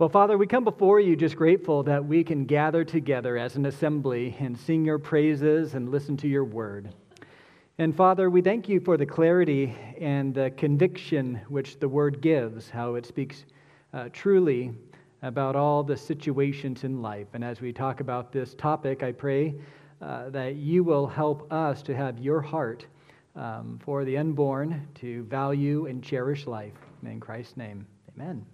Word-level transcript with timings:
Well, 0.00 0.08
Father, 0.08 0.38
we 0.38 0.46
come 0.46 0.64
before 0.64 0.98
you 0.98 1.14
just 1.14 1.36
grateful 1.36 1.82
that 1.82 2.02
we 2.02 2.24
can 2.24 2.46
gather 2.46 2.84
together 2.84 3.36
as 3.36 3.56
an 3.56 3.66
assembly 3.66 4.34
and 4.40 4.56
sing 4.56 4.82
your 4.82 4.98
praises 4.98 5.74
and 5.74 5.90
listen 5.90 6.16
to 6.16 6.26
your 6.26 6.46
word. 6.46 6.94
And 7.76 7.94
Father, 7.94 8.30
we 8.30 8.40
thank 8.40 8.66
you 8.66 8.80
for 8.80 8.96
the 8.96 9.04
clarity 9.04 9.76
and 10.00 10.34
the 10.34 10.52
conviction 10.52 11.38
which 11.50 11.78
the 11.80 11.86
word 11.86 12.22
gives, 12.22 12.70
how 12.70 12.94
it 12.94 13.04
speaks 13.04 13.44
uh, 13.92 14.08
truly 14.10 14.72
about 15.20 15.54
all 15.54 15.82
the 15.82 15.98
situations 15.98 16.84
in 16.84 17.02
life. 17.02 17.26
And 17.34 17.44
as 17.44 17.60
we 17.60 17.70
talk 17.70 18.00
about 18.00 18.32
this 18.32 18.54
topic, 18.54 19.02
I 19.02 19.12
pray 19.12 19.54
uh, 20.00 20.30
that 20.30 20.54
you 20.54 20.82
will 20.82 21.08
help 21.08 21.52
us 21.52 21.82
to 21.82 21.94
have 21.94 22.18
your 22.18 22.40
heart 22.40 22.86
um, 23.36 23.78
for 23.84 24.06
the 24.06 24.16
unborn, 24.16 24.88
to 24.94 25.24
value 25.24 25.84
and 25.84 26.02
cherish 26.02 26.46
life. 26.46 26.72
In 27.04 27.20
Christ's 27.20 27.58
name, 27.58 27.86
amen. 28.14 28.46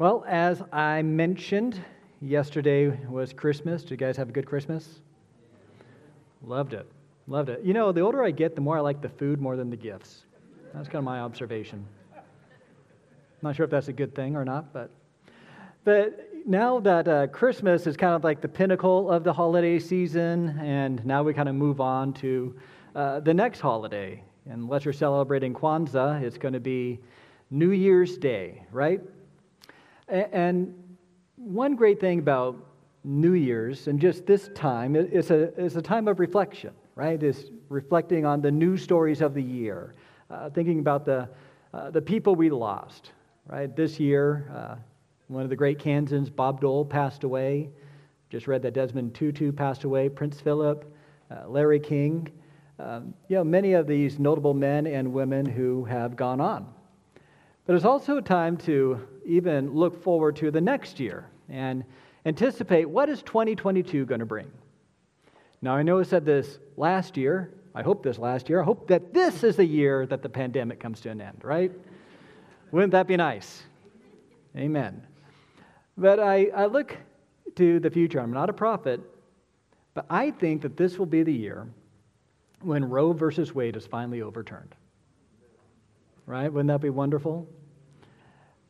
Well, 0.00 0.24
as 0.26 0.62
I 0.72 1.02
mentioned, 1.02 1.78
yesterday 2.22 2.88
was 3.06 3.34
Christmas. 3.34 3.82
Did 3.82 3.90
you 3.90 3.96
guys 3.98 4.16
have 4.16 4.30
a 4.30 4.32
good 4.32 4.46
Christmas? 4.46 5.02
Loved 6.42 6.72
it. 6.72 6.90
Loved 7.26 7.50
it. 7.50 7.62
You 7.62 7.74
know, 7.74 7.92
the 7.92 8.00
older 8.00 8.24
I 8.24 8.30
get, 8.30 8.54
the 8.54 8.62
more 8.62 8.78
I 8.78 8.80
like 8.80 9.02
the 9.02 9.10
food 9.10 9.42
more 9.42 9.56
than 9.56 9.68
the 9.68 9.76
gifts. 9.76 10.24
That's 10.72 10.88
kind 10.88 11.00
of 11.00 11.04
my 11.04 11.20
observation. 11.20 11.84
Not 13.42 13.54
sure 13.54 13.64
if 13.64 13.70
that's 13.70 13.88
a 13.88 13.92
good 13.92 14.14
thing 14.14 14.36
or 14.36 14.42
not, 14.42 14.72
but 14.72 14.90
but 15.84 16.30
now 16.46 16.80
that 16.80 17.06
uh, 17.06 17.26
Christmas 17.26 17.86
is 17.86 17.94
kind 17.94 18.14
of 18.14 18.24
like 18.24 18.40
the 18.40 18.48
pinnacle 18.48 19.10
of 19.10 19.22
the 19.22 19.34
holiday 19.34 19.78
season, 19.78 20.58
and 20.60 21.04
now 21.04 21.22
we 21.22 21.34
kind 21.34 21.50
of 21.50 21.54
move 21.54 21.78
on 21.78 22.14
to 22.14 22.56
uh, 22.94 23.20
the 23.20 23.34
next 23.34 23.60
holiday. 23.60 24.24
Unless 24.46 24.86
you're 24.86 24.94
celebrating 24.94 25.52
Kwanzaa, 25.52 26.22
it's 26.22 26.38
going 26.38 26.54
to 26.54 26.60
be 26.60 27.00
New 27.50 27.72
Year's 27.72 28.16
Day, 28.16 28.64
right? 28.72 29.02
And 30.10 30.74
one 31.36 31.76
great 31.76 32.00
thing 32.00 32.18
about 32.18 32.56
New 33.04 33.34
Year's 33.34 33.86
and 33.86 34.00
just 34.00 34.26
this 34.26 34.50
time 34.54 34.96
it's 34.96 35.30
a, 35.30 35.54
is 35.58 35.76
a 35.76 35.82
time 35.82 36.08
of 36.08 36.18
reflection, 36.18 36.72
right? 36.96 37.22
Is 37.22 37.50
reflecting 37.68 38.26
on 38.26 38.42
the 38.42 38.50
news 38.50 38.82
stories 38.82 39.20
of 39.20 39.34
the 39.34 39.42
year, 39.42 39.94
uh, 40.30 40.50
thinking 40.50 40.80
about 40.80 41.04
the, 41.04 41.28
uh, 41.72 41.90
the 41.90 42.02
people 42.02 42.34
we 42.34 42.50
lost, 42.50 43.12
right? 43.46 43.74
This 43.74 44.00
year, 44.00 44.50
uh, 44.54 44.74
one 45.28 45.44
of 45.44 45.48
the 45.48 45.56
great 45.56 45.78
Kansans, 45.78 46.28
Bob 46.28 46.60
Dole, 46.60 46.84
passed 46.84 47.22
away. 47.22 47.70
Just 48.30 48.48
read 48.48 48.62
that 48.62 48.74
Desmond 48.74 49.14
Tutu 49.14 49.52
passed 49.52 49.84
away, 49.84 50.08
Prince 50.08 50.40
Philip, 50.40 50.92
uh, 51.30 51.48
Larry 51.48 51.80
King. 51.80 52.28
Um, 52.80 53.14
you 53.28 53.36
know, 53.36 53.44
many 53.44 53.74
of 53.74 53.86
these 53.86 54.18
notable 54.18 54.54
men 54.54 54.88
and 54.88 55.12
women 55.12 55.46
who 55.46 55.84
have 55.84 56.16
gone 56.16 56.40
on. 56.40 56.66
But 57.66 57.76
it's 57.76 57.84
also 57.84 58.16
a 58.16 58.22
time 58.22 58.56
to 58.58 59.06
even 59.24 59.72
look 59.72 60.02
forward 60.02 60.36
to 60.36 60.50
the 60.50 60.60
next 60.60 61.00
year 61.00 61.28
and 61.48 61.84
anticipate 62.26 62.88
what 62.88 63.08
is 63.08 63.22
2022 63.22 64.06
going 64.06 64.20
to 64.20 64.26
bring. 64.26 64.50
Now, 65.62 65.74
I 65.74 65.82
know 65.82 66.00
I 66.00 66.02
said 66.04 66.24
this 66.24 66.58
last 66.76 67.16
year. 67.16 67.52
I 67.74 67.82
hope 67.82 68.02
this 68.02 68.18
last 68.18 68.48
year. 68.48 68.60
I 68.60 68.64
hope 68.64 68.88
that 68.88 69.12
this 69.12 69.44
is 69.44 69.56
the 69.56 69.64
year 69.64 70.06
that 70.06 70.22
the 70.22 70.28
pandemic 70.28 70.80
comes 70.80 71.00
to 71.02 71.10
an 71.10 71.20
end, 71.20 71.38
right? 71.42 71.70
Wouldn't 72.72 72.92
that 72.92 73.06
be 73.06 73.16
nice? 73.16 73.62
Amen. 74.56 75.06
But 75.96 76.18
I, 76.18 76.46
I 76.54 76.66
look 76.66 76.96
to 77.56 77.78
the 77.78 77.90
future. 77.90 78.20
I'm 78.20 78.32
not 78.32 78.48
a 78.50 78.52
prophet, 78.52 79.00
but 79.94 80.06
I 80.08 80.30
think 80.30 80.62
that 80.62 80.76
this 80.76 80.98
will 80.98 81.06
be 81.06 81.22
the 81.22 81.32
year 81.32 81.68
when 82.62 82.84
Roe 82.84 83.12
versus 83.12 83.54
Wade 83.54 83.76
is 83.76 83.86
finally 83.86 84.22
overturned. 84.22 84.74
Right? 86.26 86.52
Wouldn't 86.52 86.68
that 86.68 86.80
be 86.80 86.90
wonderful? 86.90 87.48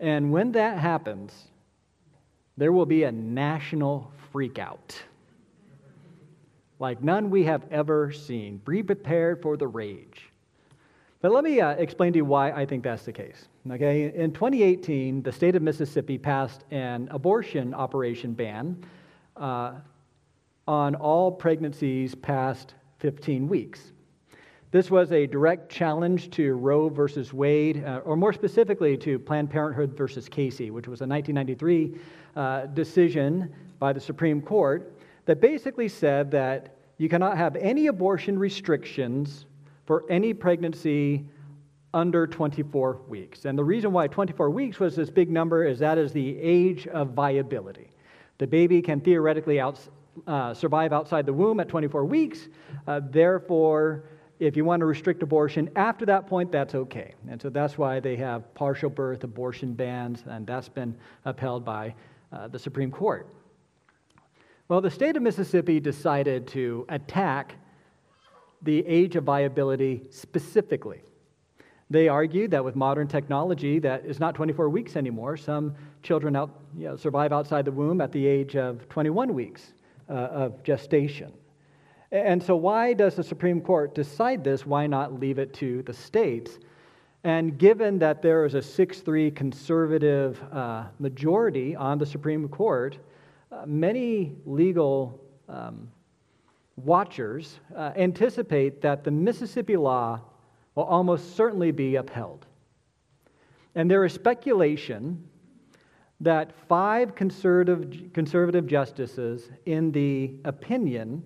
And 0.00 0.32
when 0.32 0.52
that 0.52 0.78
happens, 0.78 1.32
there 2.56 2.72
will 2.72 2.86
be 2.86 3.04
a 3.04 3.12
national 3.12 4.12
freakout 4.34 4.96
like 6.80 7.02
none 7.02 7.30
we 7.30 7.44
have 7.44 7.62
ever 7.70 8.10
seen. 8.10 8.60
Be 8.66 8.82
prepared 8.82 9.40
for 9.40 9.56
the 9.56 9.68
rage. 9.68 10.30
But 11.20 11.32
let 11.32 11.44
me 11.44 11.60
uh, 11.60 11.72
explain 11.72 12.14
to 12.14 12.16
you 12.16 12.24
why 12.24 12.50
I 12.50 12.64
think 12.64 12.82
that's 12.82 13.04
the 13.04 13.12
case. 13.12 13.46
Okay, 13.70 14.12
in 14.14 14.32
2018, 14.32 15.22
the 15.22 15.30
state 15.30 15.54
of 15.54 15.62
Mississippi 15.62 16.16
passed 16.16 16.64
an 16.70 17.08
abortion 17.10 17.74
operation 17.74 18.32
ban 18.32 18.82
uh, 19.36 19.74
on 20.66 20.94
all 20.94 21.30
pregnancies 21.30 22.14
past 22.14 22.74
15 23.00 23.46
weeks. 23.46 23.92
This 24.72 24.88
was 24.88 25.10
a 25.10 25.26
direct 25.26 25.68
challenge 25.68 26.30
to 26.30 26.54
Roe 26.54 26.88
versus 26.88 27.32
Wade, 27.32 27.84
uh, 27.84 28.02
or 28.04 28.16
more 28.16 28.32
specifically 28.32 28.96
to 28.98 29.18
Planned 29.18 29.50
Parenthood 29.50 29.96
versus 29.96 30.28
Casey, 30.28 30.70
which 30.70 30.86
was 30.86 31.00
a 31.00 31.06
1993 31.06 31.98
uh, 32.36 32.66
decision 32.66 33.52
by 33.80 33.92
the 33.92 33.98
Supreme 33.98 34.40
Court 34.40 34.96
that 35.24 35.40
basically 35.40 35.88
said 35.88 36.30
that 36.30 36.76
you 36.98 37.08
cannot 37.08 37.36
have 37.36 37.56
any 37.56 37.88
abortion 37.88 38.38
restrictions 38.38 39.46
for 39.86 40.04
any 40.08 40.32
pregnancy 40.32 41.26
under 41.92 42.28
24 42.28 43.00
weeks. 43.08 43.46
And 43.46 43.58
the 43.58 43.64
reason 43.64 43.90
why 43.90 44.06
24 44.06 44.50
weeks 44.50 44.78
was 44.78 44.94
this 44.94 45.10
big 45.10 45.30
number 45.30 45.64
is 45.64 45.80
that 45.80 45.98
is 45.98 46.12
the 46.12 46.38
age 46.38 46.86
of 46.86 47.08
viability. 47.08 47.90
The 48.38 48.46
baby 48.46 48.80
can 48.82 49.00
theoretically 49.00 49.58
out, 49.58 49.80
uh, 50.28 50.54
survive 50.54 50.92
outside 50.92 51.26
the 51.26 51.32
womb 51.32 51.58
at 51.58 51.68
24 51.68 52.04
weeks. 52.04 52.46
Uh, 52.86 53.00
therefore, 53.10 54.04
if 54.40 54.56
you 54.56 54.64
want 54.64 54.80
to 54.80 54.86
restrict 54.86 55.22
abortion 55.22 55.70
after 55.76 56.06
that 56.06 56.26
point, 56.26 56.50
that's 56.50 56.74
okay. 56.74 57.14
And 57.28 57.40
so 57.40 57.50
that's 57.50 57.76
why 57.76 58.00
they 58.00 58.16
have 58.16 58.52
partial 58.54 58.88
birth 58.88 59.22
abortion 59.22 59.74
bans, 59.74 60.24
and 60.26 60.46
that's 60.46 60.68
been 60.68 60.96
upheld 61.26 61.64
by 61.64 61.94
uh, 62.32 62.48
the 62.48 62.58
Supreme 62.58 62.90
Court. 62.90 63.28
Well, 64.68 64.80
the 64.80 64.90
state 64.90 65.16
of 65.16 65.22
Mississippi 65.22 65.78
decided 65.78 66.46
to 66.48 66.86
attack 66.88 67.56
the 68.62 68.86
age 68.86 69.14
of 69.16 69.24
viability 69.24 70.06
specifically. 70.10 71.02
They 71.90 72.08
argued 72.08 72.52
that 72.52 72.64
with 72.64 72.76
modern 72.76 73.08
technology, 73.08 73.78
that 73.80 74.06
is 74.06 74.20
not 74.20 74.34
24 74.34 74.68
weeks 74.68 74.96
anymore. 74.96 75.36
Some 75.36 75.74
children 76.02 76.36
out, 76.36 76.50
you 76.78 76.84
know, 76.84 76.96
survive 76.96 77.32
outside 77.32 77.64
the 77.64 77.72
womb 77.72 78.00
at 78.00 78.12
the 78.12 78.24
age 78.26 78.56
of 78.56 78.88
21 78.88 79.34
weeks 79.34 79.72
uh, 80.08 80.12
of 80.12 80.62
gestation. 80.62 81.32
And 82.12 82.42
so, 82.42 82.56
why 82.56 82.92
does 82.92 83.14
the 83.14 83.22
Supreme 83.22 83.60
Court 83.60 83.94
decide 83.94 84.42
this? 84.42 84.66
Why 84.66 84.86
not 84.86 85.20
leave 85.20 85.38
it 85.38 85.54
to 85.54 85.82
the 85.82 85.94
states? 85.94 86.58
And 87.22 87.56
given 87.56 87.98
that 88.00 88.22
there 88.22 88.44
is 88.44 88.54
a 88.54 88.62
6 88.62 89.00
3 89.00 89.30
conservative 89.30 90.42
uh, 90.52 90.86
majority 90.98 91.76
on 91.76 91.98
the 91.98 92.06
Supreme 92.06 92.48
Court, 92.48 92.98
uh, 93.52 93.64
many 93.66 94.32
legal 94.44 95.20
um, 95.48 95.88
watchers 96.76 97.60
uh, 97.76 97.92
anticipate 97.96 98.80
that 98.80 99.04
the 99.04 99.10
Mississippi 99.10 99.76
law 99.76 100.20
will 100.74 100.84
almost 100.84 101.36
certainly 101.36 101.70
be 101.70 101.96
upheld. 101.96 102.46
And 103.74 103.88
there 103.88 104.04
is 104.04 104.12
speculation 104.12 105.22
that 106.20 106.52
five 106.68 107.14
conservative, 107.14 108.12
conservative 108.12 108.66
justices, 108.66 109.50
in 109.66 109.92
the 109.92 110.34
opinion, 110.44 111.22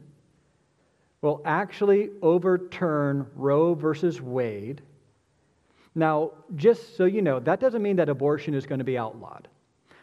will 1.25 1.41
actually 1.47 2.11
overturn 2.21 3.27
Roe 3.35 3.73
versus 3.73 4.21
Wade. 4.21 4.83
Now, 5.95 6.33
just 6.55 6.99
so 6.99 7.07
you 7.07 7.23
know, 7.23 7.41
that 7.41 7.61
doesn't 7.61 7.81
mean 7.81 7.97
that 7.97 8.11
abortion 8.11 8.53
is 8.53 8.67
going 8.67 8.81
to 8.81 8.85
be 8.85 8.99
outlawed. 8.99 9.49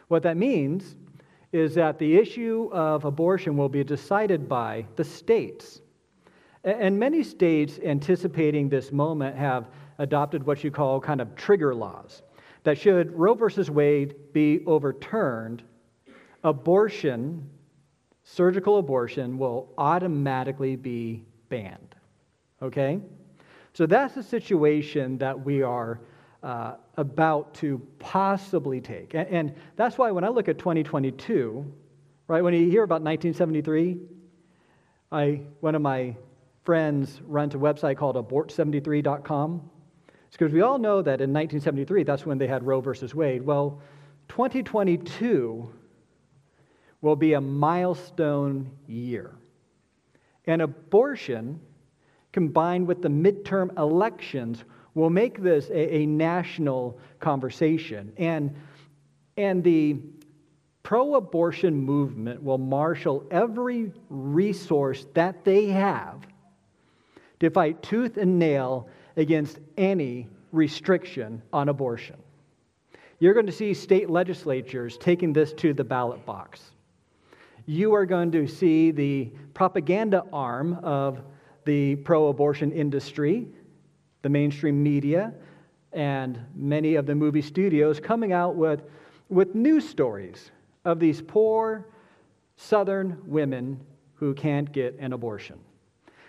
What 0.08 0.24
that 0.24 0.36
means 0.36 0.96
is 1.52 1.76
that 1.76 1.96
the 2.00 2.16
issue 2.16 2.70
of 2.72 3.04
abortion 3.04 3.56
will 3.56 3.68
be 3.68 3.84
decided 3.84 4.48
by 4.48 4.84
the 4.96 5.04
states. 5.04 5.80
And 6.64 6.98
many 6.98 7.22
states 7.22 7.78
anticipating 7.84 8.68
this 8.68 8.90
moment 8.90 9.36
have 9.36 9.68
adopted 9.98 10.44
what 10.44 10.64
you 10.64 10.72
call 10.72 11.00
kind 11.00 11.20
of 11.20 11.36
trigger 11.36 11.72
laws. 11.72 12.22
That 12.64 12.76
should 12.76 13.12
Roe 13.16 13.34
versus 13.34 13.70
Wade 13.70 14.16
be 14.32 14.64
overturned, 14.66 15.62
abortion, 16.42 17.48
surgical 18.24 18.78
abortion, 18.78 19.38
will 19.38 19.72
automatically 19.78 20.76
be 20.76 21.24
banned. 21.48 21.94
Okay? 22.60 23.00
So 23.74 23.86
that's 23.86 24.14
the 24.14 24.22
situation 24.22 25.18
that 25.18 25.44
we 25.44 25.62
are 25.62 26.00
uh, 26.42 26.74
about 26.96 27.54
to 27.54 27.80
possibly 27.98 28.80
take. 28.80 29.14
And, 29.14 29.28
and, 29.28 29.54
that's 29.76 29.96
why 29.96 30.10
when 30.10 30.24
I 30.24 30.28
look 30.28 30.48
at 30.48 30.58
2022, 30.58 31.72
right, 32.26 32.42
when 32.42 32.52
you 32.52 32.68
hear 32.68 32.82
about 32.82 33.02
1973, 33.02 33.98
I, 35.12 35.40
one 35.60 35.74
of 35.74 35.82
my 35.82 36.16
friends 36.64 37.20
runs 37.26 37.54
a 37.54 37.58
website 37.58 37.96
called 37.96 38.16
abort73.com. 38.16 39.70
It's 40.26 40.36
because 40.36 40.52
we 40.52 40.62
all 40.62 40.78
know 40.78 41.02
that 41.02 41.20
in 41.20 41.32
1973, 41.32 42.02
that's 42.04 42.26
when 42.26 42.38
they 42.38 42.46
had 42.46 42.64
Roe 42.64 42.80
versus 42.80 43.14
Wade. 43.14 43.42
Well, 43.42 43.80
2022 44.28 45.72
will 47.02 47.16
be 47.16 47.34
a 47.34 47.40
milestone 47.40 48.70
year. 48.86 49.34
And 50.46 50.62
abortion, 50.62 51.60
combined 52.32 52.86
with 52.88 53.02
the 53.02 53.08
midterm 53.08 53.76
elections, 53.78 54.64
will 54.94 55.10
make 55.10 55.42
this 55.42 55.68
a, 55.68 55.96
a 55.96 56.06
national 56.06 56.98
conversation. 57.20 58.12
And 58.16 58.56
And 59.36 59.64
the 59.64 59.96
pro 60.82 61.14
abortion 61.14 61.74
movement 61.74 62.42
will 62.42 62.58
marshal 62.58 63.24
every 63.30 63.92
resource 64.10 65.06
that 65.14 65.44
they 65.44 65.66
have 65.66 66.26
to 67.40 67.50
fight 67.50 67.82
tooth 67.82 68.18
and 68.18 68.38
nail 68.38 68.88
against 69.16 69.58
any 69.76 70.28
restriction 70.52 71.42
on 71.52 71.68
abortion. 71.68 72.16
You're 73.20 73.34
going 73.34 73.46
to 73.46 73.52
see 73.52 73.74
state 73.74 74.10
legislatures 74.10 74.98
taking 74.98 75.32
this 75.32 75.52
to 75.54 75.72
the 75.72 75.84
ballot 75.84 76.26
box. 76.26 76.72
You 77.66 77.94
are 77.94 78.06
going 78.06 78.32
to 78.32 78.46
see 78.48 78.90
the 78.90 79.30
propaganda 79.54 80.24
arm 80.32 80.74
of 80.82 81.20
the 81.64 81.96
pro 81.96 82.28
abortion 82.28 82.72
industry, 82.72 83.46
the 84.22 84.28
mainstream 84.28 84.82
media, 84.82 85.32
and 85.92 86.40
many 86.56 86.96
of 86.96 87.06
the 87.06 87.14
movie 87.14 87.42
studios 87.42 88.00
coming 88.00 88.32
out 88.32 88.56
with, 88.56 88.82
with 89.28 89.54
news 89.54 89.88
stories 89.88 90.50
of 90.84 90.98
these 90.98 91.22
poor 91.22 91.86
southern 92.56 93.20
women 93.24 93.78
who 94.14 94.34
can't 94.34 94.72
get 94.72 94.96
an 94.98 95.12
abortion. 95.12 95.58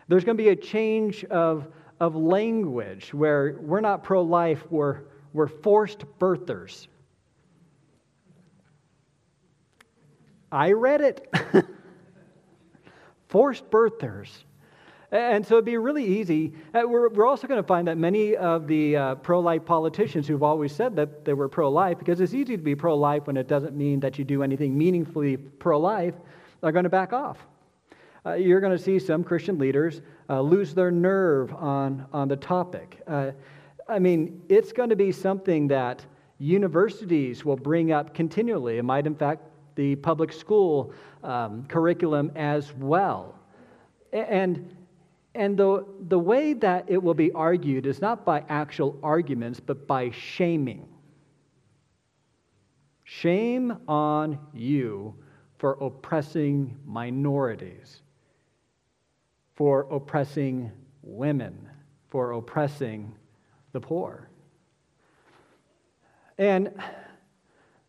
There's 0.08 0.24
going 0.24 0.38
to 0.38 0.44
be 0.44 0.50
a 0.50 0.56
change 0.56 1.24
of, 1.26 1.68
of 2.00 2.16
language 2.16 3.14
where 3.14 3.58
we're 3.60 3.82
not 3.82 4.04
pro 4.04 4.22
life, 4.22 4.64
we're, 4.70 5.02
we're 5.34 5.48
forced 5.48 6.06
birthers. 6.20 6.88
I 10.54 10.72
read 10.72 11.02
it. 11.02 11.34
forced 13.34 13.68
birthers. 13.72 14.30
And 15.12 15.44
so 15.46 15.56
it'd 15.56 15.66
be 15.66 15.78
really 15.78 16.06
easy. 16.06 16.54
Uh, 16.72 16.84
we're, 16.86 17.26
also 17.26 17.48
going 17.48 17.62
to 17.62 17.68
find 17.68 17.88
that 17.88 17.98
many 17.98 18.36
of 18.36 18.68
the 18.68 18.96
uh, 18.96 19.16
pro 19.16 19.40
life 19.40 19.66
politicians 19.66 20.28
who've 20.28 20.44
always 20.44 20.72
said 20.72 20.96
that 20.98 21.26
they 21.26 21.34
were 21.34 21.50
pro 21.50 21.70
life, 21.72 21.98
because 21.98 22.20
it's 22.20 22.36
easy 22.36 22.56
to 22.56 22.62
be 22.62 22.76
pro 22.76 22.96
life 22.96 23.26
when 23.26 23.36
it 23.36 23.48
doesn't 23.48 23.76
mean 23.76 24.00
that 24.02 24.20
you 24.20 24.26
do 24.26 24.44
anything 24.44 24.78
meaningfully 24.78 25.38
pro 25.38 25.80
life, 25.80 26.14
are 26.62 26.72
going 26.72 26.84
to 26.84 26.90
back 26.90 27.12
off. 27.12 27.40
Uh, 28.24 28.34
you're 28.34 28.60
going 28.60 28.76
to 28.76 28.84
see 28.84 29.00
some 29.00 29.24
Christian 29.24 29.58
leaders 29.58 30.02
uh, 30.30 30.40
lose 30.40 30.76
their 30.76 30.92
nerve 30.92 31.52
on, 31.56 32.06
on 32.14 32.28
the 32.28 32.38
topic. 32.38 33.02
Uh, 33.08 33.32
I 33.90 33.98
mean, 33.98 34.44
it's 34.48 34.72
going 34.72 34.90
to 34.90 34.96
be 34.96 35.12
something 35.12 35.68
that 35.70 36.06
universities 36.38 37.44
will 37.44 37.58
bring 37.58 37.92
up 37.92 38.14
continually. 38.14 38.78
It 38.78 38.84
might, 38.84 39.08
in 39.08 39.16
fact, 39.16 39.42
the 39.76 39.96
public 39.98 40.32
school 40.32 40.94
um, 41.24 41.66
curriculum 41.66 42.32
as 42.36 42.74
well. 42.74 43.40
And 44.12 44.76
and 45.36 45.58
the, 45.58 45.86
the 46.08 46.20
way 46.20 46.54
that 46.54 46.86
it 46.88 47.02
will 47.02 47.16
be 47.16 47.32
argued 47.32 47.88
is 47.88 48.02
not 48.02 48.24
by 48.24 48.44
actual 48.50 49.00
arguments, 49.02 49.60
but 49.60 49.88
by 49.88 50.12
shaming. 50.12 50.88
Shame 53.04 53.78
on 53.88 54.38
you 54.54 55.16
for 55.58 55.74
oppressing 55.82 56.78
minorities, 56.86 58.02
for 59.56 59.88
oppressing 59.90 60.72
women, 61.02 61.68
for 62.10 62.34
oppressing 62.34 63.16
the 63.72 63.80
poor. 63.80 64.30
And, 66.38 66.72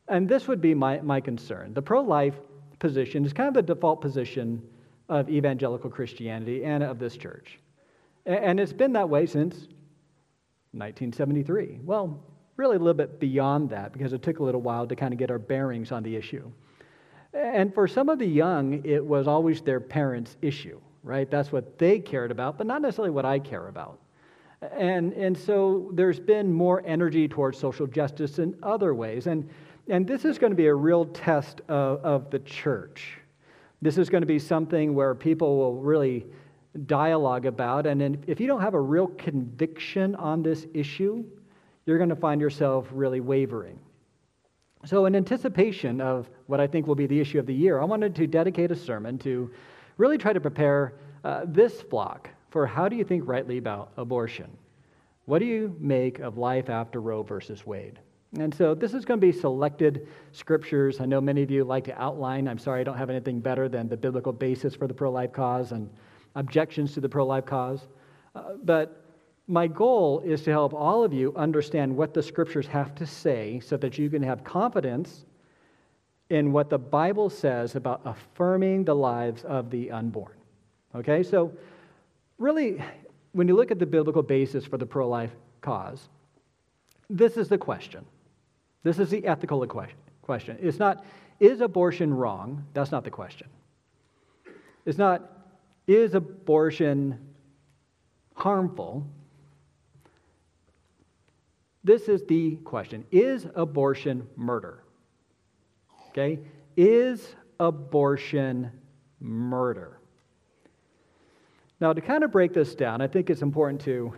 and 0.09 0.29
this 0.29 0.49
would 0.49 0.61
be 0.61 0.75
my, 0.75 1.01
my 1.01 1.21
concern. 1.21 1.75
The 1.75 1.83
pro 1.83 2.01
life 2.03 2.35
position 2.79 3.25
is 3.25 3.33
kind 3.33 3.49
of 3.49 3.55
the 3.55 3.75
default 3.75 4.01
position 4.01 4.63
of 5.09 5.29
evangelical 5.29 5.91
Christianity 5.91 6.65
and 6.65 6.83
of 6.83 6.99
this 6.99 7.17
church. 7.17 7.59
And 8.27 8.59
it's 8.59 8.73
been 8.73 8.93
that 8.95 9.09
way 9.09 9.27
since 9.27 9.55
1973. 10.73 11.81
Well, 11.85 12.23
really 12.57 12.77
a 12.77 12.79
little 12.79 12.95
bit 12.95 13.21
beyond 13.21 13.71
that 13.71 13.93
because 13.93 14.13
it 14.13 14.23
took 14.23 14.39
a 14.39 14.43
little 14.43 14.63
while 14.63 14.87
to 14.87 14.97
kind 14.97 15.13
of 15.13 15.19
get 15.19 15.31
our 15.31 15.39
bearings 15.39 15.93
on 15.93 16.03
the 16.03 16.15
issue. 16.15 16.51
And 17.33 17.75
for 17.75 17.89
some 17.89 18.09
of 18.09 18.19
the 18.19 18.27
young, 18.27 18.85
it 18.85 19.05
was 19.05 19.27
always 19.27 19.61
their 19.61 19.81
parents' 19.81 20.37
issue, 20.41 20.81
right? 21.03 21.31
That's 21.31 21.53
what 21.53 21.79
they 21.79 21.99
cared 21.99 22.31
about, 22.31 22.57
but 22.57 22.67
not 22.67 22.81
necessarily 22.81 23.11
what 23.11 23.25
I 23.25 23.39
care 23.39 23.69
about. 23.69 23.99
And, 24.73 25.13
and 25.13 25.37
so 25.37 25.91
there's 25.93 26.21
been 26.21 26.53
more 26.53 26.83
energy 26.87 27.29
towards 27.29 27.59
social 27.59 27.87
justice 27.87 28.39
in 28.39 28.57
other 28.63 28.95
ways. 28.95 29.27
And, 29.27 29.51
and 29.89 30.07
this 30.07 30.25
is 30.25 30.39
going 30.39 30.51
to 30.51 30.57
be 30.57 30.67
a 30.67 30.75
real 30.75 31.07
test 31.07 31.61
of, 31.69 32.05
of 32.05 32.31
the 32.31 32.39
church. 32.41 33.19
This 33.83 33.99
is 33.99 34.09
going 34.09 34.23
to 34.23 34.27
be 34.27 34.39
something 34.39 34.95
where 34.95 35.15
people 35.15 35.59
will 35.59 35.75
really 35.75 36.27
dialogue 36.87 37.47
about. 37.47 37.87
And 37.87 38.25
if 38.27 38.41
you 38.41 38.47
don't 38.47 38.61
have 38.61 38.75
a 38.75 38.81
real 38.81 39.09
conviction 39.09 40.15
on 40.15 40.43
this 40.43 40.67
issue, 40.73 41.25
you're 41.87 41.99
going 41.99 42.11
to 42.11 42.17
find 42.17 42.41
yourself 42.41 42.89
really 42.93 43.21
wavering. 43.21 43.79
So, 44.87 45.07
in 45.07 45.17
anticipation 45.17 46.01
of 46.01 46.29
what 46.47 46.61
I 46.61 46.67
think 46.67 46.87
will 46.87 46.95
be 46.95 47.07
the 47.07 47.19
issue 47.19 47.39
of 47.39 47.47
the 47.47 47.55
year, 47.55 47.81
I 47.81 47.85
wanted 47.85 48.15
to 48.17 48.27
dedicate 48.27 48.71
a 48.71 48.77
sermon 48.77 49.19
to 49.21 49.51
really 49.97 50.19
try 50.19 50.33
to 50.33 50.41
prepare 50.41 50.95
uh, 51.25 51.43
this 51.47 51.81
flock 51.83 52.29
for 52.51 52.67
how 52.67 52.89
do 52.89 52.97
you 52.97 53.05
think 53.05 53.27
rightly 53.27 53.59
about 53.59 53.93
abortion? 53.97 54.51
What 55.25 55.39
do 55.39 55.47
you 55.47 55.75
make 55.81 56.19
of 56.19 56.37
life 56.37 56.69
after 56.69 57.01
Roe 57.01 57.23
versus 57.23 57.65
Wade? 57.67 57.99
And 58.39 58.53
so 58.53 58.75
this 58.75 58.95
is 58.95 59.05
going 59.05 59.21
to 59.21 59.27
be 59.27 59.33
selected 59.33 60.09
scriptures. 60.33 61.01
I 61.01 61.05
know 61.05 61.21
many 61.21 61.43
of 61.43 61.51
you 61.51 61.65
like 61.65 61.85
to 61.85 62.01
outline. 62.01 62.49
I'm 62.49 62.59
sorry 62.59 62.81
I 62.81 62.85
don't 62.85 62.97
have 62.97 63.11
anything 63.11 63.41
better 63.41 63.69
than 63.69 63.89
the 63.89 63.97
biblical 63.97 64.33
basis 64.33 64.75
for 64.75 64.89
the 64.89 64.95
pro 64.95 65.11
life 65.11 65.33
cause 65.33 65.73
and 65.73 65.89
objections 66.35 66.95
to 66.95 67.01
the 67.01 67.09
pro 67.09 67.25
life 67.25 67.47
cause. 67.47 67.87
Uh, 68.35 68.55
but 68.65 69.05
my 69.47 69.67
goal 69.67 70.21
is 70.25 70.43
to 70.43 70.51
help 70.51 70.75
all 70.75 71.05
of 71.05 71.13
you 71.13 71.33
understand 71.37 71.95
what 71.95 72.13
the 72.13 72.23
scriptures 72.23 72.67
have 72.67 72.95
to 72.97 73.07
say 73.07 73.61
so 73.61 73.77
that 73.77 73.99
you 73.99 74.11
can 74.11 74.23
have 74.23 74.43
confidence 74.43 75.27
in 76.31 76.51
what 76.51 76.71
the 76.71 76.79
Bible 76.79 77.31
says 77.31 77.77
about 77.77 78.01
affirming 78.05 78.85
the 78.85 78.95
lives 78.95 79.45
of 79.45 79.71
the 79.71 79.91
unborn. 79.91 80.33
Okay, 80.95 81.23
so 81.23 81.53
really, 82.39 82.83
when 83.33 83.47
you 83.47 83.55
look 83.55 83.71
at 83.71 83.79
the 83.79 83.87
biblical 83.87 84.23
basis 84.23 84.65
for 84.65 84.79
the 84.79 84.87
pro 84.87 85.09
life 85.09 85.33
cause, 85.61 86.09
this 87.11 87.37
is 87.37 87.49
the 87.49 87.59
question 87.59 88.05
this 88.85 88.99
is 88.99 89.11
the 89.11 89.27
ethical 89.27 89.67
question. 90.23 90.59
It's 90.61 90.79
not, 90.79 91.05
is 91.41 91.61
abortion 91.61 92.15
wrong? 92.15 92.65
That's 92.75 92.93
not 92.93 93.03
the 93.03 93.11
question. 93.11 93.49
It's 94.87 94.99
not, 94.99 95.23
is 95.87 96.15
abortion 96.15 97.19
harmful? 98.35 99.07
This 101.83 102.09
is 102.09 102.23
the 102.27 102.57
question 102.57 103.05
Is 103.11 103.47
abortion 103.55 104.27
murder? 104.37 104.85
Okay? 106.11 106.39
Is 106.77 107.35
abortion 107.59 108.71
murder? 109.21 109.99
Now, 111.81 111.93
to 111.93 112.01
kind 112.01 112.23
of 112.23 112.31
break 112.31 112.53
this 112.53 112.75
down, 112.75 113.01
I 113.01 113.07
think 113.07 113.31
it's 113.31 113.43
important 113.43 113.81
to, 113.83 114.15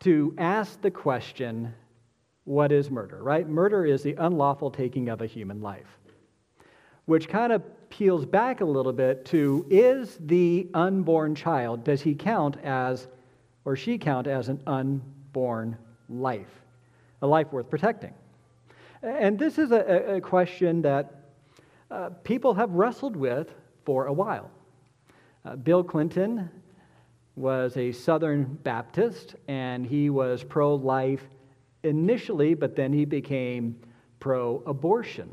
to 0.00 0.34
ask 0.36 0.80
the 0.80 0.90
question 0.90 1.74
what 2.48 2.72
is 2.72 2.90
murder, 2.90 3.22
right? 3.22 3.46
Murder 3.46 3.84
is 3.84 4.02
the 4.02 4.14
unlawful 4.14 4.70
taking 4.70 5.10
of 5.10 5.20
a 5.20 5.26
human 5.26 5.60
life, 5.60 5.98
which 7.04 7.28
kind 7.28 7.52
of 7.52 7.62
peels 7.90 8.24
back 8.24 8.62
a 8.62 8.64
little 8.64 8.92
bit 8.92 9.26
to 9.26 9.66
is 9.68 10.16
the 10.18 10.66
unborn 10.72 11.34
child, 11.34 11.84
does 11.84 12.00
he 12.00 12.14
count 12.14 12.56
as, 12.64 13.06
or 13.66 13.76
she 13.76 13.98
count 13.98 14.26
as 14.26 14.48
an 14.48 14.62
unborn 14.66 15.76
life, 16.08 16.62
a 17.20 17.26
life 17.26 17.52
worth 17.52 17.68
protecting? 17.68 18.14
And 19.02 19.38
this 19.38 19.58
is 19.58 19.70
a, 19.70 20.14
a 20.14 20.20
question 20.22 20.80
that 20.80 21.32
uh, 21.90 22.08
people 22.24 22.54
have 22.54 22.70
wrestled 22.70 23.14
with 23.14 23.52
for 23.84 24.06
a 24.06 24.12
while. 24.12 24.50
Uh, 25.44 25.54
Bill 25.56 25.84
Clinton 25.84 26.48
was 27.36 27.76
a 27.76 27.92
Southern 27.92 28.44
Baptist, 28.62 29.36
and 29.48 29.84
he 29.84 30.08
was 30.08 30.42
pro 30.42 30.74
life 30.74 31.28
initially, 31.82 32.54
but 32.54 32.76
then 32.76 32.92
he 32.92 33.04
became 33.04 33.78
pro 34.20 34.62
abortion. 34.66 35.32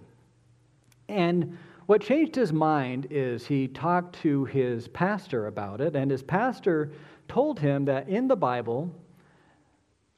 And 1.09 1.57
what 1.85 2.01
changed 2.01 2.35
his 2.35 2.51
mind 2.51 3.07
is 3.09 3.45
he 3.45 3.67
talked 3.67 4.19
to 4.21 4.45
his 4.45 4.87
pastor 4.87 5.47
about 5.47 5.81
it, 5.81 5.95
and 5.95 6.09
his 6.09 6.23
pastor 6.23 6.91
told 7.27 7.59
him 7.59 7.85
that 7.85 8.07
in 8.09 8.27
the 8.27 8.35
Bible, 8.35 8.91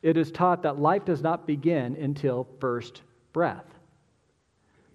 it 0.01 0.17
is 0.17 0.31
taught 0.31 0.61
that 0.63 0.79
life 0.79 1.03
does 1.05 1.21
not 1.21 1.47
begin 1.47 1.95
until 1.95 2.47
first 2.59 3.01
breath. 3.33 3.65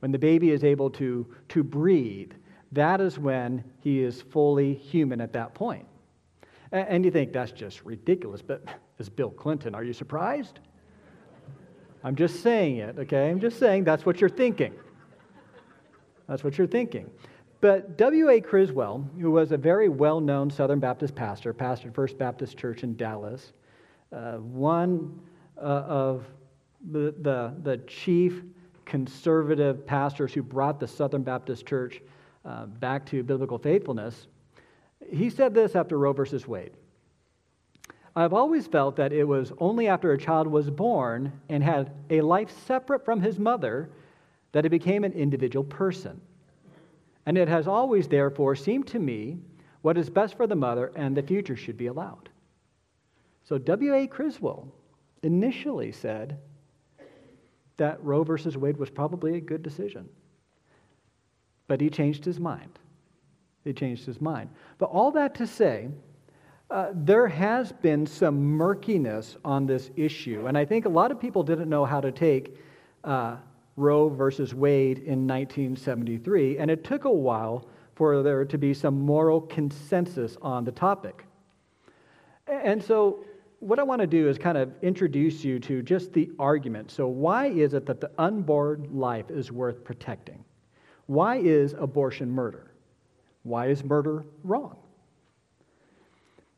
When 0.01 0.13
the 0.13 0.19
baby 0.19 0.51
is 0.51 0.65
able 0.65 0.91
to, 0.91 1.27
to 1.51 1.63
breathe, 1.63 2.33
that 2.73 3.01
is 3.01 3.19
when 3.19 3.63
he 3.81 4.03
is 4.03 4.23
fully 4.23 4.75
human 4.75 5.21
at 5.21 5.33
that 5.35 5.55
point. 5.55 5.87
And 6.73 7.05
you 7.05 7.11
think 7.11 7.33
that's 7.33 7.53
just 7.53 7.85
ridiculous, 7.85 8.41
but 8.41 8.65
as 8.99 9.09
Bill 9.09 9.31
Clinton, 9.31 9.75
are 9.75 9.85
you 9.85 9.93
surprised? 9.93 10.61
I'm 12.05 12.17
just 12.17 12.43
saying 12.43 12.79
it, 12.79 12.99
okay? 12.99 13.31
I'm 13.31 13.41
just 13.41 13.59
saying 13.59 13.85
that's 13.85 14.05
what 14.05 14.21
you're 14.21 14.31
thinking. 14.31 14.75
That's 16.29 16.43
what 16.43 16.59
you're 16.59 16.67
thinking. 16.67 17.11
But 17.61 17.97
W.A. 17.97 18.41
Criswell, 18.41 19.09
who 19.21 19.31
was 19.31 19.53
a 19.53 19.57
very 19.57 19.89
well 19.89 20.21
known 20.21 20.51
Southern 20.51 20.81
Baptist 20.81 21.15
pastor, 21.15 21.55
pastored 21.55 21.95
First 21.95 22.19
Baptist 22.19 22.59
Church 22.59 22.83
in 22.83 22.97
Dallas, 22.97 23.53
uh, 24.13 24.39
one 24.39 25.21
uh, 25.57 25.61
of 25.61 26.25
the, 26.91 27.15
the, 27.21 27.55
the 27.63 27.77
chief 27.87 28.43
conservative 28.85 29.87
pastors 29.87 30.35
who 30.35 30.43
brought 30.43 30.81
the 30.81 30.89
Southern 30.89 31.23
Baptist 31.23 31.65
Church 31.65 32.01
uh, 32.45 32.67
back 32.67 33.07
to 33.07 33.23
biblical 33.23 33.59
faithfulness. 33.59 34.27
He 35.11 35.31
said 35.31 35.55
this 35.55 35.77
after 35.77 35.99
Roe 35.99 36.13
versus 36.13 36.49
Wade. 36.49 36.73
I've 38.15 38.35
always 38.35 38.67
felt 38.67 38.97
that 38.97 39.13
it 39.13 39.25
was 39.25 39.53
only 39.59 39.89
after 39.89 40.13
a 40.13 40.19
child 40.19 40.47
was 40.47 40.69
born 40.69 41.33
and 41.49 41.63
had 41.63 41.93
a 42.11 42.21
life 42.21 42.51
separate 42.67 43.05
from 43.05 43.21
his 43.21 43.39
mother 43.39 43.91
that 44.53 44.67
it 44.67 44.71
became 44.71 45.03
an 45.05 45.13
individual 45.13 45.65
person. 45.65 46.21
And 47.25 47.39
it 47.39 47.49
has 47.49 47.67
always, 47.67 48.09
therefore, 48.09 48.55
seemed 48.55 48.87
to 48.89 48.99
me 48.99 49.39
what 49.81 49.97
is 49.97 50.11
best 50.11 50.37
for 50.37 50.47
the 50.47 50.55
mother 50.55 50.93
and 50.95 51.17
the 51.17 51.23
future 51.23 51.57
should 51.57 51.79
be 51.79 51.87
allowed. 51.87 52.29
So 53.45 53.59
W.A. 53.59 54.07
Criswell 54.07 54.69
initially 55.23 55.93
said 55.93 56.39
that 57.79 58.03
Roe 58.05 58.25
versus 58.25 58.57
Wade 58.57 58.77
was 58.77 58.91
probably 58.91 59.37
a 59.37 59.41
good 59.41 59.63
decision. 59.63 60.09
But 61.67 61.81
he 61.81 61.89
changed 61.89 62.25
his 62.25 62.39
mind. 62.39 62.79
He 63.65 63.73
changed 63.73 64.05
his 64.05 64.21
mind. 64.21 64.51
But 64.79 64.91
all 64.91 65.11
that 65.13 65.35
to 65.37 65.47
say, 65.47 65.89
uh, 66.73 66.91
there 66.95 67.29
has 67.29 67.71
been 67.71 68.07
some 68.07 68.43
murkiness 68.43 69.37
on 69.45 69.67
this 69.67 69.91
issue. 69.95 70.47
And 70.47 70.57
I 70.57 70.65
think 70.65 70.87
a 70.87 70.89
lot 70.89 71.11
of 71.11 71.21
people 71.21 71.43
didn't 71.43 71.69
know 71.69 71.85
how 71.85 72.01
to 72.01 72.11
take 72.11 72.57
uh, 73.05 73.37
Roe 73.77 74.09
versus 74.09 74.55
Wade 74.55 74.99
in 75.01 75.27
1973. 75.27 76.57
And 76.57 76.71
it 76.71 76.83
took 76.83 77.05
a 77.05 77.11
while 77.11 77.67
for 77.95 78.23
there 78.23 78.47
to 78.47 78.57
be 78.57 78.73
some 78.73 78.99
moral 78.99 79.43
consensus 79.43 80.39
on 80.41 80.65
the 80.65 80.73
topic. 80.73 81.27
And 82.47 82.83
so, 82.83 83.23
what 83.61 83.79
I 83.79 83.83
want 83.85 84.01
to 84.01 84.07
do 84.09 84.29
is 84.29 84.39
kind 84.39 84.59
of 84.59 84.73
introduce 84.83 85.45
you 85.45 85.61
to 85.61 85.83
just 85.83 86.13
the 86.13 86.31
argument. 86.39 86.91
So, 86.91 87.07
why 87.07 87.47
is 87.49 87.75
it 87.75 87.85
that 87.87 88.01
the 88.01 88.11
unborn 88.17 88.89
life 88.93 89.31
is 89.31 89.53
worth 89.53 89.85
protecting? 89.85 90.43
Why 91.07 91.37
is 91.37 91.75
abortion 91.79 92.31
murder? 92.31 92.73
Why 93.43 93.67
is 93.67 93.85
murder 93.85 94.25
wrong? 94.43 94.82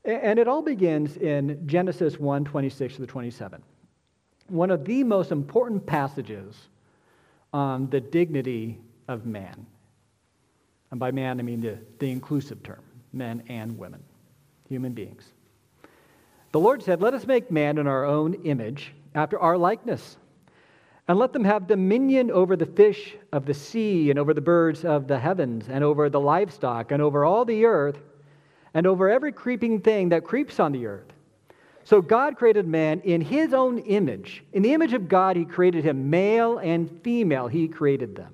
And 0.05 0.39
it 0.39 0.49
all 0.49 0.63
begins 0.63 1.17
in 1.17 1.67
Genesis 1.67 2.19
1 2.19 2.45
26 2.45 2.97
to 2.97 3.07
27. 3.07 3.63
One 4.49 4.71
of 4.71 4.85
the 4.85 5.03
most 5.05 5.33
important 5.33 5.87
passages 5.87 6.55
on 7.53 7.89
the 7.89 8.01
dignity 8.01 8.79
of 9.09 9.25
man. 9.25 9.67
And 10.91 11.01
by 11.01 11.11
man, 11.11 11.41
I 11.41 11.43
mean 11.43 11.61
the, 11.61 11.79
the 11.99 12.11
inclusive 12.11 12.63
term 12.63 12.83
men 13.13 13.45
and 13.49 13.79
women, 13.79 14.03
human 14.69 14.93
beings. 14.93 15.33
The 16.53 16.61
Lord 16.61 16.83
said, 16.83 17.01
Let 17.01 17.15
us 17.15 17.27
make 17.27 17.51
man 17.51 17.79
in 17.79 17.87
our 17.87 18.05
own 18.05 18.35
image, 18.45 18.93
after 19.15 19.39
our 19.39 19.57
likeness, 19.57 20.17
and 21.09 21.19
let 21.19 21.33
them 21.33 21.45
have 21.45 21.67
dominion 21.67 22.31
over 22.31 22.57
the 22.57 22.67
fish 22.67 23.15
of 23.33 23.47
the 23.47 23.55
sea, 23.55 24.11
and 24.11 24.19
over 24.19 24.35
the 24.35 24.41
birds 24.41 24.85
of 24.85 25.07
the 25.07 25.19
heavens, 25.19 25.69
and 25.69 25.83
over 25.83 26.11
the 26.11 26.21
livestock, 26.21 26.93
and 26.93 27.01
over 27.01 27.25
all 27.25 27.45
the 27.45 27.65
earth 27.65 27.99
and 28.75 28.87
over 28.87 29.09
every 29.09 29.33
creeping 29.33 29.81
thing 29.81 30.11
that 30.11 30.25
creeps 30.25 30.61
on 30.61 30.73
the 30.73 30.87
earth. 30.87 31.13
So 31.85 32.01
God 32.03 32.37
created 32.37 32.67
man 32.67 33.01
in 33.01 33.21
his 33.21 33.55
own 33.55 33.79
image. 33.79 34.43
In 34.53 34.63
the 34.63 34.73
image 34.73 34.95
of 34.95 35.09
God, 35.09 35.37
he 35.37 35.45
created 35.45 35.85
him, 35.85 36.11
male 36.11 36.59
and 36.59 36.91
female, 37.03 37.47
he 37.47 37.69
created 37.69 38.17
them. 38.17 38.33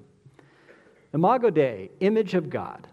Imago 1.13 1.51
Dei, 1.51 1.91
image 2.01 2.35
of 2.35 2.49
God. 2.49 2.87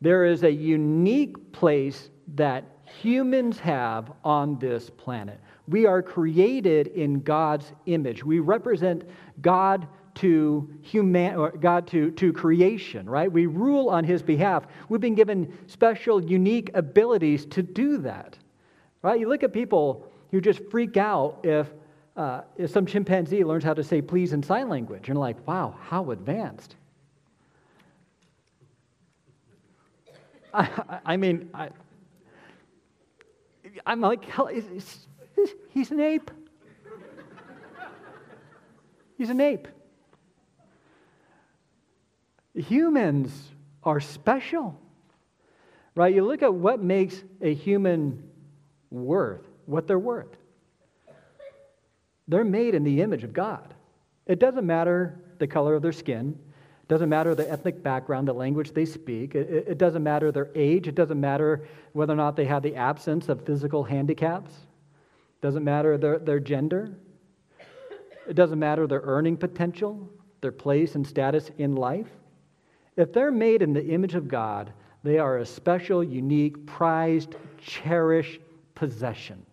There 0.00 0.24
is 0.24 0.42
a 0.42 0.50
unique 0.50 1.52
place 1.52 2.10
that 2.34 2.64
humans 2.84 3.58
have 3.60 4.12
on 4.24 4.58
this 4.58 4.90
planet. 4.90 5.40
We 5.68 5.86
are 5.86 6.02
created 6.02 6.88
in 6.88 7.20
God's 7.20 7.72
image. 7.86 8.24
We 8.24 8.40
represent 8.40 9.04
God 9.40 9.86
to 10.16 10.68
human, 10.82 11.36
or 11.36 11.50
God 11.50 11.86
to, 11.88 12.10
to 12.12 12.32
creation, 12.32 13.08
right? 13.08 13.30
We 13.30 13.46
rule 13.46 13.88
on 13.88 14.04
his 14.04 14.22
behalf. 14.22 14.66
We've 14.88 15.00
been 15.00 15.14
given 15.14 15.56
special, 15.66 16.22
unique 16.22 16.70
abilities 16.74 17.46
to 17.46 17.62
do 17.62 17.98
that, 17.98 18.36
right? 19.02 19.20
You 19.20 19.28
look 19.28 19.42
at 19.42 19.52
people 19.52 20.10
who 20.30 20.40
just 20.40 20.60
freak 20.70 20.96
out 20.96 21.38
if, 21.44 21.68
uh, 22.16 22.42
if 22.56 22.70
some 22.70 22.86
chimpanzee 22.86 23.44
learns 23.44 23.64
how 23.64 23.74
to 23.74 23.84
say 23.84 24.02
please 24.02 24.32
in 24.32 24.42
sign 24.42 24.68
language. 24.68 25.06
You're 25.08 25.16
like, 25.16 25.46
wow, 25.46 25.74
how 25.82 26.10
advanced. 26.10 26.76
I, 30.54 31.00
I 31.04 31.16
mean, 31.16 31.50
I, 31.52 31.68
I'm 33.84 34.00
like, 34.00 34.24
he's 35.70 35.90
an 35.90 36.00
ape. 36.00 36.30
He's 39.18 39.30
an 39.30 39.40
ape. 39.40 39.68
Humans 42.56 43.30
are 43.82 44.00
special, 44.00 44.80
right? 45.94 46.14
You 46.14 46.24
look 46.24 46.42
at 46.42 46.52
what 46.52 46.82
makes 46.82 47.22
a 47.40 47.52
human 47.54 48.28
worth, 48.90 49.46
what 49.66 49.86
they're 49.86 49.98
worth. 49.98 50.36
They're 52.28 52.44
made 52.44 52.74
in 52.74 52.82
the 52.82 53.02
image 53.02 53.24
of 53.24 53.32
God. 53.32 53.74
It 54.26 54.38
doesn't 54.38 54.66
matter 54.66 55.20
the 55.38 55.46
color 55.46 55.74
of 55.74 55.82
their 55.82 55.92
skin. 55.92 56.36
It 56.82 56.88
doesn't 56.88 57.08
matter 57.08 57.34
the 57.34 57.48
ethnic 57.50 57.82
background, 57.82 58.26
the 58.26 58.32
language 58.32 58.72
they 58.72 58.84
speak. 58.84 59.34
It, 59.34 59.66
it, 59.68 59.78
doesn't 59.78 60.02
matter 60.02 60.32
their 60.32 60.50
age. 60.54 60.88
It 60.88 60.94
doesn't 60.94 61.20
matter 61.20 61.66
whether 61.92 62.12
or 62.12 62.16
not 62.16 62.36
they 62.36 62.44
have 62.46 62.62
the 62.62 62.74
absence 62.74 63.28
of 63.28 63.44
physical 63.44 63.84
handicaps. 63.84 64.50
It 64.52 65.42
doesn't 65.42 65.64
matter 65.64 65.98
their, 65.98 66.18
their 66.18 66.40
gender. 66.40 66.96
It 68.28 68.34
doesn't 68.34 68.58
matter 68.58 68.86
their 68.86 69.02
earning 69.02 69.36
potential, 69.36 70.08
their 70.40 70.52
place 70.52 70.96
and 70.96 71.06
status 71.06 71.50
in 71.58 71.76
life. 71.76 72.10
If 72.96 73.12
they're 73.12 73.30
made 73.30 73.62
in 73.62 73.72
the 73.72 73.86
image 73.86 74.14
of 74.14 74.28
God, 74.28 74.72
they 75.02 75.18
are 75.18 75.38
a 75.38 75.46
special, 75.46 76.02
unique, 76.02 76.66
prized, 76.66 77.36
cherished 77.58 78.40
possession. 78.74 79.44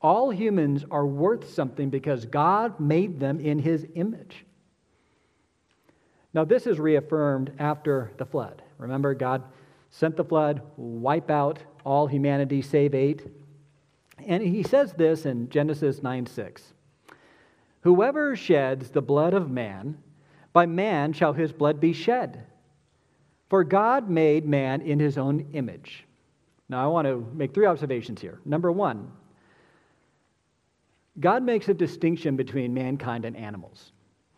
All 0.00 0.30
humans 0.30 0.84
are 0.90 1.06
worth 1.06 1.52
something 1.52 1.90
because 1.90 2.24
God 2.24 2.80
made 2.80 3.20
them 3.20 3.38
in 3.38 3.58
his 3.58 3.86
image. 3.94 4.44
Now, 6.34 6.44
this 6.44 6.66
is 6.66 6.80
reaffirmed 6.80 7.52
after 7.58 8.10
the 8.16 8.24
flood. 8.24 8.62
Remember, 8.78 9.14
God 9.14 9.44
sent 9.90 10.16
the 10.16 10.24
flood, 10.24 10.62
wipe 10.76 11.30
out 11.30 11.58
all 11.84 12.06
humanity 12.06 12.62
save 12.62 12.94
eight. 12.94 13.26
And 14.26 14.42
he 14.42 14.62
says 14.62 14.92
this 14.92 15.26
in 15.26 15.48
Genesis 15.50 16.02
9 16.02 16.26
6. 16.26 16.72
Whoever 17.82 18.36
sheds 18.36 18.90
the 18.90 19.02
blood 19.02 19.34
of 19.34 19.50
man, 19.50 19.98
by 20.52 20.66
man 20.66 21.12
shall 21.12 21.32
his 21.32 21.52
blood 21.52 21.80
be 21.80 21.92
shed. 21.92 22.44
For 23.48 23.64
God 23.64 24.08
made 24.08 24.46
man 24.46 24.80
in 24.80 24.98
his 24.98 25.18
own 25.18 25.46
image. 25.52 26.04
Now, 26.68 26.82
I 26.82 26.86
want 26.86 27.06
to 27.06 27.26
make 27.34 27.52
three 27.52 27.66
observations 27.66 28.20
here. 28.20 28.40
Number 28.44 28.72
one, 28.72 29.10
God 31.20 31.42
makes 31.42 31.68
a 31.68 31.74
distinction 31.74 32.36
between 32.36 32.72
mankind 32.72 33.24
and 33.24 33.36
animals. 33.36 33.92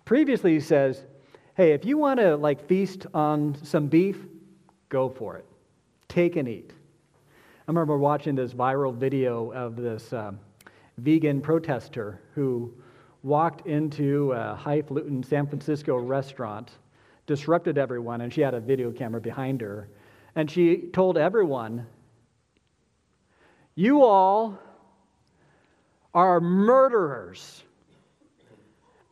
Previously, 0.04 0.54
he 0.54 0.61
says, 0.61 1.04
hey, 1.56 1.73
if 1.73 1.85
you 1.85 1.97
want 1.97 2.18
to 2.18 2.37
like 2.37 2.66
feast 2.66 3.06
on 3.14 3.56
some 3.62 3.87
beef, 3.87 4.18
go 4.88 5.09
for 5.09 5.37
it. 5.37 5.47
Take 6.09 6.37
and 6.37 6.49
eat. 6.49 6.73
I 6.73 7.71
remember 7.71 7.97
watching 7.97 8.35
this 8.35 8.52
viral 8.52 8.94
video 8.94 9.52
of 9.52 9.76
this 9.76 10.12
um, 10.12 10.40
vegan 10.99 11.40
protester 11.40 12.21
who 12.35 12.75
walked 13.25 13.66
into 13.66 14.33
a 14.33 14.54
highfalutin 14.54 15.23
San 15.23 15.47
Francisco 15.47 15.97
restaurant, 15.97 16.73
disrupted 17.26 17.78
everyone, 17.78 18.21
and 18.21 18.33
she 18.33 18.43
had 18.43 18.52
a 18.52 18.61
video 18.61 18.93
camera 18.93 19.21
behind 19.21 19.62
her. 19.62 19.88
And 20.37 20.50
she 20.50 20.88
told 20.93 21.16
everyone, 21.16 21.87
You 23.75 24.04
all 24.04 24.59
are 26.12 26.38
murderers. 26.38 27.64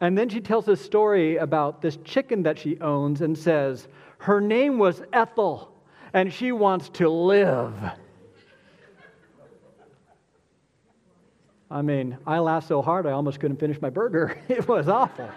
And 0.03 0.19
then 0.19 0.29
she 0.29 0.41
tells 0.41 0.69
a 0.69 0.77
story 0.77 1.39
about 1.39 1.81
this 1.81 1.97
chicken 2.05 2.43
that 2.43 2.59
she 2.59 2.79
owns 2.81 3.23
and 3.23 3.37
says, 3.37 3.89
Her 4.19 4.41
name 4.41 4.79
was 4.79 5.03
Ethel, 5.13 5.73
and 6.13 6.31
she 6.31 6.53
wants 6.53 6.91
to 6.91 7.09
live. 7.09 7.73
I 11.73 11.81
mean, 11.81 12.19
I 12.27 12.39
laughed 12.39 12.69
so 12.69 12.83
hard 12.83 13.07
I 13.07 13.13
almost 13.13 13.41
couldn't 13.41 13.57
finish 13.57 13.81
my 13.81 13.89
burger. 13.89 14.39
It 14.49 14.69
was 14.69 14.89
awful. 14.89 15.31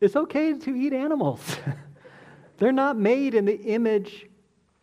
it's 0.00 0.16
okay 0.16 0.54
to 0.54 0.74
eat 0.74 0.92
animals. 0.92 1.40
They're 2.58 2.72
not 2.72 2.96
made 2.96 3.34
in 3.34 3.44
the 3.44 3.60
image 3.60 4.26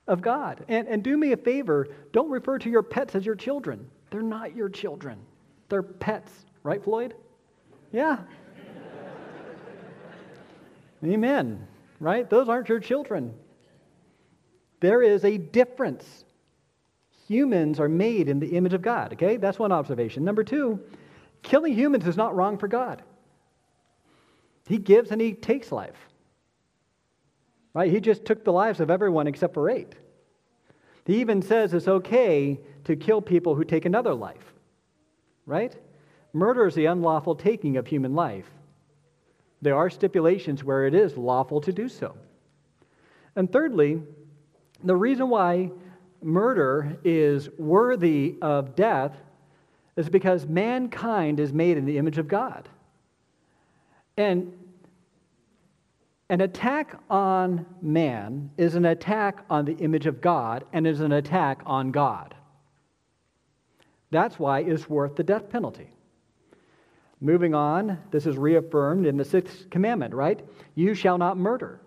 of 0.08 0.22
God. 0.22 0.63
And, 0.70 0.88
and 0.88 1.04
do 1.04 1.18
me 1.18 1.34
a 1.34 1.38
favor 1.38 1.89
don't 2.13 2.30
refer 2.30 2.58
to 2.60 2.70
your 2.70 2.84
pets 2.84 3.13
as 3.13 3.25
your 3.25 3.36
children. 3.36 3.89
They're 4.10 4.22
not 4.22 4.56
your 4.56 4.70
children, 4.70 5.20
they're 5.68 5.84
pets. 5.84 6.32
Right, 6.63 6.82
Floyd? 6.82 7.13
Yeah. 7.92 8.20
Amen. 11.12 11.67
Right? 12.00 12.29
Those 12.29 12.50
aren't 12.50 12.69
your 12.69 12.79
children. 12.79 13.33
there 14.81 15.01
is 15.01 15.24
a 15.24 15.38
difference. 15.38 16.25
Humans 17.27 17.79
are 17.79 17.89
made 17.89 18.29
in 18.29 18.39
the 18.39 18.50
image 18.50 18.74
of 18.74 18.81
God, 18.81 19.13
okay? 19.13 19.38
That's 19.38 19.57
one 19.57 19.71
observation. 19.71 20.24
Number 20.24 20.43
two, 20.43 20.79
killing 21.41 21.74
humans 21.74 22.05
is 22.05 22.17
not 22.17 22.35
wrong 22.35 22.57
for 22.57 22.67
God. 22.67 23.01
He 24.67 24.77
gives 24.77 25.12
and 25.12 25.21
he 25.21 25.33
takes 25.33 25.71
life. 25.71 25.97
Right? 27.74 27.91
He 27.91 28.00
just 28.00 28.25
took 28.25 28.43
the 28.43 28.53
lives 28.53 28.79
of 28.79 28.89
everyone 28.89 29.27
except 29.27 29.53
for 29.53 29.69
eight. 29.69 29.95
He 31.05 31.19
even 31.19 31.41
says 31.41 31.74
it's 31.74 31.88
okay 31.88 32.59
to 32.85 32.95
kill 32.95 33.21
people 33.21 33.55
who 33.55 33.63
take 33.63 33.85
another 33.85 34.13
life. 34.13 34.53
Right? 35.45 35.75
Murder 36.33 36.67
is 36.67 36.75
the 36.75 36.85
unlawful 36.85 37.35
taking 37.35 37.77
of 37.77 37.88
human 37.88 38.15
life. 38.15 38.50
There 39.62 39.75
are 39.75 39.89
stipulations 39.89 40.63
where 40.63 40.85
it 40.85 40.93
is 40.93 41.17
lawful 41.17 41.62
to 41.62 41.71
do 41.71 41.89
so. 41.89 42.15
And 43.35 43.51
thirdly, 43.51 44.01
the 44.83 44.95
reason 44.95 45.29
why 45.29 45.71
murder 46.21 46.97
is 47.03 47.50
worthy 47.57 48.35
of 48.41 48.75
death 48.75 49.15
is 49.95 50.09
because 50.09 50.45
mankind 50.45 51.39
is 51.39 51.53
made 51.53 51.77
in 51.77 51.85
the 51.85 51.97
image 51.97 52.17
of 52.17 52.27
God. 52.27 52.67
And 54.17 54.53
an 56.29 56.41
attack 56.41 57.00
on 57.09 57.65
man 57.81 58.50
is 58.57 58.75
an 58.75 58.85
attack 58.85 59.45
on 59.50 59.65
the 59.65 59.75
image 59.77 60.07
of 60.07 60.21
God 60.21 60.65
and 60.74 60.88
is 60.88 61.01
an 61.01 61.12
attack 61.12 61.62
on 61.65 61.91
God. 61.91 62.33
That's 64.12 64.39
why 64.39 64.62
it's 64.62 64.89
worth 64.89 65.15
the 65.15 65.24
death 65.24 65.50
penalty. 65.50 65.89
Moving 67.25 67.55
on, 67.55 67.98
this 68.12 68.27
is 68.27 68.38
reaffirmed 68.38 69.08
in 69.08 69.17
the 69.17 69.25
sixth 69.25 69.72
commandment, 69.72 70.13
right? 70.13 70.46
You 70.75 70.94
shall 70.94 71.17
not 71.17 71.38
murder. 71.38 71.82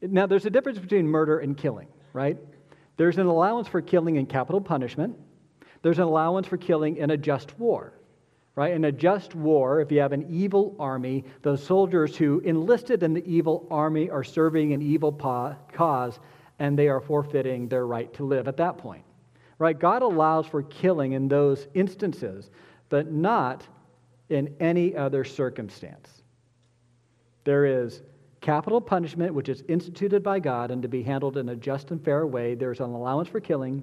Now, 0.00 0.24
there's 0.24 0.46
a 0.46 0.50
difference 0.50 0.78
between 0.78 1.06
murder 1.06 1.40
and 1.40 1.54
killing, 1.54 1.88
right? 2.14 2.38
There's 2.96 3.18
an 3.18 3.26
allowance 3.26 3.68
for 3.68 3.82
killing 3.82 4.16
in 4.16 4.24
capital 4.24 4.62
punishment, 4.62 5.18
there's 5.82 5.98
an 5.98 6.04
allowance 6.04 6.46
for 6.46 6.56
killing 6.56 6.96
in 6.96 7.10
a 7.10 7.16
just 7.16 7.58
war 7.58 7.92
right? 8.56 8.72
In 8.72 8.86
a 8.86 8.90
just 8.90 9.36
war, 9.36 9.80
if 9.80 9.92
you 9.92 10.00
have 10.00 10.10
an 10.10 10.26
evil 10.28 10.74
army, 10.80 11.24
those 11.42 11.62
soldiers 11.62 12.16
who 12.16 12.40
enlisted 12.40 13.04
in 13.04 13.14
the 13.14 13.24
evil 13.24 13.68
army 13.70 14.10
are 14.10 14.24
serving 14.24 14.72
an 14.72 14.82
evil 14.82 15.12
cause 15.12 16.18
and 16.58 16.76
they 16.76 16.88
are 16.88 17.00
forfeiting 17.00 17.68
their 17.68 17.86
right 17.86 18.12
to 18.14 18.24
live 18.24 18.48
at 18.48 18.56
that 18.56 18.76
point. 18.76 19.04
Right? 19.60 19.78
God 19.78 20.02
allows 20.02 20.44
for 20.46 20.64
killing 20.64 21.12
in 21.12 21.28
those 21.28 21.68
instances, 21.74 22.50
but 22.88 23.12
not 23.12 23.64
in 24.30 24.54
any 24.60 24.96
other 24.96 25.24
circumstance. 25.24 26.22
There 27.44 27.64
is 27.64 28.02
capital 28.40 28.80
punishment, 28.80 29.34
which 29.34 29.48
is 29.48 29.62
instituted 29.68 30.22
by 30.22 30.38
God 30.40 30.70
and 30.70 30.82
to 30.82 30.88
be 30.88 31.02
handled 31.02 31.36
in 31.36 31.48
a 31.48 31.56
just 31.56 31.90
and 31.90 32.02
fair 32.04 32.26
way. 32.26 32.54
There's 32.54 32.80
an 32.80 32.90
allowance 32.90 33.28
for 33.28 33.40
killing, 33.40 33.82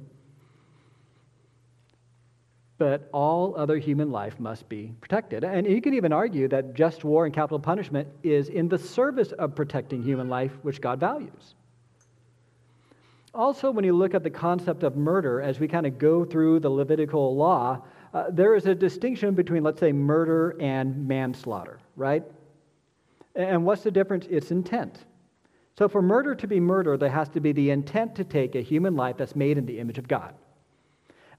but 2.77 3.09
all 3.13 3.55
other 3.57 3.77
human 3.77 4.11
life 4.11 4.39
must 4.39 4.67
be 4.69 4.93
protected. 5.01 5.43
And 5.43 5.65
you 5.65 5.81
can 5.81 5.93
even 5.93 6.13
argue 6.13 6.47
that 6.49 6.73
just 6.73 7.03
war 7.03 7.25
and 7.25 7.33
capital 7.33 7.59
punishment 7.59 8.07
is 8.23 8.49
in 8.49 8.67
the 8.67 8.77
service 8.77 9.31
of 9.33 9.55
protecting 9.55 10.03
human 10.03 10.29
life, 10.29 10.51
which 10.61 10.81
God 10.81 10.99
values. 10.99 11.55
Also, 13.33 13.69
when 13.71 13.83
you 13.83 13.93
look 13.93 14.13
at 14.13 14.23
the 14.23 14.29
concept 14.29 14.83
of 14.83 14.95
murder, 14.95 15.41
as 15.41 15.59
we 15.59 15.67
kind 15.67 15.85
of 15.85 15.97
go 15.97 16.23
through 16.23 16.59
the 16.61 16.69
Levitical 16.69 17.35
law, 17.35 17.81
uh, 18.15 18.29
there 18.29 18.55
is 18.55 18.65
a 18.65 18.73
distinction 18.73 19.35
between, 19.35 19.61
let's 19.61 19.81
say, 19.81 19.91
murder 19.91 20.55
and 20.61 21.05
manslaughter, 21.05 21.79
right? 21.97 22.23
And 23.35 23.65
what's 23.65 23.83
the 23.83 23.91
difference? 23.91 24.25
It's 24.29 24.51
intent. 24.51 25.03
So, 25.77 25.89
for 25.89 26.01
murder 26.01 26.33
to 26.33 26.47
be 26.47 26.61
murder, 26.61 26.95
there 26.95 27.09
has 27.09 27.27
to 27.29 27.41
be 27.41 27.51
the 27.51 27.71
intent 27.71 28.15
to 28.15 28.23
take 28.23 28.55
a 28.55 28.61
human 28.61 28.95
life 28.95 29.17
that's 29.17 29.35
made 29.35 29.57
in 29.57 29.65
the 29.65 29.79
image 29.79 29.97
of 29.97 30.07
God. 30.07 30.33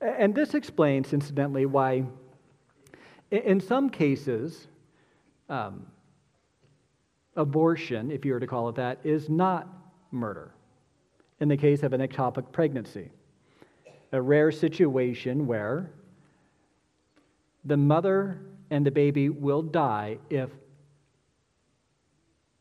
And 0.02 0.34
this 0.34 0.52
explains, 0.52 1.14
incidentally, 1.14 1.64
why 1.64 2.04
in 3.30 3.58
some 3.58 3.88
cases, 3.88 4.68
um, 5.48 5.86
abortion, 7.36 8.10
if 8.10 8.26
you 8.26 8.34
were 8.34 8.40
to 8.40 8.46
call 8.46 8.68
it 8.68 8.74
that, 8.74 8.98
is 9.02 9.30
not 9.30 9.66
murder. 10.10 10.52
In 11.40 11.48
the 11.48 11.56
case 11.56 11.82
of 11.82 11.94
an 11.94 12.02
ectopic 12.02 12.52
pregnancy, 12.52 13.08
a 14.12 14.20
rare 14.20 14.52
situation 14.52 15.46
where 15.46 15.90
the 17.66 17.76
mother 17.76 18.38
and 18.70 18.86
the 18.86 18.90
baby 18.90 19.28
will 19.28 19.62
die 19.62 20.18
if, 20.30 20.50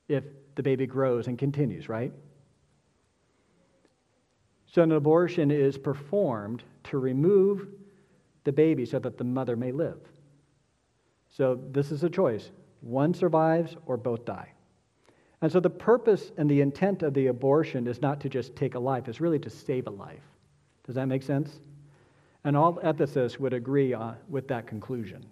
if 0.07 0.23
the 0.55 0.63
baby 0.63 0.85
grows 0.85 1.27
and 1.27 1.37
continues, 1.37 1.87
right? 1.87 2.11
So 4.67 4.81
an 4.81 4.91
abortion 4.91 5.51
is 5.51 5.77
performed 5.77 6.63
to 6.85 6.97
remove 6.97 7.67
the 8.43 8.51
baby 8.51 8.85
so 8.85 8.99
that 8.99 9.17
the 9.17 9.23
mother 9.23 9.55
may 9.55 9.71
live. 9.71 9.99
So 11.29 11.59
this 11.71 11.91
is 11.91 12.03
a 12.03 12.09
choice 12.09 12.51
one 12.81 13.13
survives 13.13 13.75
or 13.87 13.97
both 13.97 14.25
die. 14.25 14.51
And 15.41 15.51
so 15.51 15.59
the 15.59 15.69
purpose 15.69 16.31
and 16.37 16.49
the 16.49 16.61
intent 16.61 17.03
of 17.03 17.13
the 17.13 17.27
abortion 17.27 17.87
is 17.87 18.01
not 18.01 18.19
to 18.21 18.29
just 18.29 18.55
take 18.55 18.75
a 18.75 18.79
life, 18.79 19.07
it's 19.07 19.21
really 19.21 19.39
to 19.39 19.49
save 19.49 19.87
a 19.87 19.91
life. 19.91 20.23
Does 20.85 20.95
that 20.95 21.07
make 21.07 21.23
sense? 21.23 21.59
And 22.45 22.55
all 22.55 22.75
ethicists 22.75 23.39
would 23.39 23.53
agree 23.53 23.93
on, 23.93 24.15
with 24.29 24.47
that 24.47 24.67
conclusion. 24.67 25.25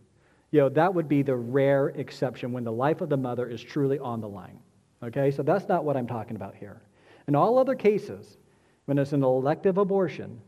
You 0.51 0.61
know, 0.61 0.69
that 0.69 0.93
would 0.93 1.07
be 1.07 1.21
the 1.21 1.35
rare 1.35 1.89
exception 1.89 2.51
when 2.51 2.63
the 2.63 2.71
life 2.71 3.01
of 3.01 3.09
the 3.09 3.17
mother 3.17 3.47
is 3.47 3.61
truly 3.61 3.99
on 3.99 4.19
the 4.19 4.27
line. 4.27 4.59
Okay, 5.01 5.31
so 5.31 5.43
that's 5.43 5.69
not 5.69 5.85
what 5.85 5.95
I'm 5.95 6.07
talking 6.07 6.35
about 6.35 6.55
here. 6.55 6.81
In 7.27 7.35
all 7.35 7.57
other 7.57 7.75
cases, 7.75 8.37
when 8.85 8.97
it's 8.97 9.13
an 9.13 9.23
elective 9.23 9.77
abortion, 9.77 10.41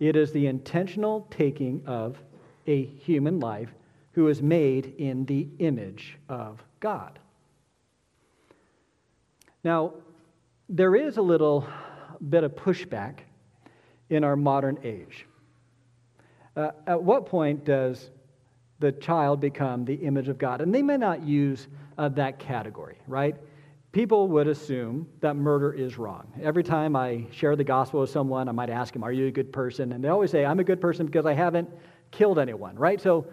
it 0.00 0.16
is 0.16 0.32
the 0.32 0.46
intentional 0.46 1.26
taking 1.30 1.82
of 1.86 2.18
a 2.66 2.84
human 2.84 3.40
life 3.40 3.72
who 4.12 4.28
is 4.28 4.42
made 4.42 4.94
in 4.98 5.24
the 5.26 5.46
image 5.60 6.18
of 6.28 6.62
God. 6.80 7.18
Now, 9.62 9.94
there 10.68 10.96
is 10.96 11.16
a 11.16 11.22
little 11.22 11.66
bit 12.28 12.44
of 12.44 12.56
pushback 12.56 13.20
in 14.10 14.24
our 14.24 14.36
modern 14.36 14.78
age. 14.82 15.26
Uh, 16.56 16.70
at 16.86 17.02
what 17.02 17.26
point 17.26 17.64
does 17.64 18.10
the 18.78 18.92
child 18.92 19.40
become 19.40 19.84
the 19.84 19.94
image 19.94 20.28
of 20.28 20.38
God? 20.38 20.60
And 20.60 20.74
they 20.74 20.82
may 20.82 20.96
not 20.96 21.22
use 21.22 21.68
uh, 21.98 22.08
that 22.10 22.38
category, 22.38 22.98
right? 23.06 23.36
people 23.96 24.28
would 24.28 24.46
assume 24.46 25.08
that 25.20 25.36
murder 25.36 25.72
is 25.72 25.96
wrong. 25.96 26.30
Every 26.42 26.62
time 26.62 26.94
I 26.94 27.24
share 27.30 27.56
the 27.56 27.64
gospel 27.64 28.02
with 28.02 28.10
someone, 28.10 28.46
I 28.46 28.52
might 28.52 28.68
ask 28.68 28.92
them, 28.92 29.02
Are 29.02 29.10
you 29.10 29.28
a 29.28 29.30
good 29.30 29.50
person? 29.50 29.92
And 29.92 30.04
they 30.04 30.08
always 30.08 30.30
say, 30.30 30.44
I'm 30.44 30.60
a 30.60 30.64
good 30.64 30.82
person 30.82 31.06
because 31.06 31.24
I 31.24 31.32
haven't 31.32 31.70
killed 32.10 32.38
anyone, 32.38 32.76
right? 32.76 33.00
So 33.00 33.26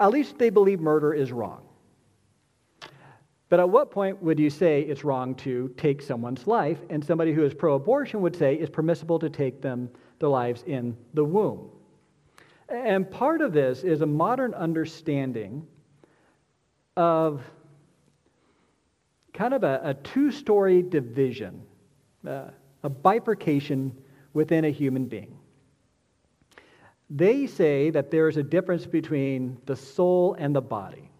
at 0.00 0.08
least 0.08 0.38
they 0.38 0.48
believe 0.48 0.80
murder 0.80 1.12
is 1.12 1.32
wrong. 1.32 1.60
But 3.50 3.60
at 3.60 3.68
what 3.68 3.90
point 3.90 4.22
would 4.22 4.38
you 4.38 4.48
say 4.48 4.80
it's 4.80 5.04
wrong 5.04 5.34
to 5.34 5.68
take 5.76 6.00
someone's 6.00 6.46
life? 6.46 6.78
And 6.88 7.04
somebody 7.04 7.34
who 7.34 7.44
is 7.44 7.52
pro 7.52 7.74
abortion 7.74 8.22
would 8.22 8.34
say 8.34 8.54
it's 8.54 8.70
permissible 8.70 9.18
to 9.18 9.28
take 9.28 9.60
them, 9.60 9.90
their 10.18 10.30
lives 10.30 10.64
in 10.66 10.96
the 11.12 11.24
womb. 11.24 11.68
And 12.68 13.08
part 13.10 13.40
of 13.40 13.52
this 13.52 13.84
is 13.84 14.00
a 14.00 14.06
modern 14.06 14.54
understanding 14.54 15.66
of 16.96 17.42
kind 19.32 19.54
of 19.54 19.62
a, 19.62 19.80
a 19.84 19.94
two 19.94 20.30
story 20.30 20.82
division, 20.82 21.62
uh, 22.26 22.46
a 22.82 22.88
bifurcation 22.88 23.96
within 24.32 24.64
a 24.64 24.70
human 24.70 25.06
being. 25.06 25.38
They 27.08 27.46
say 27.46 27.90
that 27.90 28.10
there 28.10 28.28
is 28.28 28.36
a 28.36 28.42
difference 28.42 28.84
between 28.84 29.58
the 29.66 29.76
soul 29.76 30.34
and 30.38 30.54
the 30.54 30.60
body, 30.60 31.10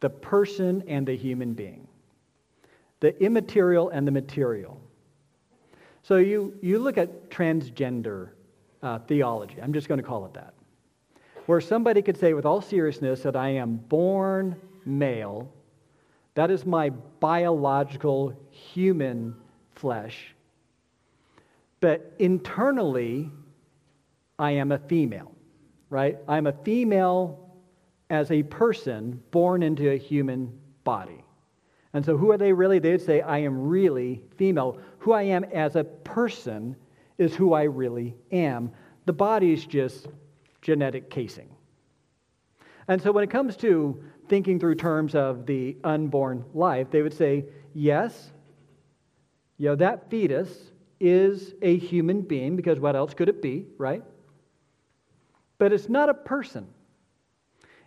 the 0.00 0.08
person 0.08 0.82
and 0.86 1.06
the 1.06 1.14
human 1.14 1.52
being, 1.52 1.86
the 3.00 3.20
immaterial 3.22 3.90
and 3.90 4.06
the 4.06 4.12
material. 4.12 4.80
So 6.02 6.16
you, 6.16 6.56
you 6.62 6.78
look 6.78 6.96
at 6.96 7.28
transgender 7.30 8.30
uh, 8.82 8.98
theology, 9.00 9.56
I'm 9.62 9.72
just 9.72 9.88
going 9.88 10.00
to 10.00 10.06
call 10.06 10.26
it 10.26 10.34
that, 10.34 10.54
where 11.46 11.60
somebody 11.60 12.02
could 12.02 12.16
say 12.16 12.34
with 12.34 12.46
all 12.46 12.60
seriousness 12.60 13.22
that 13.22 13.36
I 13.36 13.50
am 13.50 13.76
born 13.76 14.56
male 14.84 15.52
that 16.34 16.50
is 16.50 16.64
my 16.64 16.90
biological 17.20 18.34
human 18.50 19.34
flesh. 19.74 20.34
But 21.80 22.14
internally, 22.18 23.30
I 24.38 24.52
am 24.52 24.72
a 24.72 24.78
female, 24.78 25.32
right? 25.90 26.18
I'm 26.28 26.46
a 26.46 26.52
female 26.52 27.38
as 28.08 28.30
a 28.30 28.42
person 28.44 29.22
born 29.30 29.62
into 29.62 29.90
a 29.90 29.98
human 29.98 30.58
body. 30.84 31.24
And 31.92 32.04
so, 32.04 32.16
who 32.16 32.30
are 32.30 32.38
they 32.38 32.52
really? 32.52 32.78
They'd 32.78 33.02
say, 33.02 33.20
I 33.20 33.38
am 33.38 33.68
really 33.68 34.22
female. 34.36 34.78
Who 35.00 35.12
I 35.12 35.22
am 35.22 35.44
as 35.44 35.76
a 35.76 35.84
person 35.84 36.76
is 37.22 37.34
who 37.34 37.54
I 37.54 37.62
really 37.62 38.14
am. 38.30 38.72
The 39.06 39.12
body 39.12 39.52
is 39.52 39.64
just 39.64 40.08
genetic 40.60 41.10
casing. 41.10 41.48
And 42.88 43.00
so, 43.00 43.12
when 43.12 43.24
it 43.24 43.30
comes 43.30 43.56
to 43.58 44.02
thinking 44.28 44.58
through 44.58 44.74
terms 44.74 45.14
of 45.14 45.46
the 45.46 45.76
unborn 45.84 46.44
life, 46.52 46.90
they 46.90 47.02
would 47.02 47.14
say, 47.14 47.44
yes, 47.74 48.32
you 49.58 49.68
know, 49.68 49.76
that 49.76 50.10
fetus 50.10 50.50
is 51.00 51.54
a 51.62 51.76
human 51.78 52.22
being, 52.22 52.56
because 52.56 52.80
what 52.80 52.96
else 52.96 53.14
could 53.14 53.28
it 53.28 53.42
be, 53.42 53.66
right? 53.78 54.02
But 55.58 55.72
it's 55.72 55.88
not 55.88 56.08
a 56.08 56.14
person. 56.14 56.66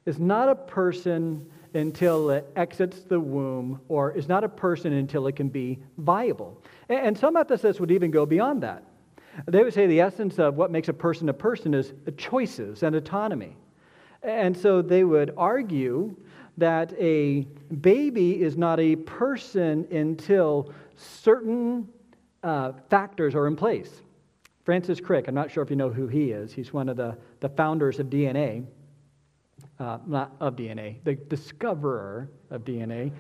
It's 0.05 0.19
not 0.19 0.49
a 0.49 0.55
person 0.55 1.49
until 1.73 2.29
it 2.29 2.49
exits 2.55 3.01
the 3.01 3.19
womb, 3.19 3.81
or 3.89 4.11
is 4.13 4.27
not 4.27 4.43
a 4.43 4.49
person 4.49 4.93
until 4.93 5.27
it 5.27 5.35
can 5.35 5.49
be 5.49 5.79
viable. 5.97 6.61
And 6.87 7.17
some 7.17 7.35
ethicists 7.35 7.79
would 7.79 7.91
even 7.91 8.11
go 8.11 8.25
beyond 8.25 8.63
that. 8.63 8.83
They 9.47 9.63
would 9.63 9.73
say 9.73 9.87
the 9.87 10.01
essence 10.01 10.39
of 10.39 10.55
what 10.55 10.71
makes 10.71 10.87
a 10.87 10.93
person 10.93 11.29
a 11.29 11.33
person 11.33 11.73
is 11.73 11.93
choices 12.17 12.83
and 12.83 12.95
autonomy. 12.95 13.57
And 14.23 14.57
so 14.57 14.81
they 14.81 15.03
would 15.03 15.33
argue 15.37 16.15
that 16.57 16.93
a 16.99 17.41
baby 17.81 18.41
is 18.41 18.57
not 18.57 18.79
a 18.79 18.95
person 18.95 19.85
until 19.91 20.73
certain 20.95 21.87
uh, 22.43 22.71
factors 22.89 23.35
are 23.35 23.47
in 23.47 23.55
place. 23.55 24.01
Francis 24.63 24.99
Crick, 24.99 25.27
I'm 25.27 25.35
not 25.35 25.51
sure 25.51 25.61
if 25.61 25.69
you 25.69 25.75
know 25.75 25.89
who 25.89 26.07
he 26.07 26.31
is, 26.31 26.51
he's 26.51 26.73
one 26.73 26.89
of 26.89 26.97
the, 26.97 27.17
the 27.39 27.49
founders 27.49 27.99
of 27.99 28.07
DNA 28.07 28.65
uh, 29.79 29.97
not 30.05 30.35
of 30.39 30.55
DNA, 30.55 30.97
the 31.03 31.15
discoverer 31.15 32.29
of 32.49 32.63
DNA. 32.63 33.11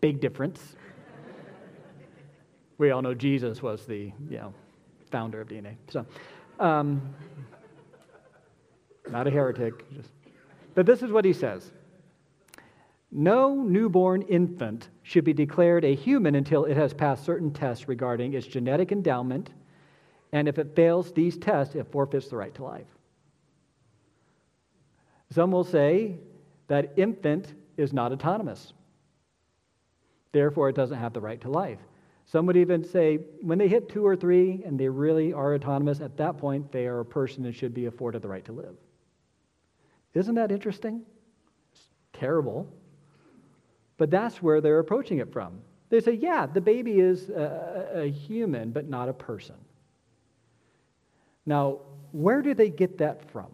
Big 0.00 0.20
difference. 0.20 0.76
we 2.78 2.90
all 2.90 3.02
know 3.02 3.14
Jesus 3.14 3.62
was 3.62 3.86
the 3.86 4.12
you 4.28 4.38
know, 4.38 4.54
founder 5.08 5.40
of 5.40 5.48
DNA. 5.48 5.74
So, 5.90 6.06
um, 6.60 7.02
not 9.10 9.26
a 9.26 9.30
heretic. 9.30 9.90
Just, 9.94 10.10
but 10.74 10.86
this 10.86 11.02
is 11.02 11.10
what 11.10 11.24
he 11.24 11.32
says 11.32 11.72
No 13.10 13.54
newborn 13.54 14.22
infant 14.22 14.88
should 15.02 15.24
be 15.24 15.32
declared 15.32 15.84
a 15.84 15.94
human 15.94 16.34
until 16.34 16.64
it 16.64 16.76
has 16.76 16.92
passed 16.94 17.24
certain 17.24 17.52
tests 17.52 17.88
regarding 17.88 18.34
its 18.34 18.46
genetic 18.46 18.92
endowment, 18.92 19.50
and 20.32 20.48
if 20.48 20.58
it 20.58 20.76
fails 20.76 21.12
these 21.12 21.36
tests, 21.36 21.74
it 21.74 21.86
forfeits 21.90 22.28
the 22.28 22.36
right 22.36 22.54
to 22.54 22.64
life. 22.64 22.86
Some 25.30 25.50
will 25.50 25.64
say 25.64 26.16
that 26.68 26.92
infant 26.96 27.54
is 27.76 27.92
not 27.92 28.12
autonomous. 28.12 28.72
Therefore, 30.32 30.68
it 30.68 30.76
doesn't 30.76 30.98
have 30.98 31.12
the 31.12 31.20
right 31.20 31.40
to 31.40 31.50
life. 31.50 31.78
Some 32.30 32.44
would 32.44 32.58
even 32.58 32.84
say 32.84 33.20
when 33.40 33.56
they 33.56 33.68
hit 33.68 33.88
two 33.88 34.06
or 34.06 34.14
three 34.14 34.62
and 34.66 34.78
they 34.78 34.88
really 34.88 35.32
are 35.32 35.54
autonomous, 35.54 36.02
at 36.02 36.18
that 36.18 36.36
point, 36.36 36.70
they 36.70 36.86
are 36.86 37.00
a 37.00 37.04
person 37.04 37.46
and 37.46 37.56
should 37.56 37.72
be 37.72 37.86
afforded 37.86 38.20
the 38.20 38.28
right 38.28 38.44
to 38.44 38.52
live. 38.52 38.76
Isn't 40.12 40.34
that 40.34 40.52
interesting? 40.52 41.06
It's 41.72 41.88
terrible. 42.12 42.68
But 43.96 44.10
that's 44.10 44.42
where 44.42 44.60
they're 44.60 44.78
approaching 44.78 45.18
it 45.18 45.32
from. 45.32 45.60
They 45.88 46.00
say, 46.00 46.12
yeah, 46.12 46.44
the 46.44 46.60
baby 46.60 47.00
is 47.00 47.30
a, 47.30 47.88
a 47.94 48.10
human, 48.10 48.72
but 48.72 48.90
not 48.90 49.08
a 49.08 49.14
person. 49.14 49.56
Now, 51.46 51.78
where 52.12 52.42
do 52.42 52.52
they 52.52 52.68
get 52.68 52.98
that 52.98 53.30
from? 53.30 53.46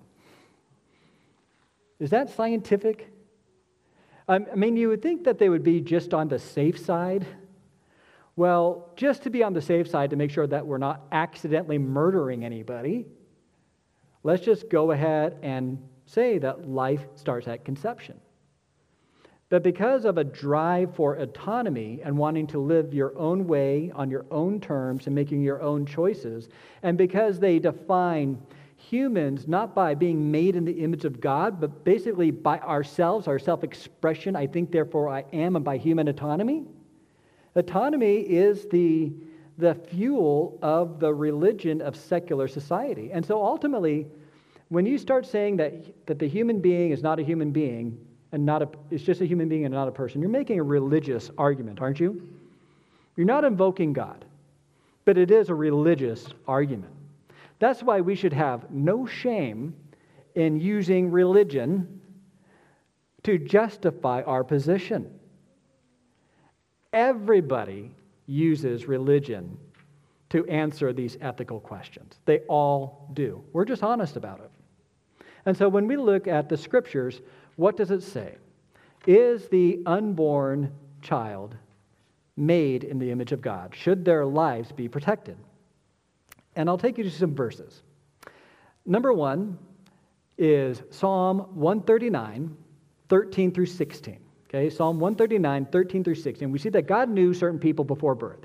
Is 2.01 2.11
that 2.11 2.29
scientific? 2.29 3.09
I 4.27 4.39
mean, 4.39 4.77
you 4.77 4.89
would 4.89 5.01
think 5.01 5.23
that 5.25 5.39
they 5.39 5.49
would 5.49 5.63
be 5.63 5.81
just 5.81 6.13
on 6.13 6.27
the 6.27 6.41
safe 6.41 6.77
side. 6.77 7.25
Well, 8.37 8.91
just 8.97 9.23
to 9.23 9.31
be 9.31 9.43
on 9.43 9.53
the 9.53 9.63
safe 9.63 9.89
side 9.89 10.11
to 10.11 10.17
make 10.17 10.31
sure 10.31 10.47
that 10.47 10.67
we're 10.67 10.79
not 10.79 11.03
accidentally 11.13 11.79
murdering 11.79 12.45
anybody, 12.45 13.07
let's 14.23 14.45
just 14.45 14.69
go 14.69 14.91
ahead 14.91 15.39
and 15.43 15.79
say 16.07 16.39
that 16.39 16.69
life 16.69 17.07
starts 17.15 17.47
at 17.47 17.65
conception. 17.65 18.21
But 19.51 19.63
because 19.63 20.05
of 20.05 20.19
a 20.19 20.25
drive 20.25 20.97
for 20.97 21.15
autonomy 21.15 22.01
and 22.03 22.19
wanting 22.19 22.47
to 22.49 22.59
live 22.59 22.93
your 22.93 23.17
own 23.17 23.47
way 23.47 23.93
on 23.95 24.11
your 24.11 24.27
own 24.31 24.61
terms 24.61 25.07
and 25.07 25.15
making 25.15 25.43
your 25.43 25.63
own 25.63 25.87
choices, 25.87 26.49
and 26.83 26.99
because 26.99 27.39
they 27.39 27.61
define 27.61 28.43
humans 28.77 29.47
not 29.47 29.75
by 29.75 29.95
being 29.95 30.31
made 30.31 30.57
in 30.57 30.65
the 30.65 30.73
image 30.73 31.05
of 31.05 31.21
God, 31.21 31.61
but 31.61 31.85
basically 31.85 32.33
by 32.33 32.59
ourselves, 32.61 33.29
our 33.29 33.39
self 33.39 33.63
expression, 33.63 34.35
I 34.35 34.47
think, 34.49 34.73
therefore 34.73 35.09
I 35.09 35.25
am, 35.33 35.55
and 35.55 35.65
by 35.65 35.77
human 35.77 36.09
autonomy. 36.09 36.65
Autonomy 37.57 38.17
is 38.21 38.67
the, 38.69 39.13
the 39.59 39.75
fuel 39.75 40.59
of 40.63 40.99
the 41.01 41.13
religion 41.13 41.81
of 41.81 41.97
secular 41.97 42.49
society. 42.49 43.11
And 43.13 43.25
so 43.25 43.45
ultimately, 43.45 44.07
when 44.69 44.87
you 44.87 44.99
start 44.99 45.27
saying 45.27 45.57
that, 45.59 46.07
that 46.07 46.19
the 46.19 46.29
human 46.29 46.61
being 46.61 46.91
is 46.91 47.03
not 47.03 47.19
a 47.19 47.23
human 47.23 47.53
being, 47.53 47.99
and 48.33 48.45
not 48.45 48.63
a, 48.63 48.69
it's 48.91 49.05
just 49.05 49.21
a 49.21 49.27
human 49.27 49.49
being 49.49 49.65
and 49.65 49.73
not 49.73 49.87
a 49.87 49.93
person, 49.93 50.21
you're 50.21 50.29
making 50.29 50.59
a 50.59 50.63
religious 50.63 51.31
argument, 51.39 51.81
aren't 51.81 52.01
you? 52.01 52.29
You're 53.17 53.27
not 53.27 53.45
invoking 53.45 53.93
God, 53.93 54.25
but 55.05 55.17
it 55.17 55.31
is 55.31 55.49
a 55.49 55.55
religious 55.55 56.27
argument. 56.49 56.93
That's 57.61 57.83
why 57.83 58.01
we 58.01 58.17
should 58.17 58.33
have 58.33 58.69
no 58.73 59.07
shame 59.07 59.77
in 60.35 60.59
using 60.59 61.13
religion 61.13 62.01
to 63.23 63.39
justify 63.39 64.23
our 64.23 64.43
position. 64.43 65.17
Everybody 66.95 67.91
uses 68.27 68.87
religion 68.87 69.59
to 70.31 70.47
answer 70.47 70.93
these 70.93 71.19
ethical 71.21 71.59
questions. 71.59 72.21
They 72.25 72.39
all 72.49 73.11
do. 73.15 73.43
We're 73.53 73.65
just 73.65 73.83
honest 73.83 74.17
about 74.17 74.41
it. 74.41 74.51
And 75.45 75.57
so 75.57 75.69
when 75.69 75.89
we 75.89 75.97
look 75.97 76.29
at 76.29 76.49
the 76.49 76.57
scriptures, 76.57 77.21
what 77.57 77.77
does 77.77 77.91
it 77.91 78.03
say? 78.03 78.37
Is 79.07 79.49
the 79.49 79.83
unborn 79.87 80.73
child 81.03 81.57
made 82.37 82.85
in 82.85 82.99
the 82.99 83.11
image 83.11 83.33
of 83.33 83.43
God? 83.43 83.75
Should 83.75 84.05
their 84.05 84.25
lives 84.25 84.71
be 84.73 84.89
protected? 84.89 85.37
And 86.57 86.69
I'll 86.69 86.79
take 86.79 86.97
you 86.97 87.05
to 87.05 87.11
some 87.11 87.35
verses. 87.35 87.83
Number 88.87 89.13
one 89.13 89.59
is 90.39 90.83
Psalm 90.91 91.41
139, 91.55 92.57
13 93.09 93.53
through 93.53 93.67
16. 93.67 94.24
Okay, 94.55 94.71
Psalm 94.71 95.01
139, 95.01 95.67
13 95.67 96.05
through 96.05 96.15
16. 96.15 96.53
We 96.53 96.61
see 96.61 96.69
that 96.69 96.87
God 96.87 97.09
knew 97.09 97.35
certain 97.35 97.59
people 97.59 97.85
before 97.85 98.15
birth. 98.15 98.39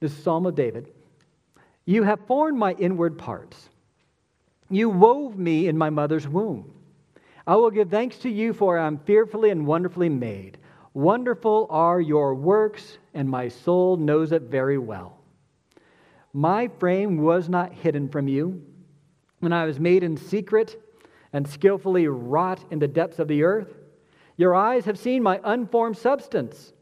This 0.00 0.10
is 0.10 0.22
Psalm 0.22 0.46
of 0.46 0.54
David. 0.54 0.90
You 1.84 2.02
have 2.02 2.26
formed 2.26 2.56
my 2.56 2.72
inward 2.72 3.18
parts. 3.18 3.68
You 4.70 4.88
wove 4.88 5.36
me 5.36 5.68
in 5.68 5.76
my 5.76 5.90
mother's 5.90 6.26
womb. 6.26 6.72
I 7.46 7.56
will 7.56 7.70
give 7.70 7.90
thanks 7.90 8.16
to 8.20 8.30
you, 8.30 8.54
for 8.54 8.78
I 8.78 8.86
am 8.86 9.00
fearfully 9.00 9.50
and 9.50 9.66
wonderfully 9.66 10.08
made. 10.08 10.56
Wonderful 10.94 11.66
are 11.68 12.00
your 12.00 12.34
works, 12.34 12.96
and 13.12 13.28
my 13.28 13.48
soul 13.48 13.98
knows 13.98 14.32
it 14.32 14.42
very 14.44 14.78
well. 14.78 15.18
My 16.32 16.68
frame 16.68 17.18
was 17.18 17.50
not 17.50 17.74
hidden 17.74 18.08
from 18.08 18.28
you 18.28 18.62
when 19.40 19.52
I 19.52 19.66
was 19.66 19.78
made 19.78 20.04
in 20.04 20.16
secret 20.16 20.80
and 21.32 21.48
skillfully 21.48 22.08
wrought 22.08 22.64
in 22.70 22.78
the 22.78 22.88
depths 22.88 23.18
of 23.18 23.28
the 23.28 23.42
earth. 23.42 23.74
Your 24.36 24.54
eyes 24.54 24.84
have 24.84 24.98
seen 24.98 25.22
my 25.22 25.40
unformed 25.44 25.96
substance. 25.96 26.72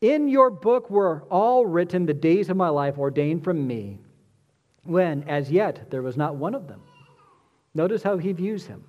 In 0.00 0.28
your 0.28 0.50
book 0.50 0.90
were 0.90 1.24
all 1.30 1.66
written 1.66 2.06
the 2.06 2.14
days 2.14 2.48
of 2.48 2.56
my 2.56 2.68
life 2.68 2.98
ordained 2.98 3.44
from 3.44 3.66
me, 3.66 3.98
when 4.84 5.24
as 5.24 5.50
yet 5.50 5.90
there 5.90 6.02
was 6.02 6.16
not 6.16 6.36
one 6.36 6.54
of 6.54 6.68
them. 6.68 6.82
Notice 7.74 8.02
how 8.02 8.18
he 8.18 8.32
views 8.32 8.66
him. 8.66 8.84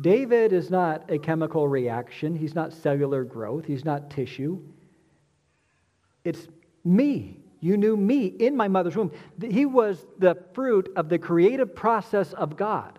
David 0.00 0.52
is 0.52 0.70
not 0.70 1.10
a 1.10 1.18
chemical 1.18 1.66
reaction, 1.66 2.34
he's 2.36 2.54
not 2.54 2.72
cellular 2.72 3.24
growth, 3.24 3.64
he's 3.64 3.84
not 3.84 4.10
tissue. 4.10 4.60
It's 6.24 6.48
me. 6.84 7.40
You 7.60 7.76
knew 7.76 7.96
me 7.96 8.26
in 8.26 8.56
my 8.56 8.68
mother's 8.68 8.96
womb. 8.96 9.10
He 9.42 9.66
was 9.66 10.06
the 10.18 10.36
fruit 10.52 10.92
of 10.94 11.08
the 11.08 11.18
creative 11.18 11.74
process 11.74 12.32
of 12.34 12.56
God. 12.56 12.98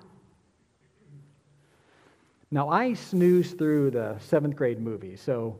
Now, 2.51 2.69
I 2.69 2.93
snoozed 2.93 3.57
through 3.57 3.91
the 3.91 4.17
seventh 4.19 4.55
grade 4.55 4.79
movie. 4.79 5.15
So 5.15 5.59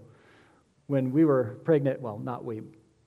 when 0.88 1.12
we 1.12 1.24
were 1.24 1.60
pregnant, 1.64 2.02
well, 2.02 2.18
not 2.18 2.44
we, 2.44 2.62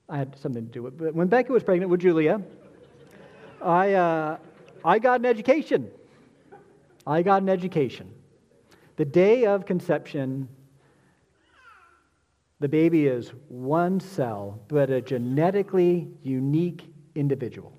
I 0.07 0.17
had 0.17 0.37
something 0.39 0.65
to 0.65 0.71
do 0.71 0.83
with 0.83 0.93
it, 0.93 0.99
but 0.99 1.15
when 1.15 1.27
Becky 1.27 1.51
was 1.51 1.63
pregnant 1.63 1.91
with 1.91 1.99
Julia, 1.99 2.41
I, 3.61 3.93
uh, 3.93 4.37
I 4.85 4.99
got 4.99 5.19
an 5.19 5.25
education. 5.25 5.91
I 7.05 7.23
got 7.23 7.41
an 7.41 7.49
education. 7.49 8.09
The 8.95 9.05
day 9.05 9.45
of 9.45 9.65
conception, 9.65 10.47
the 12.61 12.69
baby 12.69 13.07
is 13.07 13.33
one 13.49 13.99
cell, 13.99 14.61
but 14.69 14.89
a 14.89 15.01
genetically 15.01 16.07
unique 16.21 16.85
individual. 17.15 17.77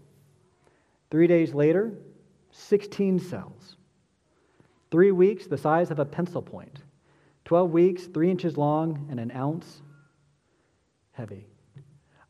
Three 1.11 1.27
days 1.27 1.55
later, 1.55 1.95
16 2.51 3.21
cells. 3.21 3.74
Three 4.95 5.11
weeks, 5.11 5.49
the 5.49 5.59
size 5.59 5.91
of 5.91 5.99
a 5.99 6.05
pencil 6.05 6.41
point. 6.41 6.79
12 7.47 7.73
weeks, 7.73 8.07
three 8.07 8.31
inches 8.31 8.57
long, 8.57 9.09
and 9.11 9.19
an 9.19 9.33
ounce 9.33 9.83
heavy. 11.11 11.49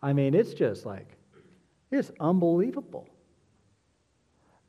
I 0.02 0.14
mean, 0.14 0.34
it's 0.34 0.54
just 0.54 0.86
like, 0.86 1.18
it's 1.90 2.10
unbelievable. 2.20 3.06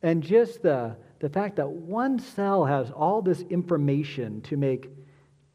And 0.03 0.21
just 0.21 0.62
the, 0.62 0.97
the 1.21 1.29
fact 1.29 1.55
that 1.55 1.69
one 1.69 2.19
cell 2.19 2.65
has 2.65 2.91
all 2.91 3.21
this 3.21 3.41
information 3.43 4.41
to 4.41 4.58
make 4.58 4.89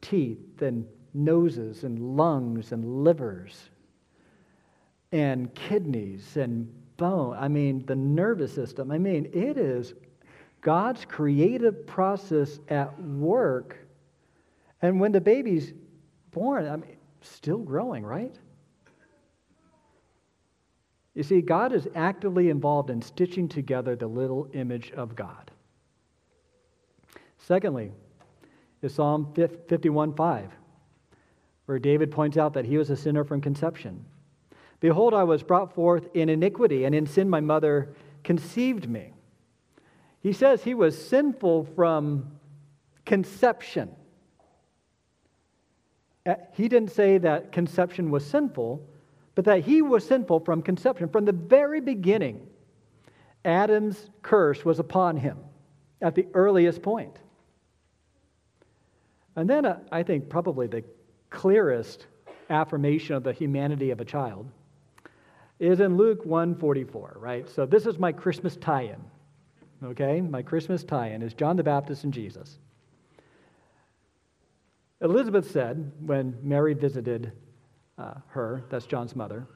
teeth 0.01 0.63
and 0.63 0.87
noses 1.13 1.83
and 1.83 2.17
lungs 2.17 2.71
and 2.71 3.03
livers. 3.03 3.69
and 5.11 5.53
kidneys 5.53 6.37
and 6.37 6.73
bone. 6.97 7.35
I 7.39 7.47
mean, 7.47 7.85
the 7.85 7.95
nervous 7.95 8.53
system. 8.53 8.91
I 8.91 8.97
mean, 8.97 9.29
it 9.33 9.57
is 9.57 9.93
God's 10.61 11.05
creative 11.05 11.85
process 11.87 12.59
at 12.69 12.99
work. 13.01 13.77
And 14.81 14.99
when 14.99 15.11
the 15.11 15.21
baby's 15.21 15.73
born, 16.31 16.67
I 16.67 16.75
mean, 16.77 16.97
still 17.21 17.57
growing, 17.57 18.05
right? 18.05 18.35
You 21.13 21.23
see, 21.23 21.41
God 21.41 21.73
is 21.73 21.87
actively 21.93 22.49
involved 22.49 22.89
in 22.89 23.01
stitching 23.01 23.49
together 23.49 23.95
the 23.95 24.07
little 24.07 24.47
image 24.53 24.91
of 24.91 25.15
God. 25.15 25.51
Secondly, 27.37 27.91
is 28.81 28.93
Psalm 28.93 29.33
51 29.35 30.13
5, 30.13 30.51
where 31.65 31.79
David 31.79 32.11
points 32.11 32.37
out 32.37 32.53
that 32.53 32.65
he 32.65 32.77
was 32.77 32.89
a 32.89 32.95
sinner 32.95 33.23
from 33.23 33.41
conception. 33.41 34.05
Behold, 34.79 35.13
I 35.13 35.23
was 35.23 35.43
brought 35.43 35.73
forth 35.73 36.07
in 36.13 36.29
iniquity, 36.29 36.85
and 36.85 36.95
in 36.95 37.05
sin 37.05 37.29
my 37.29 37.41
mother 37.41 37.93
conceived 38.23 38.89
me. 38.89 39.13
He 40.21 40.33
says 40.33 40.63
he 40.63 40.73
was 40.73 41.07
sinful 41.07 41.65
from 41.75 42.31
conception. 43.05 43.89
Uh, 46.25 46.35
he 46.53 46.67
didn't 46.67 46.91
say 46.91 47.17
that 47.17 47.51
conception 47.51 48.11
was 48.11 48.25
sinful, 48.25 48.87
but 49.33 49.45
that 49.45 49.63
he 49.63 49.81
was 49.81 50.05
sinful 50.05 50.41
from 50.41 50.61
conception. 50.61 51.09
From 51.09 51.25
the 51.25 51.31
very 51.31 51.81
beginning, 51.81 52.47
Adam's 53.43 54.09
curse 54.21 54.63
was 54.63 54.77
upon 54.79 55.17
him 55.17 55.37
at 56.01 56.13
the 56.13 56.27
earliest 56.33 56.81
point. 56.81 57.17
And 59.35 59.49
then 59.49 59.65
uh, 59.65 59.79
I 59.91 60.03
think 60.03 60.29
probably 60.29 60.67
the 60.67 60.83
clearest 61.31 62.05
affirmation 62.49 63.15
of 63.15 63.23
the 63.23 63.33
humanity 63.33 63.89
of 63.89 64.01
a 64.01 64.05
child 64.05 64.51
is 65.59 65.79
in 65.79 65.95
Luke 65.95 66.25
1:44, 66.25 67.19
right? 67.19 67.49
So 67.49 67.65
this 67.65 67.85
is 67.85 67.97
my 67.97 68.11
Christmas 68.11 68.57
tie-in. 68.57 68.99
Okay? 69.83 70.21
My 70.21 70.41
Christmas 70.41 70.83
tie-in 70.83 71.21
is 71.21 71.33
John 71.33 71.55
the 71.55 71.63
Baptist 71.63 72.03
and 72.03 72.13
Jesus. 72.13 72.59
Elizabeth 75.01 75.49
said 75.49 75.91
when 76.05 76.37
Mary 76.43 76.73
visited 76.73 77.31
uh, 77.97 78.13
her, 78.27 78.63
that's 78.69 78.85
John's 78.85 79.15
mother, 79.15 79.47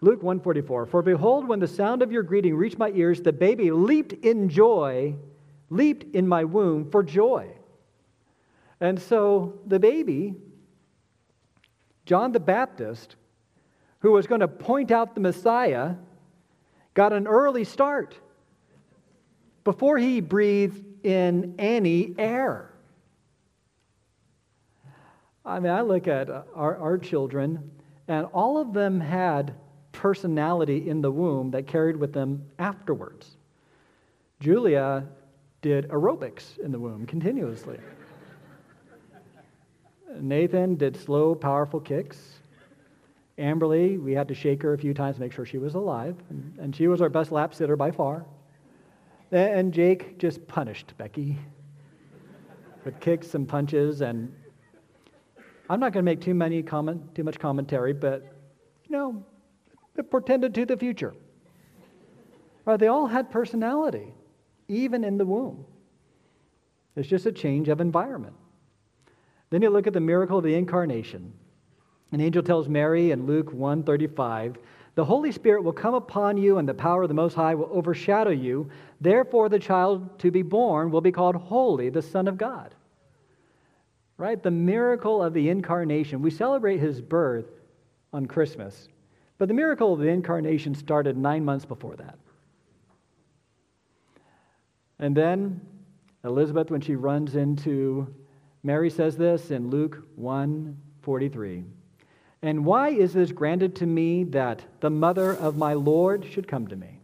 Luke 0.00 0.22
144, 0.22 0.86
For 0.86 1.02
behold, 1.02 1.48
when 1.48 1.60
the 1.60 1.68
sound 1.68 2.02
of 2.02 2.12
your 2.12 2.22
greeting 2.22 2.56
reached 2.56 2.78
my 2.78 2.90
ears, 2.90 3.22
the 3.22 3.32
baby 3.32 3.70
leaped 3.70 4.12
in 4.24 4.48
joy, 4.48 5.14
leaped 5.70 6.14
in 6.14 6.26
my 6.28 6.44
womb 6.44 6.90
for 6.90 7.02
joy. 7.02 7.48
And 8.80 9.00
so 9.00 9.60
the 9.66 9.78
baby, 9.78 10.34
John 12.04 12.32
the 12.32 12.40
Baptist, 12.40 13.16
who 14.00 14.12
was 14.12 14.26
going 14.26 14.40
to 14.40 14.48
point 14.48 14.90
out 14.90 15.14
the 15.14 15.20
Messiah, 15.20 15.94
got 16.92 17.12
an 17.12 17.26
early 17.26 17.64
start 17.64 18.18
before 19.64 19.98
he 19.98 20.20
breathed 20.20 20.84
in 21.04 21.54
any 21.58 22.14
air. 22.18 22.70
I 25.44 25.60
mean, 25.60 25.72
I 25.72 25.82
look 25.82 26.08
at 26.08 26.30
our, 26.30 26.76
our 26.76 26.98
children, 26.98 27.70
and 28.08 28.26
all 28.32 28.56
of 28.58 28.72
them 28.72 29.00
had 29.00 29.54
personality 29.92 30.88
in 30.88 31.00
the 31.00 31.10
womb 31.10 31.50
that 31.50 31.66
carried 31.66 31.96
with 31.96 32.12
them 32.12 32.44
afterwards. 32.58 33.36
Julia 34.40 35.06
did 35.62 35.88
aerobics 35.88 36.58
in 36.58 36.72
the 36.72 36.78
womb 36.78 37.06
continuously. 37.06 37.78
Nathan 40.20 40.76
did 40.76 40.96
slow, 40.96 41.34
powerful 41.34 41.80
kicks. 41.80 42.40
Amberly, 43.38 44.00
we 44.00 44.12
had 44.12 44.28
to 44.28 44.34
shake 44.34 44.62
her 44.62 44.74
a 44.74 44.78
few 44.78 44.94
times 44.94 45.16
to 45.16 45.20
make 45.20 45.32
sure 45.32 45.44
she 45.44 45.58
was 45.58 45.74
alive, 45.74 46.16
and, 46.30 46.56
and 46.58 46.76
she 46.76 46.86
was 46.86 47.00
our 47.00 47.08
best 47.08 47.32
lap 47.32 47.54
sitter 47.54 47.76
by 47.76 47.90
far. 47.90 48.24
Eh, 49.34 49.58
and 49.58 49.72
Jake 49.72 50.16
just 50.16 50.46
punished 50.46 50.96
Becky 50.96 51.36
with 52.84 53.00
kicks 53.00 53.34
and 53.34 53.48
punches. 53.48 54.00
And 54.00 54.32
I'm 55.68 55.80
not 55.80 55.92
going 55.92 56.04
to 56.04 56.08
make 56.08 56.20
too 56.20 56.34
many 56.34 56.62
comment, 56.62 57.16
too 57.16 57.24
much 57.24 57.40
commentary, 57.40 57.92
but 57.92 58.22
you 58.84 58.96
know, 58.96 59.24
it 59.96 60.08
portended 60.08 60.54
to 60.54 60.64
the 60.64 60.76
future. 60.76 61.14
Right, 62.64 62.78
they 62.78 62.86
all 62.86 63.08
had 63.08 63.28
personality, 63.28 64.14
even 64.68 65.02
in 65.02 65.18
the 65.18 65.26
womb. 65.26 65.64
It's 66.94 67.08
just 67.08 67.26
a 67.26 67.32
change 67.32 67.68
of 67.68 67.80
environment. 67.80 68.36
Then 69.50 69.62
you 69.62 69.70
look 69.70 69.88
at 69.88 69.94
the 69.94 70.00
miracle 70.00 70.38
of 70.38 70.44
the 70.44 70.54
incarnation. 70.54 71.32
An 72.12 72.20
angel 72.20 72.42
tells 72.44 72.68
Mary 72.68 73.10
in 73.10 73.26
Luke 73.26 73.52
1:35, 73.52 74.58
"The 74.94 75.04
Holy 75.04 75.32
Spirit 75.32 75.62
will 75.64 75.72
come 75.72 75.94
upon 75.94 76.36
you 76.36 76.58
and 76.58 76.68
the 76.68 76.74
power 76.74 77.02
of 77.02 77.08
the 77.08 77.14
Most 77.14 77.34
High 77.34 77.54
will 77.54 77.68
overshadow 77.72 78.30
you. 78.30 78.68
Therefore 79.00 79.48
the 79.48 79.58
child 79.58 80.18
to 80.20 80.30
be 80.30 80.42
born 80.42 80.90
will 80.90 81.00
be 81.00 81.12
called 81.12 81.36
holy, 81.36 81.88
the 81.88 82.02
Son 82.02 82.28
of 82.28 82.38
God." 82.38 82.74
Right? 84.16 84.40
The 84.40 84.50
miracle 84.50 85.22
of 85.22 85.34
the 85.34 85.48
incarnation. 85.48 86.22
We 86.22 86.30
celebrate 86.30 86.78
his 86.78 87.00
birth 87.00 87.50
on 88.12 88.26
Christmas. 88.26 88.88
But 89.38 89.48
the 89.48 89.54
miracle 89.54 89.92
of 89.92 89.98
the 89.98 90.08
incarnation 90.08 90.74
started 90.74 91.16
9 91.16 91.44
months 91.44 91.64
before 91.64 91.96
that. 91.96 92.16
And 95.00 95.16
then 95.16 95.60
Elizabeth 96.24 96.70
when 96.70 96.80
she 96.80 96.94
runs 96.94 97.34
into 97.34 98.06
Mary 98.62 98.88
says 98.88 99.16
this 99.16 99.50
in 99.50 99.68
Luke 99.68 100.06
1 100.16 100.76
43. 101.02 101.64
And 102.44 102.66
why 102.66 102.90
is 102.90 103.14
this 103.14 103.32
granted 103.32 103.74
to 103.76 103.86
me 103.86 104.24
that 104.24 104.62
the 104.80 104.90
mother 104.90 105.30
of 105.30 105.56
my 105.56 105.72
Lord 105.72 106.26
should 106.30 106.46
come 106.46 106.66
to 106.66 106.76
me? 106.76 107.00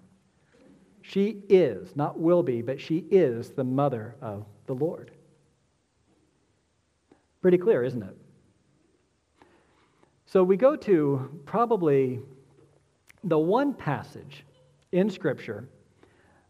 She 1.01 1.45
is, 1.49 1.97
not 1.97 2.21
will 2.21 2.43
be, 2.43 2.61
but 2.61 2.79
she 2.79 3.07
is 3.11 3.49
the 3.49 3.65
mother 3.65 4.17
of 4.21 4.45
the 4.67 4.75
Lord. 4.75 5.13
Pretty 7.41 7.57
clear, 7.57 7.83
isn't 7.83 8.03
it? 8.03 8.15
So 10.27 10.45
we 10.45 10.59
go 10.59 10.77
to 10.77 11.41
probably 11.47 12.21
the 13.25 13.39
one 13.39 13.73
passage 13.73 14.45
in 14.93 15.09
Scripture 15.09 15.67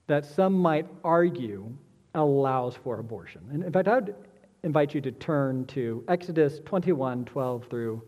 that 0.08 0.26
some 0.26 0.54
might 0.54 0.88
argue 1.04 1.72
allows 2.16 2.74
for 2.74 2.98
abortion. 2.98 3.42
And 3.52 3.62
in 3.62 3.72
fact, 3.72 3.86
I 3.86 3.94
would 3.94 4.16
invite 4.64 4.94
you 4.94 5.00
to 5.02 5.12
turn 5.12 5.64
to 5.66 6.02
Exodus 6.08 6.58
21 6.64 7.24
12 7.24 7.66
through 7.70 8.02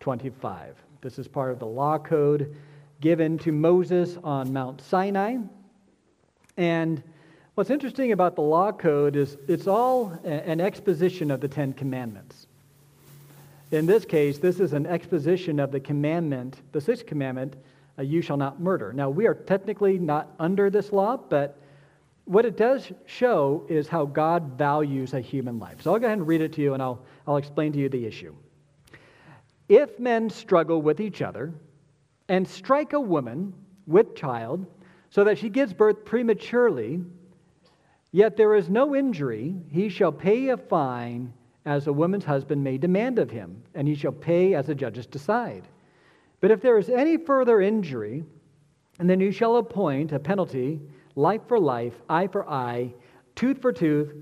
25. 0.00 0.76
This 1.00 1.18
is 1.18 1.28
part 1.28 1.52
of 1.52 1.58
the 1.58 1.66
law 1.66 1.98
code 1.98 2.54
given 3.00 3.38
to 3.38 3.52
Moses 3.52 4.18
on 4.22 4.52
Mount 4.52 4.80
Sinai. 4.82 5.38
And 6.56 7.02
what's 7.54 7.70
interesting 7.70 8.12
about 8.12 8.34
the 8.34 8.42
law 8.42 8.72
code 8.72 9.16
is 9.16 9.36
it's 9.48 9.66
all 9.66 10.18
an 10.24 10.60
exposition 10.60 11.30
of 11.30 11.40
the 11.40 11.48
Ten 11.48 11.72
Commandments. 11.72 12.46
In 13.70 13.86
this 13.86 14.04
case, 14.04 14.38
this 14.38 14.58
is 14.58 14.72
an 14.72 14.86
exposition 14.86 15.60
of 15.60 15.70
the 15.70 15.80
commandment, 15.80 16.60
the 16.72 16.80
sixth 16.80 17.06
commandment, 17.06 17.54
uh, 17.98 18.02
you 18.02 18.20
shall 18.20 18.36
not 18.36 18.60
murder. 18.60 18.92
Now, 18.92 19.10
we 19.10 19.26
are 19.26 19.34
technically 19.34 19.98
not 19.98 20.28
under 20.38 20.70
this 20.70 20.92
law, 20.92 21.16
but 21.16 21.56
what 22.24 22.44
it 22.44 22.56
does 22.56 22.90
show 23.06 23.64
is 23.68 23.88
how 23.88 24.06
God 24.06 24.58
values 24.58 25.14
a 25.14 25.20
human 25.20 25.58
life. 25.58 25.82
So 25.82 25.92
I'll 25.92 26.00
go 26.00 26.06
ahead 26.06 26.18
and 26.18 26.26
read 26.26 26.40
it 26.40 26.52
to 26.54 26.62
you 26.62 26.74
and 26.74 26.82
I'll, 26.82 27.00
I'll 27.26 27.36
explain 27.36 27.72
to 27.72 27.78
you 27.78 27.88
the 27.88 28.06
issue. 28.06 28.34
If 29.70 30.00
men 30.00 30.30
struggle 30.30 30.82
with 30.82 30.98
each 30.98 31.22
other 31.22 31.54
and 32.28 32.46
strike 32.46 32.92
a 32.92 32.98
woman 32.98 33.54
with 33.86 34.16
child 34.16 34.66
so 35.10 35.22
that 35.22 35.38
she 35.38 35.48
gives 35.48 35.72
birth 35.72 36.04
prematurely, 36.04 37.04
yet 38.10 38.36
there 38.36 38.56
is 38.56 38.68
no 38.68 38.96
injury, 38.96 39.54
he 39.68 39.88
shall 39.88 40.10
pay 40.10 40.48
a 40.48 40.56
fine 40.56 41.32
as 41.64 41.86
a 41.86 41.92
woman's 41.92 42.24
husband 42.24 42.64
may 42.64 42.78
demand 42.78 43.20
of 43.20 43.30
him, 43.30 43.62
and 43.76 43.86
he 43.86 43.94
shall 43.94 44.10
pay 44.10 44.54
as 44.54 44.66
the 44.66 44.74
judges 44.74 45.06
decide. 45.06 45.68
But 46.40 46.50
if 46.50 46.60
there 46.60 46.76
is 46.76 46.88
any 46.88 47.16
further 47.16 47.60
injury, 47.60 48.24
and 48.98 49.08
then 49.08 49.20
you 49.20 49.30
shall 49.30 49.58
appoint 49.58 50.10
a 50.10 50.18
penalty 50.18 50.80
life 51.14 51.42
for 51.46 51.60
life, 51.60 51.94
eye 52.08 52.26
for 52.26 52.48
eye, 52.50 52.92
tooth 53.36 53.62
for 53.62 53.72
tooth, 53.72 54.12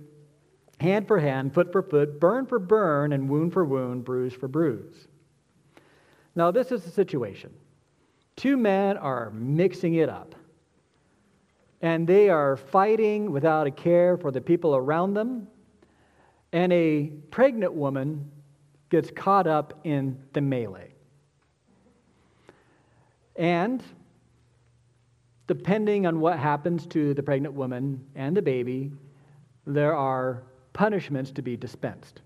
hand 0.79 1.09
for 1.09 1.19
hand, 1.19 1.55
foot 1.55 1.73
for 1.73 1.81
foot, 1.81 2.21
burn 2.21 2.45
for 2.45 2.59
burn, 2.59 3.15
and 3.15 3.31
wound 3.31 3.55
for 3.55 3.65
wound, 3.65 4.05
bruise 4.05 4.35
for 4.35 4.47
bruise. 4.47 5.09
Now, 6.38 6.53
this 6.53 6.70
is 6.70 6.85
the 6.85 6.90
situation. 6.90 7.53
Two 8.37 8.57
men 8.57 8.96
are 8.96 9.31
mixing 9.31 9.94
it 9.94 10.09
up, 10.09 10.37
and 11.83 12.07
they 12.07 12.29
are 12.29 12.57
fighting 12.57 13.33
without 13.33 13.66
a 13.66 13.72
care 13.72 14.16
for 14.16 14.31
the 14.31 14.40
people 14.40 14.77
around 14.77 15.14
them, 15.14 15.48
and 16.53 16.72
a 16.72 17.07
pregnant 17.33 17.74
woman 17.74 18.31
gets 18.88 19.11
caught 19.11 19.48
up 19.48 19.81
in 19.83 20.16
the 20.33 20.40
melee. 20.40 20.94
And 23.35 23.83
depending 25.48 26.07
on 26.07 26.20
what 26.20 26.38
happens 26.38 26.87
to 26.87 27.14
the 27.14 27.22
pregnant 27.24 27.55
woman 27.55 28.07
and 28.14 28.37
the 28.37 28.42
baby, 28.42 28.92
there 29.66 29.96
are 29.96 30.44
punishments 30.72 31.33
to 31.33 31.42
be 31.42 31.57
dispensed. 31.57 32.22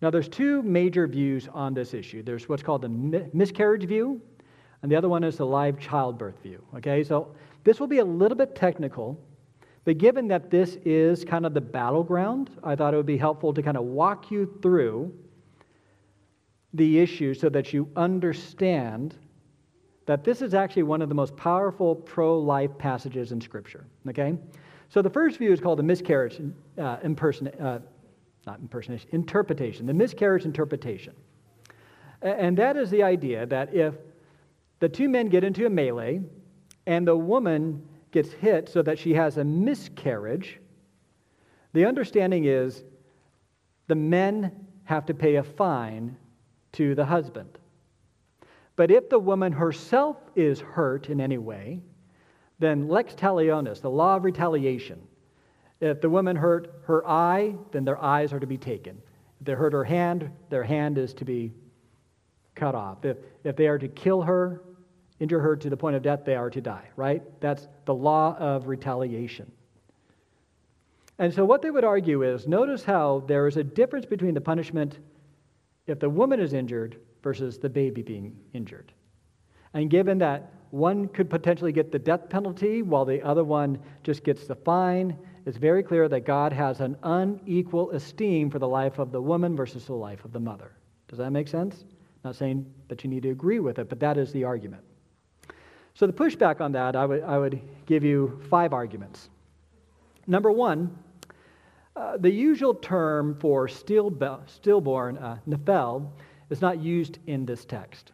Now, 0.00 0.10
there's 0.10 0.28
two 0.28 0.62
major 0.62 1.06
views 1.06 1.48
on 1.52 1.74
this 1.74 1.92
issue. 1.92 2.22
There's 2.22 2.48
what's 2.48 2.62
called 2.62 2.82
the 2.82 2.88
miscarriage 3.32 3.84
view, 3.84 4.20
and 4.82 4.92
the 4.92 4.96
other 4.96 5.08
one 5.08 5.24
is 5.24 5.36
the 5.36 5.46
live 5.46 5.78
childbirth 5.78 6.40
view. 6.42 6.62
Okay, 6.76 7.02
so 7.02 7.34
this 7.64 7.80
will 7.80 7.88
be 7.88 7.98
a 7.98 8.04
little 8.04 8.36
bit 8.36 8.54
technical, 8.54 9.18
but 9.84 9.98
given 9.98 10.28
that 10.28 10.50
this 10.50 10.76
is 10.84 11.24
kind 11.24 11.44
of 11.44 11.54
the 11.54 11.60
battleground, 11.60 12.50
I 12.62 12.76
thought 12.76 12.94
it 12.94 12.96
would 12.96 13.06
be 13.06 13.16
helpful 13.16 13.52
to 13.52 13.62
kind 13.62 13.76
of 13.76 13.84
walk 13.84 14.30
you 14.30 14.58
through 14.62 15.12
the 16.74 16.98
issue 17.00 17.34
so 17.34 17.48
that 17.48 17.72
you 17.72 17.88
understand 17.96 19.16
that 20.06 20.24
this 20.24 20.42
is 20.42 20.54
actually 20.54 20.84
one 20.84 21.02
of 21.02 21.08
the 21.08 21.14
most 21.14 21.36
powerful 21.36 21.94
pro 21.94 22.38
life 22.38 22.70
passages 22.78 23.32
in 23.32 23.40
Scripture. 23.40 23.84
Okay? 24.08 24.36
So 24.88 25.02
the 25.02 25.10
first 25.10 25.38
view 25.38 25.52
is 25.52 25.60
called 25.60 25.78
the 25.78 25.82
miscarriage 25.82 26.40
uh, 26.78 26.96
imperson- 26.98 27.60
uh, 27.62 27.80
not 28.48 28.60
impersonation, 28.60 29.08
interpretation, 29.12 29.84
the 29.84 29.92
miscarriage 29.92 30.46
interpretation. 30.46 31.12
And 32.22 32.56
that 32.56 32.76
is 32.76 32.90
the 32.90 33.02
idea 33.02 33.44
that 33.46 33.74
if 33.74 33.94
the 34.80 34.88
two 34.88 35.08
men 35.08 35.28
get 35.28 35.44
into 35.44 35.66
a 35.66 35.70
melee 35.70 36.22
and 36.86 37.06
the 37.06 37.16
woman 37.16 37.86
gets 38.10 38.32
hit 38.32 38.70
so 38.70 38.80
that 38.82 38.98
she 38.98 39.12
has 39.12 39.36
a 39.36 39.44
miscarriage, 39.44 40.60
the 41.74 41.84
understanding 41.84 42.46
is 42.46 42.84
the 43.86 43.94
men 43.94 44.66
have 44.84 45.04
to 45.06 45.14
pay 45.14 45.36
a 45.36 45.42
fine 45.42 46.16
to 46.72 46.94
the 46.94 47.04
husband. 47.04 47.58
But 48.76 48.90
if 48.90 49.10
the 49.10 49.18
woman 49.18 49.52
herself 49.52 50.16
is 50.34 50.60
hurt 50.60 51.10
in 51.10 51.20
any 51.20 51.38
way, 51.38 51.82
then 52.58 52.88
lex 52.88 53.14
talionis, 53.14 53.82
the 53.82 53.90
law 53.90 54.16
of 54.16 54.24
retaliation. 54.24 55.06
If 55.80 56.00
the 56.00 56.10
woman 56.10 56.36
hurt 56.36 56.82
her 56.86 57.06
eye, 57.06 57.54
then 57.70 57.84
their 57.84 58.02
eyes 58.02 58.32
are 58.32 58.40
to 58.40 58.46
be 58.46 58.58
taken. 58.58 59.00
If 59.40 59.46
they 59.46 59.52
hurt 59.52 59.72
her 59.72 59.84
hand, 59.84 60.30
their 60.50 60.64
hand 60.64 60.98
is 60.98 61.14
to 61.14 61.24
be 61.24 61.52
cut 62.54 62.74
off. 62.74 63.04
If, 63.04 63.18
if 63.44 63.56
they 63.56 63.68
are 63.68 63.78
to 63.78 63.88
kill 63.88 64.22
her, 64.22 64.62
injure 65.20 65.40
her 65.40 65.56
to 65.56 65.70
the 65.70 65.76
point 65.76 65.96
of 65.96 66.02
death, 66.02 66.20
they 66.24 66.34
are 66.34 66.50
to 66.50 66.60
die, 66.60 66.88
right? 66.96 67.22
That's 67.40 67.68
the 67.84 67.94
law 67.94 68.36
of 68.38 68.66
retaliation. 68.66 69.50
And 71.20 71.32
so, 71.32 71.44
what 71.44 71.62
they 71.62 71.70
would 71.70 71.84
argue 71.84 72.22
is 72.22 72.46
notice 72.46 72.84
how 72.84 73.24
there 73.26 73.46
is 73.46 73.56
a 73.56 73.64
difference 73.64 74.06
between 74.06 74.34
the 74.34 74.40
punishment 74.40 74.98
if 75.86 75.98
the 75.98 76.10
woman 76.10 76.38
is 76.38 76.52
injured 76.52 76.96
versus 77.22 77.58
the 77.58 77.68
baby 77.68 78.02
being 78.02 78.36
injured. 78.52 78.92
And 79.74 79.90
given 79.90 80.18
that 80.18 80.52
one 80.70 81.08
could 81.08 81.28
potentially 81.30 81.72
get 81.72 81.90
the 81.90 81.98
death 81.98 82.28
penalty 82.28 82.82
while 82.82 83.04
the 83.04 83.22
other 83.22 83.42
one 83.42 83.78
just 84.02 84.22
gets 84.22 84.46
the 84.46 84.54
fine, 84.54 85.16
it's 85.46 85.56
very 85.56 85.82
clear 85.82 86.08
that 86.08 86.20
God 86.20 86.52
has 86.52 86.80
an 86.80 86.96
unequal 87.02 87.90
esteem 87.90 88.50
for 88.50 88.58
the 88.58 88.68
life 88.68 88.98
of 88.98 89.12
the 89.12 89.20
woman 89.20 89.56
versus 89.56 89.86
the 89.86 89.94
life 89.94 90.24
of 90.24 90.32
the 90.32 90.40
mother. 90.40 90.72
Does 91.08 91.18
that 91.18 91.30
make 91.30 91.48
sense? 91.48 91.84
Not 92.24 92.36
saying 92.36 92.66
that 92.88 93.04
you 93.04 93.10
need 93.10 93.22
to 93.22 93.30
agree 93.30 93.60
with 93.60 93.78
it, 93.78 93.88
but 93.88 94.00
that 94.00 94.18
is 94.18 94.32
the 94.32 94.44
argument. 94.44 94.82
So, 95.94 96.06
the 96.06 96.12
pushback 96.12 96.60
on 96.60 96.72
that, 96.72 96.94
I 96.94 97.06
would, 97.06 97.22
I 97.24 97.38
would 97.38 97.60
give 97.86 98.04
you 98.04 98.40
five 98.48 98.72
arguments. 98.72 99.30
Number 100.26 100.52
one, 100.52 100.96
uh, 101.96 102.16
the 102.18 102.30
usual 102.30 102.74
term 102.74 103.34
for 103.40 103.66
stillborn, 103.66 105.18
uh, 105.18 105.38
nephel, 105.48 106.10
is 106.50 106.60
not 106.60 106.80
used 106.80 107.18
in 107.26 107.44
this 107.44 107.64
text. 107.64 108.12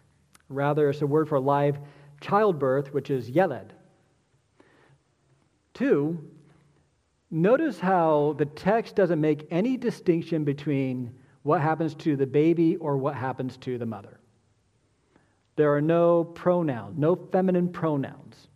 Rather, 0.48 0.88
it's 0.90 1.02
a 1.02 1.06
word 1.06 1.28
for 1.28 1.38
live 1.38 1.78
childbirth, 2.20 2.94
which 2.94 3.10
is 3.10 3.28
yeled. 3.28 3.72
Two, 5.74 6.30
notice 7.34 7.80
how 7.80 8.34
the 8.38 8.46
text 8.46 8.94
doesn't 8.94 9.20
make 9.20 9.46
any 9.50 9.76
distinction 9.76 10.44
between 10.44 11.12
what 11.42 11.60
happens 11.60 11.94
to 11.96 12.16
the 12.16 12.26
baby 12.26 12.76
or 12.76 12.96
what 12.96 13.14
happens 13.14 13.56
to 13.58 13.76
the 13.76 13.84
mother. 13.84 14.20
There 15.56 15.74
are 15.74 15.80
no 15.80 16.24
pronouns, 16.24 16.96
no 16.96 17.16
feminine 17.16 17.68
pronouns. 17.68 18.48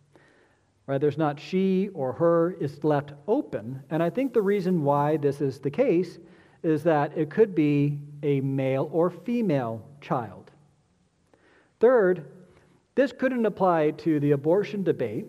Right? 0.87 0.99
There's 0.99 1.17
not 1.17 1.39
she 1.39 1.89
or 1.93 2.13
her, 2.13 2.55
it's 2.59 2.83
left 2.83 3.13
open. 3.27 3.83
And 3.89 4.01
I 4.01 4.09
think 4.09 4.33
the 4.33 4.41
reason 4.41 4.83
why 4.83 5.17
this 5.17 5.39
is 5.39 5.59
the 5.59 5.69
case 5.69 6.17
is 6.63 6.81
that 6.83 7.15
it 7.17 7.29
could 7.29 7.53
be 7.53 7.99
a 8.23 8.41
male 8.41 8.89
or 8.91 9.09
female 9.09 9.85
child. 10.01 10.51
Third, 11.79 12.25
this 12.95 13.11
couldn't 13.11 13.45
apply 13.45 13.91
to 13.91 14.19
the 14.19 14.31
abortion 14.31 14.83
debate 14.83 15.27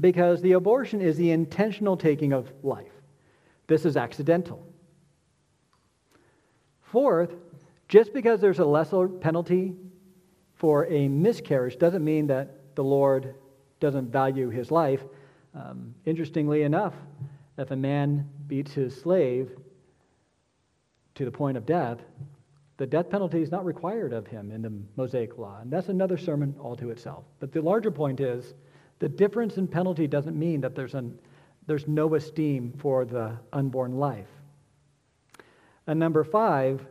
because 0.00 0.42
the 0.42 0.52
abortion 0.52 1.00
is 1.00 1.16
the 1.16 1.30
intentional 1.30 1.96
taking 1.96 2.32
of 2.32 2.52
life. 2.62 2.92
This 3.66 3.84
is 3.84 3.96
accidental. 3.96 4.66
Fourth, 6.82 7.34
just 7.88 8.12
because 8.12 8.40
there's 8.40 8.58
a 8.58 8.64
lesser 8.64 9.08
penalty 9.08 9.74
for 10.54 10.86
a 10.86 11.08
miscarriage 11.08 11.78
doesn't 11.78 12.04
mean 12.04 12.26
that 12.28 12.74
the 12.74 12.84
Lord 12.84 13.34
doesn't 13.80 14.10
value 14.10 14.50
his 14.50 14.70
life. 14.70 15.02
Um, 15.54 15.94
interestingly 16.04 16.62
enough, 16.62 16.94
if 17.58 17.70
a 17.70 17.76
man 17.76 18.28
beats 18.46 18.72
his 18.72 18.98
slave 19.00 19.50
to 21.14 21.24
the 21.24 21.30
point 21.30 21.56
of 21.56 21.64
death, 21.64 21.98
the 22.76 22.86
death 22.86 23.08
penalty 23.08 23.40
is 23.40 23.50
not 23.50 23.64
required 23.64 24.12
of 24.12 24.26
him 24.26 24.52
in 24.52 24.60
the 24.60 24.72
Mosaic 24.96 25.38
law. 25.38 25.58
And 25.62 25.70
that's 25.70 25.88
another 25.88 26.18
sermon 26.18 26.54
all 26.60 26.76
to 26.76 26.90
itself. 26.90 27.24
But 27.40 27.52
the 27.52 27.62
larger 27.62 27.90
point 27.90 28.20
is 28.20 28.54
the 28.98 29.08
difference 29.08 29.56
in 29.56 29.68
penalty 29.68 30.06
doesn't 30.06 30.38
mean 30.38 30.60
that 30.62 30.74
there's, 30.74 30.94
an, 30.94 31.18
there's 31.66 31.86
no 31.86 32.14
esteem 32.14 32.72
for 32.78 33.04
the 33.04 33.36
unborn 33.52 33.92
life. 33.98 34.28
And 35.86 35.98
number 36.00 36.24
five, 36.24 36.86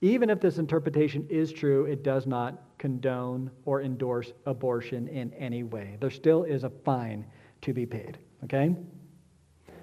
even 0.00 0.30
if 0.30 0.40
this 0.40 0.58
interpretation 0.58 1.26
is 1.30 1.52
true, 1.52 1.84
it 1.84 2.02
does 2.02 2.26
not 2.26 2.62
condone 2.78 3.50
or 3.64 3.80
endorse 3.80 4.32
abortion 4.46 5.08
in 5.08 5.32
any 5.34 5.62
way. 5.62 5.96
There 6.00 6.10
still 6.10 6.44
is 6.44 6.64
a 6.64 6.70
fine 6.70 7.24
to 7.62 7.72
be 7.72 7.86
paid, 7.86 8.18
okay? 8.44 8.74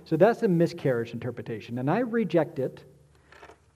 So 0.04 0.18
that's 0.18 0.44
a 0.44 0.48
miscarriage 0.48 1.14
interpretation, 1.14 1.80
and 1.80 1.90
I 1.90 2.00
reject 2.00 2.60
it 2.60 2.84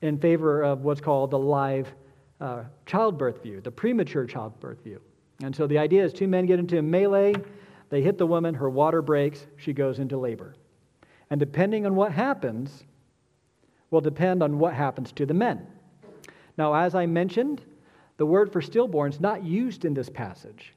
in 0.01 0.19
favor 0.19 0.63
of 0.63 0.81
what's 0.81 1.01
called 1.01 1.31
the 1.31 1.39
live 1.39 1.93
uh, 2.41 2.63
childbirth 2.85 3.41
view, 3.41 3.61
the 3.61 3.71
premature 3.71 4.25
childbirth 4.25 4.83
view. 4.83 5.01
And 5.41 5.55
so 5.55 5.67
the 5.67 5.77
idea 5.77 6.03
is 6.03 6.13
two 6.13 6.27
men 6.27 6.45
get 6.45 6.59
into 6.59 6.77
a 6.77 6.81
melee, 6.81 7.33
they 7.95 8.01
hit 8.01 8.17
the 8.17 8.27
woman, 8.27 8.53
her 8.55 8.69
water 8.69 9.01
breaks, 9.01 9.47
she 9.55 9.71
goes 9.71 9.99
into 9.99 10.17
labor. 10.17 10.53
And 11.29 11.39
depending 11.39 11.85
on 11.85 11.95
what 11.95 12.11
happens, 12.11 12.83
will 13.89 14.01
depend 14.01 14.43
on 14.43 14.59
what 14.59 14.73
happens 14.73 15.13
to 15.13 15.25
the 15.25 15.33
men. 15.33 15.65
Now, 16.57 16.73
as 16.73 16.93
I 16.93 17.05
mentioned, 17.05 17.61
the 18.17 18.25
word 18.25 18.51
for 18.51 18.61
stillborn 18.61 19.13
is 19.13 19.21
not 19.21 19.45
used 19.45 19.85
in 19.85 19.93
this 19.93 20.09
passage. 20.09 20.73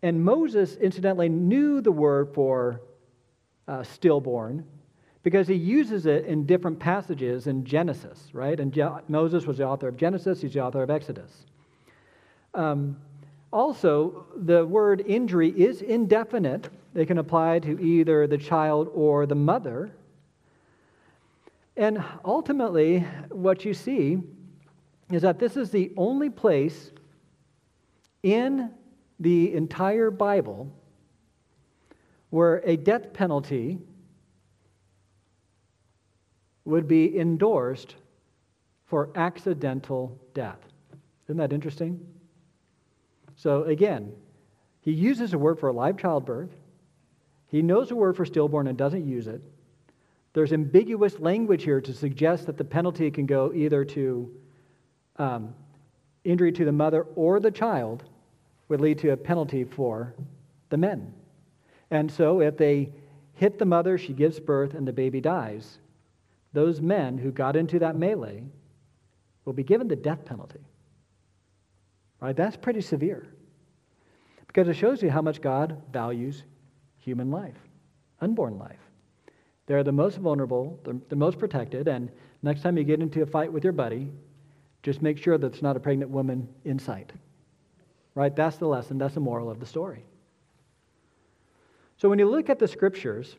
And 0.00 0.24
Moses, 0.24 0.76
incidentally, 0.76 1.28
knew 1.28 1.82
the 1.82 1.92
word 1.92 2.32
for 2.32 2.80
uh, 3.68 3.82
stillborn 3.82 4.64
because 5.24 5.46
he 5.46 5.56
uses 5.56 6.06
it 6.06 6.24
in 6.24 6.46
different 6.46 6.78
passages 6.78 7.48
in 7.48 7.66
Genesis, 7.66 8.30
right? 8.32 8.58
And 8.58 8.72
Je- 8.72 8.98
Moses 9.08 9.44
was 9.44 9.58
the 9.58 9.66
author 9.66 9.88
of 9.88 9.98
Genesis, 9.98 10.40
he's 10.40 10.54
the 10.54 10.60
author 10.60 10.82
of 10.82 10.88
Exodus. 10.88 11.44
Um, 12.54 12.96
also, 13.54 14.26
the 14.34 14.66
word 14.66 15.04
injury 15.06 15.48
is 15.50 15.80
indefinite. 15.80 16.68
It 16.92 17.06
can 17.06 17.18
apply 17.18 17.60
to 17.60 17.80
either 17.80 18.26
the 18.26 18.36
child 18.36 18.90
or 18.92 19.26
the 19.26 19.36
mother. 19.36 19.92
And 21.76 22.02
ultimately, 22.24 23.06
what 23.30 23.64
you 23.64 23.72
see 23.72 24.18
is 25.12 25.22
that 25.22 25.38
this 25.38 25.56
is 25.56 25.70
the 25.70 25.92
only 25.96 26.30
place 26.30 26.90
in 28.24 28.70
the 29.20 29.54
entire 29.54 30.10
Bible 30.10 30.68
where 32.30 32.56
a 32.64 32.76
death 32.76 33.12
penalty 33.12 33.78
would 36.64 36.88
be 36.88 37.16
endorsed 37.16 37.94
for 38.86 39.10
accidental 39.14 40.18
death. 40.34 40.58
Isn't 41.26 41.36
that 41.36 41.52
interesting? 41.52 42.04
So, 43.36 43.64
again, 43.64 44.12
he 44.80 44.92
uses 44.92 45.32
a 45.32 45.38
word 45.38 45.58
for 45.58 45.68
a 45.68 45.72
live 45.72 45.96
childbirth. 45.96 46.50
He 47.48 47.62
knows 47.62 47.90
a 47.90 47.96
word 47.96 48.16
for 48.16 48.24
stillborn 48.24 48.66
and 48.66 48.76
doesn't 48.76 49.06
use 49.06 49.26
it. 49.26 49.42
There's 50.32 50.52
ambiguous 50.52 51.18
language 51.20 51.62
here 51.62 51.80
to 51.80 51.92
suggest 51.92 52.46
that 52.46 52.58
the 52.58 52.64
penalty 52.64 53.10
can 53.10 53.26
go 53.26 53.52
either 53.54 53.84
to 53.84 54.30
um, 55.16 55.54
injury 56.24 56.52
to 56.52 56.64
the 56.64 56.72
mother 56.72 57.06
or 57.14 57.38
the 57.40 57.50
child 57.50 58.04
would 58.68 58.80
lead 58.80 58.98
to 58.98 59.10
a 59.10 59.16
penalty 59.16 59.64
for 59.64 60.14
the 60.70 60.76
men. 60.76 61.12
And 61.90 62.10
so, 62.10 62.40
if 62.40 62.56
they 62.56 62.92
hit 63.34 63.58
the 63.58 63.64
mother, 63.64 63.98
she 63.98 64.12
gives 64.12 64.40
birth, 64.40 64.74
and 64.74 64.86
the 64.86 64.92
baby 64.92 65.20
dies, 65.20 65.78
those 66.52 66.80
men 66.80 67.18
who 67.18 67.30
got 67.30 67.56
into 67.56 67.78
that 67.80 67.96
melee 67.96 68.44
will 69.44 69.52
be 69.52 69.64
given 69.64 69.88
the 69.88 69.96
death 69.96 70.24
penalty. 70.24 70.60
Right? 72.24 72.34
That's 72.34 72.56
pretty 72.56 72.80
severe. 72.80 73.26
Because 74.46 74.66
it 74.66 74.76
shows 74.76 75.02
you 75.02 75.10
how 75.10 75.20
much 75.20 75.42
God 75.42 75.82
values 75.92 76.44
human 76.96 77.30
life, 77.30 77.58
unborn 78.22 78.58
life. 78.58 78.80
They're 79.66 79.84
the 79.84 79.92
most 79.92 80.16
vulnerable, 80.16 80.80
they're 80.84 80.96
the 81.10 81.16
most 81.16 81.38
protected, 81.38 81.86
and 81.86 82.10
next 82.42 82.62
time 82.62 82.78
you 82.78 82.84
get 82.84 83.02
into 83.02 83.20
a 83.20 83.26
fight 83.26 83.52
with 83.52 83.62
your 83.62 83.74
buddy, 83.74 84.10
just 84.82 85.02
make 85.02 85.18
sure 85.18 85.36
that 85.36 85.48
it's 85.48 85.60
not 85.60 85.76
a 85.76 85.80
pregnant 85.80 86.10
woman 86.10 86.48
in 86.64 86.78
sight. 86.78 87.12
right? 88.14 88.34
That's 88.34 88.56
the 88.56 88.68
lesson, 88.68 88.96
that's 88.96 89.12
the 89.12 89.20
moral 89.20 89.50
of 89.50 89.60
the 89.60 89.66
story. 89.66 90.02
So 91.98 92.08
when 92.08 92.18
you 92.18 92.30
look 92.30 92.48
at 92.48 92.58
the 92.58 92.68
scriptures, 92.68 93.36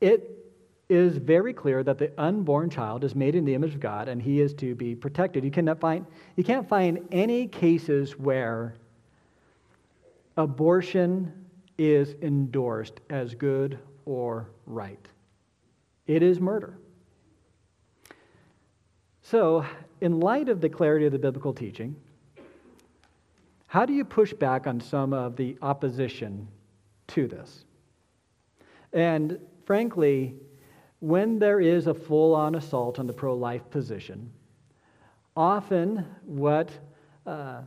it 0.00 0.43
is 0.88 1.16
very 1.16 1.52
clear 1.52 1.82
that 1.82 1.98
the 1.98 2.12
unborn 2.20 2.68
child 2.68 3.04
is 3.04 3.14
made 3.14 3.34
in 3.34 3.44
the 3.44 3.54
image 3.54 3.74
of 3.74 3.80
God 3.80 4.08
and 4.08 4.20
he 4.20 4.40
is 4.40 4.52
to 4.54 4.74
be 4.74 4.94
protected. 4.94 5.44
You 5.44 5.50
cannot 5.50 5.80
find 5.80 6.06
you 6.36 6.44
can't 6.44 6.68
find 6.68 7.06
any 7.10 7.46
cases 7.46 8.18
where 8.18 8.74
abortion 10.36 11.32
is 11.78 12.14
endorsed 12.22 13.00
as 13.10 13.34
good 13.34 13.78
or 14.04 14.50
right. 14.66 15.08
It 16.06 16.22
is 16.22 16.38
murder. 16.38 16.78
So, 19.22 19.64
in 20.02 20.20
light 20.20 20.50
of 20.50 20.60
the 20.60 20.68
clarity 20.68 21.06
of 21.06 21.12
the 21.12 21.18
biblical 21.18 21.54
teaching, 21.54 21.96
how 23.66 23.86
do 23.86 23.92
you 23.92 24.04
push 24.04 24.32
back 24.34 24.66
on 24.66 24.80
some 24.80 25.12
of 25.12 25.36
the 25.36 25.56
opposition 25.62 26.46
to 27.08 27.26
this? 27.26 27.64
And 28.92 29.38
frankly, 29.64 30.34
when 31.04 31.38
there 31.38 31.60
is 31.60 31.86
a 31.86 31.92
full 31.92 32.34
on 32.34 32.54
assault 32.54 32.98
on 32.98 33.06
the 33.06 33.12
pro 33.12 33.34
life 33.34 33.68
position, 33.68 34.32
often 35.36 36.02
what 36.24 36.70
uh, 37.26 37.60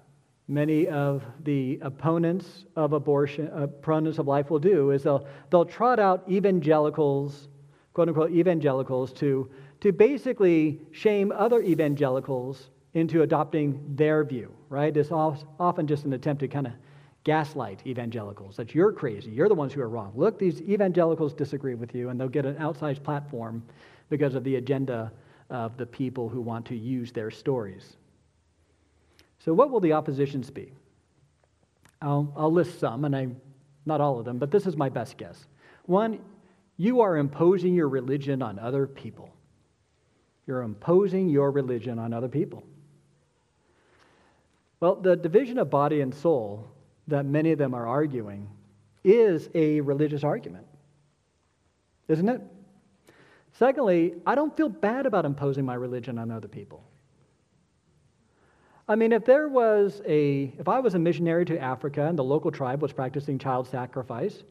many 0.47 0.87
of 0.87 1.23
the 1.43 1.77
opponents 1.83 2.65
of 2.75 2.93
abortion, 2.93 3.47
uh, 3.49 3.65
opponents 3.65 4.17
of 4.17 4.25
life 4.25 4.49
will 4.49 4.57
do 4.57 4.89
is 4.89 5.03
they'll, 5.03 5.27
they'll 5.51 5.65
trot 5.65 5.99
out 5.99 6.23
evangelicals, 6.27 7.49
quote 7.93 8.07
unquote 8.07 8.31
evangelicals, 8.31 9.13
to, 9.13 9.47
to 9.81 9.91
basically 9.91 10.81
shame 10.91 11.31
other 11.31 11.61
evangelicals 11.61 12.71
into 12.95 13.21
adopting 13.21 13.79
their 13.95 14.23
view, 14.23 14.51
right? 14.67 14.97
It's 14.97 15.11
often 15.11 15.85
just 15.85 16.05
an 16.05 16.13
attempt 16.13 16.39
to 16.39 16.47
kind 16.47 16.65
of 16.65 16.73
gaslight 17.27 17.85
evangelicals 17.85 18.55
that 18.55 18.73
you're 18.73 18.93
crazy, 18.93 19.29
you're 19.29 19.49
the 19.49 19.53
ones 19.53 19.73
who 19.73 19.81
are 19.81 19.89
wrong. 19.89 20.13
Look, 20.15 20.39
these 20.39 20.61
evangelicals 20.61 21.33
disagree 21.33 21.75
with 21.75 21.93
you, 21.93 22.07
and 22.07 22.17
they'll 22.17 22.29
get 22.29 22.45
an 22.45 22.55
outsized 22.55 23.03
platform 23.03 23.61
because 24.09 24.33
of 24.33 24.45
the 24.45 24.55
agenda 24.55 25.11
of 25.49 25.75
the 25.75 25.85
people 25.85 26.29
who 26.29 26.39
want 26.39 26.65
to 26.67 26.75
use 26.75 27.11
their 27.11 27.29
stories. 27.29 27.97
So, 29.39 29.53
what 29.53 29.71
will 29.71 29.81
the 29.81 29.91
oppositions 29.91 30.49
be? 30.49 30.71
I'll, 32.01 32.31
I'll 32.37 32.51
list 32.51 32.79
some, 32.79 33.03
and 33.03 33.13
I'm 33.13 33.41
not 33.85 33.99
all 33.99 34.19
of 34.19 34.23
them, 34.23 34.37
but 34.37 34.49
this 34.49 34.65
is 34.65 34.77
my 34.77 34.87
best 34.87 35.17
guess. 35.17 35.47
One, 35.85 36.19
you 36.77 37.01
are 37.01 37.17
imposing 37.17 37.75
your 37.75 37.89
religion 37.89 38.41
on 38.41 38.57
other 38.57 38.87
people. 38.87 39.33
You're 40.45 40.61
imposing 40.61 41.27
your 41.27 41.51
religion 41.51 41.99
on 41.99 42.13
other 42.13 42.29
people. 42.29 42.63
Well, 44.79 44.95
the 44.95 45.17
division 45.17 45.57
of 45.57 45.69
body 45.69 45.99
and 45.99 46.15
soul 46.15 46.69
that 47.07 47.25
many 47.25 47.51
of 47.51 47.57
them 47.57 47.73
are 47.73 47.87
arguing 47.87 48.49
is 49.03 49.49
a 49.55 49.81
religious 49.81 50.23
argument, 50.23 50.65
isn't 52.07 52.27
it? 52.27 52.41
Secondly, 53.53 54.13
I 54.25 54.35
don't 54.35 54.55
feel 54.55 54.69
bad 54.69 55.05
about 55.05 55.25
imposing 55.25 55.65
my 55.65 55.75
religion 55.75 56.19
on 56.19 56.29
other 56.29 56.47
people. 56.47 56.83
I 58.89 58.95
mean, 58.95 59.11
if 59.11 59.25
there 59.25 59.47
was 59.47 60.01
a, 60.05 60.53
if 60.57 60.67
I 60.67 60.79
was 60.79 60.95
a 60.95 60.99
missionary 60.99 61.43
to 61.45 61.59
Africa 61.59 62.05
and 62.05 62.17
the 62.17 62.23
local 62.23 62.51
tribe 62.51 62.81
was 62.81 62.93
practicing 62.93 63.37
child 63.37 63.67
sacrifice, 63.67 64.43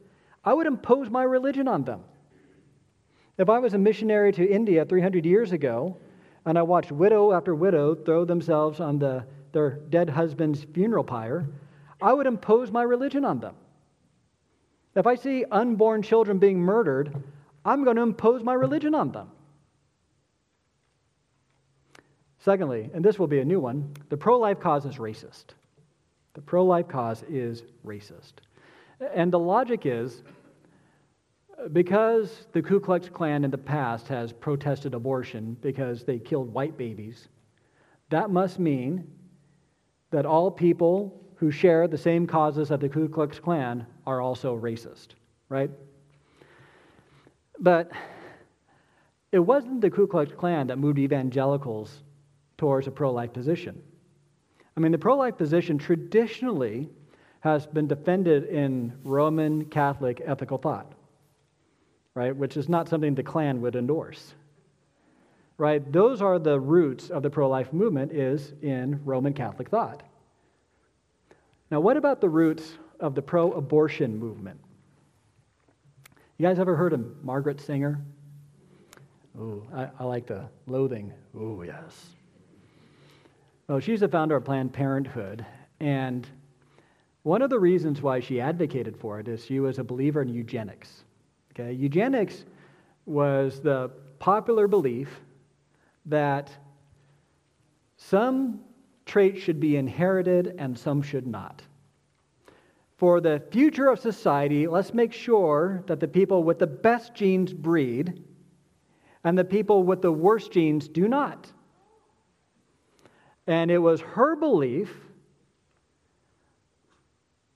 I 0.43 0.53
would 0.53 0.67
impose 0.67 1.09
my 1.09 1.23
religion 1.23 1.67
on 1.67 1.83
them. 1.83 2.01
If 3.37 3.49
I 3.49 3.59
was 3.59 3.73
a 3.73 3.77
missionary 3.77 4.31
to 4.33 4.47
India 4.47 4.85
300 4.85 5.25
years 5.25 5.51
ago 5.51 5.97
and 6.45 6.57
I 6.57 6.61
watched 6.61 6.91
widow 6.91 7.33
after 7.33 7.55
widow 7.55 7.95
throw 7.95 8.25
themselves 8.25 8.79
on 8.79 8.99
the, 8.99 9.25
their 9.53 9.71
dead 9.89 10.09
husband's 10.09 10.63
funeral 10.73 11.03
pyre, 11.03 11.47
I 12.01 12.13
would 12.13 12.27
impose 12.27 12.71
my 12.71 12.83
religion 12.83 13.25
on 13.25 13.39
them. 13.39 13.55
If 14.95 15.05
I 15.05 15.15
see 15.15 15.45
unborn 15.51 16.01
children 16.01 16.39
being 16.39 16.59
murdered, 16.59 17.15
I'm 17.63 17.83
going 17.83 17.97
to 17.97 18.01
impose 18.01 18.43
my 18.43 18.53
religion 18.53 18.95
on 18.95 19.11
them. 19.11 19.29
Secondly, 22.39 22.89
and 22.93 23.03
this 23.03 23.19
will 23.19 23.27
be 23.27 23.39
a 23.39 23.45
new 23.45 23.59
one, 23.59 23.93
the 24.09 24.17
pro 24.17 24.37
life 24.37 24.59
cause 24.59 24.85
is 24.85 24.95
racist. 24.95 25.47
The 26.33 26.41
pro 26.41 26.63
life 26.63 26.87
cause 26.87 27.23
is 27.29 27.63
racist. 27.85 28.33
And 29.13 29.31
the 29.31 29.39
logic 29.39 29.81
is 29.85 30.23
because 31.73 32.47
the 32.53 32.61
Ku 32.61 32.79
Klux 32.79 33.09
Klan 33.09 33.43
in 33.43 33.51
the 33.51 33.57
past 33.57 34.07
has 34.07 34.31
protested 34.31 34.93
abortion 34.93 35.57
because 35.61 36.03
they 36.03 36.19
killed 36.19 36.53
white 36.53 36.77
babies, 36.77 37.27
that 38.09 38.29
must 38.29 38.59
mean 38.59 39.07
that 40.11 40.25
all 40.25 40.49
people 40.49 41.26
who 41.37 41.51
share 41.51 41.87
the 41.87 41.97
same 41.97 42.27
causes 42.27 42.71
of 42.71 42.79
the 42.79 42.89
Ku 42.89 43.07
Klux 43.07 43.39
Klan 43.39 43.85
are 44.05 44.21
also 44.21 44.57
racist, 44.57 45.09
right? 45.49 45.69
But 47.59 47.91
it 49.31 49.39
wasn't 49.39 49.81
the 49.81 49.89
Ku 49.89 50.07
Klux 50.07 50.33
Klan 50.33 50.67
that 50.67 50.77
moved 50.77 50.99
evangelicals 50.99 52.01
towards 52.57 52.87
a 52.87 52.91
pro 52.91 53.11
life 53.11 53.33
position. 53.33 53.81
I 54.75 54.79
mean, 54.79 54.91
the 54.91 54.97
pro 54.97 55.15
life 55.15 55.37
position 55.37 55.77
traditionally 55.77 56.89
has 57.41 57.67
been 57.67 57.87
defended 57.87 58.45
in 58.45 58.93
Roman 59.03 59.65
Catholic 59.65 60.21
ethical 60.25 60.57
thought, 60.57 60.91
right? 62.15 62.35
Which 62.35 62.57
is 62.57 62.67
not 62.67 62.89
something 62.89 63.13
the 63.13 63.23
Klan 63.23 63.61
would 63.61 63.75
endorse, 63.75 64.33
right? 65.57 65.91
Those 65.91 66.21
are 66.21 66.39
the 66.39 66.59
roots 66.59 67.11
of 67.11 67.21
the 67.21 67.29
pro 67.29 67.47
life 67.47 67.71
movement, 67.71 68.11
is 68.11 68.53
in 68.63 68.99
Roman 69.05 69.33
Catholic 69.33 69.69
thought. 69.69 70.01
Now, 71.69 71.79
what 71.79 71.97
about 71.97 72.21
the 72.21 72.29
roots 72.29 72.77
of 72.99 73.13
the 73.13 73.21
pro 73.21 73.51
abortion 73.51 74.17
movement? 74.17 74.59
You 76.37 76.45
guys 76.45 76.59
ever 76.59 76.75
heard 76.75 76.93
of 76.93 77.23
Margaret 77.23 77.59
Sanger? 77.59 77.99
Ooh, 79.37 79.65
I, 79.73 79.89
I 79.99 80.03
like 80.03 80.27
the 80.27 80.45
loathing. 80.65 81.11
Ooh, 81.35 81.63
yes. 81.65 82.09
Well, 83.67 83.79
she's 83.79 83.99
the 83.99 84.07
founder 84.07 84.35
of 84.35 84.45
Planned 84.45 84.71
Parenthood, 84.71 85.45
and 85.79 86.27
one 87.23 87.41
of 87.41 87.49
the 87.49 87.59
reasons 87.59 88.01
why 88.01 88.21
she 88.21 88.39
advocated 88.39 88.95
for 88.95 89.19
it 89.19 89.27
is 89.27 89.43
she 89.43 89.59
was 89.59 89.79
a 89.79 89.83
believer 89.83 90.21
in 90.21 90.29
eugenics. 90.29 91.03
Okay, 91.51 91.73
eugenics 91.73 92.45
was 93.05 93.59
the 93.59 93.91
popular 94.19 94.67
belief 94.67 95.19
that 96.05 96.49
some 97.97 98.61
traits 99.07 99.41
should 99.41 99.59
be 99.59 99.77
inherited 99.77 100.55
and 100.59 100.77
some 100.77 101.01
should 101.01 101.25
not. 101.25 101.63
For 102.97 103.21
the 103.21 103.43
future 103.51 103.87
of 103.87 103.99
society, 103.99 104.67
let's 104.67 104.93
make 104.93 105.13
sure 105.13 105.83
that 105.87 105.99
the 105.99 106.07
people 106.07 106.43
with 106.43 106.59
the 106.59 106.67
best 106.67 107.15
genes 107.15 107.53
breed 107.53 108.23
and 109.23 109.37
the 109.37 109.43
people 109.43 109.83
with 109.83 110.01
the 110.01 110.11
worst 110.11 110.51
genes 110.51 110.87
do 110.87 111.07
not. 111.07 111.51
And 113.45 113.71
it 113.71 113.77
was 113.77 114.01
her 114.01 114.35
belief 114.35 114.93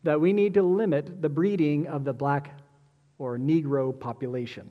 that 0.04 0.20
we 0.20 0.34
need 0.34 0.54
to 0.56 0.64
limit 0.64 1.22
the 1.22 1.30
breeding 1.30 1.88
of 1.88 2.04
the 2.04 2.14
black 2.14 2.60
or 3.18 3.38
Negro 3.38 3.98
population. 3.98 4.70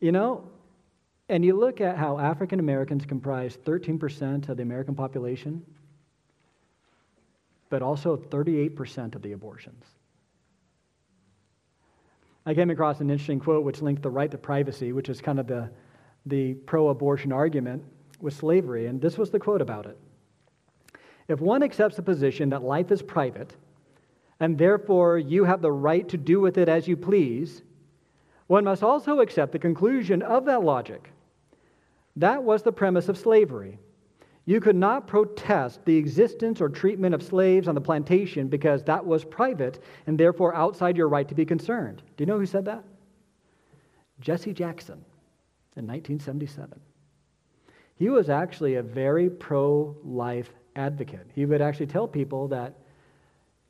You 0.00 0.12
know, 0.12 0.48
and 1.28 1.44
you 1.44 1.56
look 1.56 1.80
at 1.80 1.96
how 1.96 2.18
African 2.18 2.60
Americans 2.60 3.04
comprise 3.04 3.58
13% 3.64 4.48
of 4.48 4.56
the 4.56 4.62
American 4.62 4.94
population, 4.94 5.64
but 7.68 7.82
also 7.82 8.16
38% 8.16 9.14
of 9.14 9.22
the 9.22 9.32
abortions. 9.32 9.84
I 12.44 12.54
came 12.54 12.70
across 12.70 13.00
an 13.00 13.10
interesting 13.10 13.40
quote 13.40 13.64
which 13.64 13.82
linked 13.82 14.02
the 14.02 14.10
right 14.10 14.30
to 14.30 14.38
privacy, 14.38 14.92
which 14.92 15.08
is 15.08 15.20
kind 15.20 15.40
of 15.40 15.48
the, 15.48 15.68
the 16.26 16.54
pro 16.54 16.88
abortion 16.90 17.32
argument, 17.32 17.82
with 18.20 18.34
slavery. 18.34 18.86
And 18.86 19.00
this 19.00 19.18
was 19.18 19.30
the 19.30 19.38
quote 19.40 19.60
about 19.60 19.86
it 19.86 19.98
If 21.26 21.40
one 21.40 21.64
accepts 21.64 21.96
the 21.96 22.02
position 22.02 22.50
that 22.50 22.62
life 22.62 22.92
is 22.92 23.02
private, 23.02 23.56
and 24.38 24.56
therefore 24.56 25.18
you 25.18 25.42
have 25.42 25.60
the 25.60 25.72
right 25.72 26.08
to 26.08 26.16
do 26.16 26.40
with 26.40 26.56
it 26.56 26.68
as 26.68 26.86
you 26.86 26.96
please, 26.96 27.62
one 28.46 28.62
must 28.62 28.84
also 28.84 29.18
accept 29.18 29.50
the 29.50 29.58
conclusion 29.58 30.22
of 30.22 30.44
that 30.44 30.62
logic 30.62 31.10
that 32.16 32.42
was 32.42 32.62
the 32.62 32.72
premise 32.72 33.08
of 33.08 33.18
slavery. 33.18 33.78
You 34.46 34.60
could 34.60 34.76
not 34.76 35.08
protest 35.08 35.84
the 35.84 35.96
existence 35.96 36.60
or 36.60 36.68
treatment 36.68 37.14
of 37.14 37.22
slaves 37.22 37.66
on 37.66 37.74
the 37.74 37.80
plantation 37.80 38.46
because 38.48 38.84
that 38.84 39.04
was 39.04 39.24
private 39.24 39.82
and 40.06 40.16
therefore 40.16 40.54
outside 40.54 40.96
your 40.96 41.08
right 41.08 41.28
to 41.28 41.34
be 41.34 41.44
concerned. 41.44 42.02
Do 42.16 42.22
you 42.22 42.26
know 42.26 42.38
who 42.38 42.46
said 42.46 42.64
that? 42.66 42.84
Jesse 44.20 44.54
Jackson 44.54 45.04
in 45.76 45.86
1977. 45.86 46.80
He 47.96 48.08
was 48.08 48.30
actually 48.30 48.76
a 48.76 48.82
very 48.82 49.28
pro 49.28 49.96
life 50.04 50.50
advocate. 50.76 51.26
He 51.34 51.44
would 51.44 51.60
actually 51.60 51.86
tell 51.86 52.06
people 52.06 52.48
that 52.48 52.74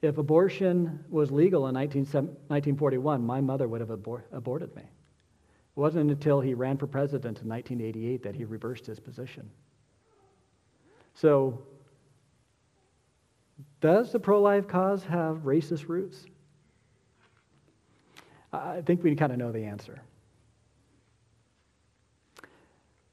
if 0.03 0.19
abortion 0.19 1.05
was 1.09 1.31
legal 1.31 1.69
in 1.69 1.75
19, 1.75 2.05
1941, 2.05 3.25
my 3.25 3.41
mother 3.41 3.67
would 3.67 3.81
have 3.81 3.89
abor- 3.89 4.23
aborted 4.31 4.75
me. 4.77 4.83
It 5.77 5.81
wasn't 5.81 6.11
until 6.11 6.41
he 6.41 6.55
ran 6.55 6.79
for 6.79 6.87
president 6.87 7.43
in 7.43 7.49
1988 7.49 8.23
that 8.23 8.35
he 8.35 8.45
reversed 8.45 8.87
his 8.87 8.99
position. 8.99 9.51
So, 11.15 11.63
does 13.81 14.11
the 14.11 14.19
pro 14.19 14.41
life 14.41 14.67
cause 14.67 15.05
have 15.05 15.39
racist 15.39 15.89
roots? 15.89 16.25
I 18.53 18.81
think 18.81 19.03
we 19.03 19.15
kind 19.15 19.33
of 19.33 19.39
know 19.39 19.53
the 19.53 19.65
answer. 19.65 20.01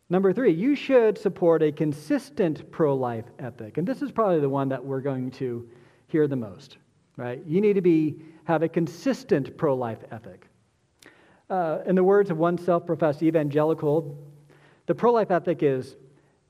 Number 0.09 0.31
three, 0.31 0.53
you 0.53 0.75
should 0.75 1.17
support 1.17 1.63
a 1.63 1.71
consistent 1.71 2.69
pro 2.71 2.95
life 2.95 3.25
ethic. 3.39 3.77
And 3.77 3.87
this 3.87 4.01
is 4.01 4.11
probably 4.11 4.39
the 4.39 4.49
one 4.49 4.69
that 4.69 4.83
we're 4.83 5.01
going 5.01 5.31
to 5.31 5.67
hear 6.07 6.27
the 6.27 6.35
most, 6.35 6.77
right? 7.17 7.41
You 7.45 7.59
need 7.61 7.73
to 7.73 7.81
be, 7.81 8.21
have 8.43 8.63
a 8.63 8.69
consistent 8.69 9.57
pro 9.57 9.75
life 9.75 9.99
ethic. 10.11 10.47
Uh, 11.53 11.83
in 11.85 11.93
the 11.93 12.03
words 12.03 12.31
of 12.31 12.39
one 12.39 12.57
self 12.57 12.83
professed 12.83 13.21
evangelical, 13.21 14.17
the 14.87 14.95
pro 14.95 15.13
life 15.13 15.29
ethic 15.29 15.61
is 15.61 15.97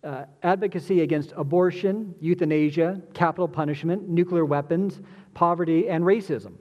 uh, 0.05 0.23
advocacy 0.43 1.01
against 1.01 1.33
abortion, 1.35 2.15
euthanasia, 2.21 3.01
capital 3.13 3.45
punishment, 3.49 4.07
nuclear 4.07 4.45
weapons, 4.45 5.01
poverty, 5.33 5.89
and 5.89 6.05
racism. 6.05 6.53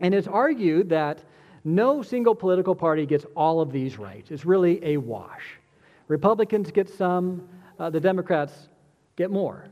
And 0.00 0.14
it's 0.14 0.26
argued 0.26 0.88
that 0.88 1.22
no 1.62 2.00
single 2.00 2.34
political 2.34 2.74
party 2.74 3.04
gets 3.04 3.26
all 3.36 3.60
of 3.60 3.72
these 3.72 3.98
right. 3.98 4.24
It's 4.30 4.46
really 4.46 4.82
a 4.82 4.96
wash. 4.96 5.58
Republicans 6.08 6.70
get 6.70 6.88
some, 6.88 7.46
uh, 7.78 7.90
the 7.90 8.00
Democrats 8.00 8.70
get 9.16 9.30
more. 9.30 9.68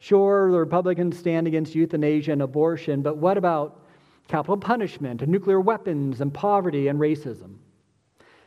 Sure, 0.00 0.50
the 0.50 0.58
Republicans 0.58 1.16
stand 1.16 1.46
against 1.46 1.76
euthanasia 1.76 2.32
and 2.32 2.42
abortion, 2.42 3.02
but 3.02 3.18
what 3.18 3.38
about 3.38 3.81
capital 4.28 4.56
punishment 4.56 5.22
and 5.22 5.30
nuclear 5.30 5.60
weapons 5.60 6.20
and 6.20 6.32
poverty 6.32 6.88
and 6.88 6.98
racism? 6.98 7.56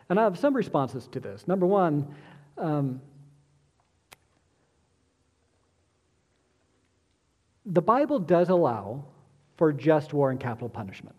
And 0.09 0.19
I 0.19 0.23
have 0.23 0.37
some 0.37 0.55
responses 0.55 1.07
to 1.07 1.19
this. 1.19 1.47
Number 1.47 1.65
one, 1.65 2.07
um, 2.57 3.01
the 7.65 7.81
Bible 7.81 8.19
does 8.19 8.49
allow 8.49 9.03
for 9.57 9.73
just 9.73 10.13
war 10.13 10.31
and 10.31 10.39
capital 10.39 10.69
punishment. 10.69 11.15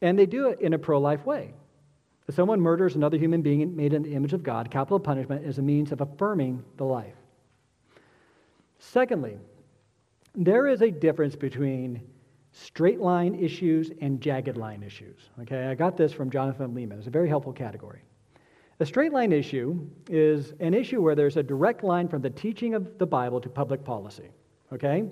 And 0.00 0.18
they 0.18 0.26
do 0.26 0.48
it 0.48 0.60
in 0.60 0.72
a 0.74 0.78
pro 0.78 1.00
life 1.00 1.24
way. 1.24 1.54
If 2.28 2.34
someone 2.34 2.60
murders 2.60 2.94
another 2.94 3.16
human 3.16 3.42
being 3.42 3.74
made 3.74 3.92
in 3.92 4.02
the 4.02 4.14
image 4.14 4.32
of 4.32 4.42
God, 4.42 4.70
capital 4.70 5.00
punishment 5.00 5.44
is 5.44 5.58
a 5.58 5.62
means 5.62 5.90
of 5.90 6.00
affirming 6.00 6.64
the 6.76 6.84
life. 6.84 7.14
Secondly, 8.78 9.38
there 10.34 10.66
is 10.66 10.82
a 10.82 10.90
difference 10.90 11.36
between 11.36 12.00
straight 12.52 13.00
line 13.00 13.34
issues 13.34 13.90
and 14.00 14.20
jagged 14.20 14.56
line 14.56 14.82
issues. 14.82 15.30
Okay, 15.40 15.66
I 15.66 15.74
got 15.74 15.96
this 15.96 16.12
from 16.12 16.30
Jonathan 16.30 16.74
Leeman. 16.74 16.98
It's 16.98 17.06
a 17.06 17.10
very 17.10 17.28
helpful 17.28 17.52
category. 17.52 18.02
A 18.80 18.86
straight 18.86 19.12
line 19.12 19.32
issue 19.32 19.86
is 20.08 20.54
an 20.60 20.74
issue 20.74 21.00
where 21.00 21.14
there's 21.14 21.36
a 21.36 21.42
direct 21.42 21.82
line 21.84 22.08
from 22.08 22.20
the 22.20 22.30
teaching 22.30 22.74
of 22.74 22.98
the 22.98 23.06
Bible 23.06 23.40
to 23.40 23.48
public 23.48 23.84
policy. 23.84 24.30
Okay? 24.72 25.04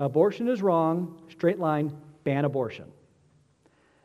Abortion 0.00 0.48
is 0.48 0.62
wrong, 0.62 1.20
straight 1.28 1.58
line, 1.58 1.96
ban 2.24 2.44
abortion. 2.44 2.86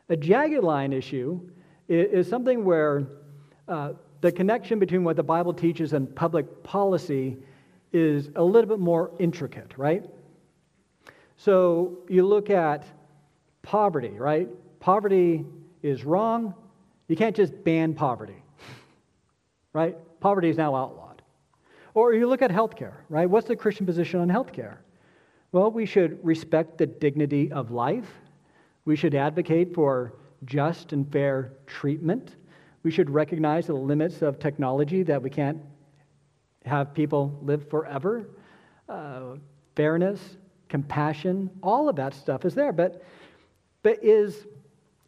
A 0.08 0.16
jagged 0.16 0.62
line 0.62 0.92
issue 0.92 1.40
is, 1.88 2.28
something 2.28 2.64
where 2.64 3.06
uh, 3.66 3.92
the 4.20 4.30
connection 4.30 4.78
between 4.78 5.04
what 5.04 5.16
the 5.16 5.22
Bible 5.22 5.52
teaches 5.52 5.92
and 5.92 6.14
public 6.14 6.62
policy 6.62 7.38
is 7.92 8.30
a 8.36 8.42
little 8.42 8.68
bit 8.68 8.78
more 8.78 9.10
intricate, 9.18 9.72
right? 9.76 10.04
So 11.38 12.00
you 12.08 12.26
look 12.26 12.50
at 12.50 12.84
poverty, 13.62 14.10
right? 14.10 14.48
Poverty 14.80 15.46
is 15.82 16.04
wrong. 16.04 16.54
You 17.06 17.16
can't 17.16 17.34
just 17.34 17.64
ban 17.64 17.94
poverty, 17.94 18.42
right? 19.72 19.96
Poverty 20.20 20.50
is 20.50 20.58
now 20.58 20.74
outlawed. 20.74 21.22
Or 21.94 22.12
you 22.12 22.28
look 22.28 22.42
at 22.42 22.50
healthcare, 22.50 22.96
right? 23.08 23.28
What's 23.28 23.48
the 23.48 23.56
Christian 23.56 23.86
position 23.86 24.20
on 24.20 24.28
healthcare? 24.28 24.76
Well, 25.52 25.70
we 25.70 25.86
should 25.86 26.22
respect 26.22 26.76
the 26.76 26.86
dignity 26.86 27.50
of 27.50 27.70
life 27.70 28.06
we 28.88 28.96
should 28.96 29.14
advocate 29.14 29.74
for 29.74 30.14
just 30.46 30.94
and 30.94 31.12
fair 31.12 31.52
treatment. 31.66 32.36
We 32.84 32.90
should 32.90 33.10
recognize 33.10 33.66
the 33.66 33.74
limits 33.74 34.22
of 34.22 34.38
technology 34.38 35.02
that 35.02 35.20
we 35.22 35.28
can't 35.28 35.60
have 36.64 36.94
people 36.94 37.38
live 37.42 37.68
forever. 37.68 38.30
Uh, 38.88 39.34
fairness, 39.76 40.37
compassion, 40.68 41.50
all 41.62 41.88
of 41.88 41.96
that 41.96 42.14
stuff 42.14 42.44
is 42.44 42.54
there. 42.54 42.72
But, 42.72 43.02
but 43.82 44.02
is, 44.02 44.46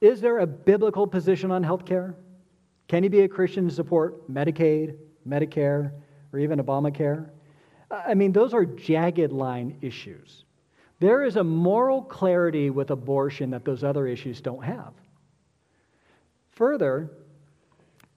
is 0.00 0.20
there 0.20 0.38
a 0.38 0.46
biblical 0.46 1.06
position 1.06 1.50
on 1.50 1.62
health 1.62 1.84
care? 1.84 2.14
Can 2.88 3.04
you 3.04 3.10
be 3.10 3.20
a 3.20 3.28
Christian 3.28 3.68
to 3.68 3.74
support 3.74 4.30
Medicaid, 4.30 4.96
Medicare, 5.28 5.92
or 6.32 6.38
even 6.38 6.58
Obamacare? 6.58 7.28
I 7.90 8.14
mean, 8.14 8.32
those 8.32 8.54
are 8.54 8.64
jagged 8.64 9.32
line 9.32 9.78
issues. 9.80 10.44
There 11.00 11.24
is 11.24 11.36
a 11.36 11.44
moral 11.44 12.02
clarity 12.02 12.70
with 12.70 12.90
abortion 12.90 13.50
that 13.50 13.64
those 13.64 13.84
other 13.84 14.06
issues 14.06 14.40
don't 14.40 14.62
have. 14.62 14.92
Further, 16.52 17.10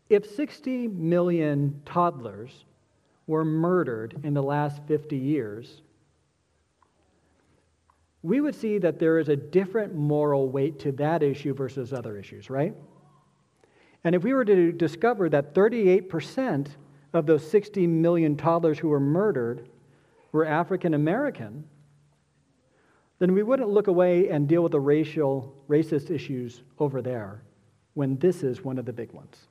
if 0.10 0.30
60 0.36 0.90
million 0.90 1.82
toddlers 1.86 2.66
were 3.26 3.46
murdered 3.46 4.20
in 4.24 4.34
the 4.34 4.44
last 4.44 4.82
50 4.88 5.16
years, 5.16 5.82
we 8.24 8.40
would 8.40 8.56
see 8.56 8.78
that 8.78 9.00
there 9.00 9.20
is 9.20 9.28
a 9.28 9.36
different 9.36 9.94
moral 9.94 10.50
weight 10.50 10.80
to 10.80 10.94
that 10.94 11.22
issue 11.22 11.54
versus 11.54 11.92
other 11.92 12.18
issues, 12.18 12.50
right? 12.50 12.74
And 14.06 14.16
if 14.16 14.24
we 14.24 14.34
were 14.34 14.46
to 14.46 14.72
discover 14.72 15.30
that 15.30 15.54
38% 15.54 16.68
of 17.12 17.26
those 17.26 17.50
60 17.50 17.86
million 17.86 18.36
toddlers 18.36 18.80
who 18.80 18.88
were 18.90 19.00
murdered 19.00 19.70
were 20.32 20.46
African 20.46 20.94
American, 20.94 21.66
then 23.20 23.34
we 23.34 23.44
wouldn't 23.44 23.70
look 23.70 23.88
away 23.88 24.30
and 24.30 24.48
deal 24.48 24.64
with 24.64 24.72
the 24.72 24.80
racial, 24.80 25.56
racist 25.70 26.10
issues 26.10 26.64
over 26.80 27.02
there 27.02 27.44
when 27.94 28.18
this 28.18 28.42
is 28.42 28.64
one 28.64 28.78
of 28.78 28.86
the 28.86 28.94
big 28.94 29.12
ones. 29.12 29.48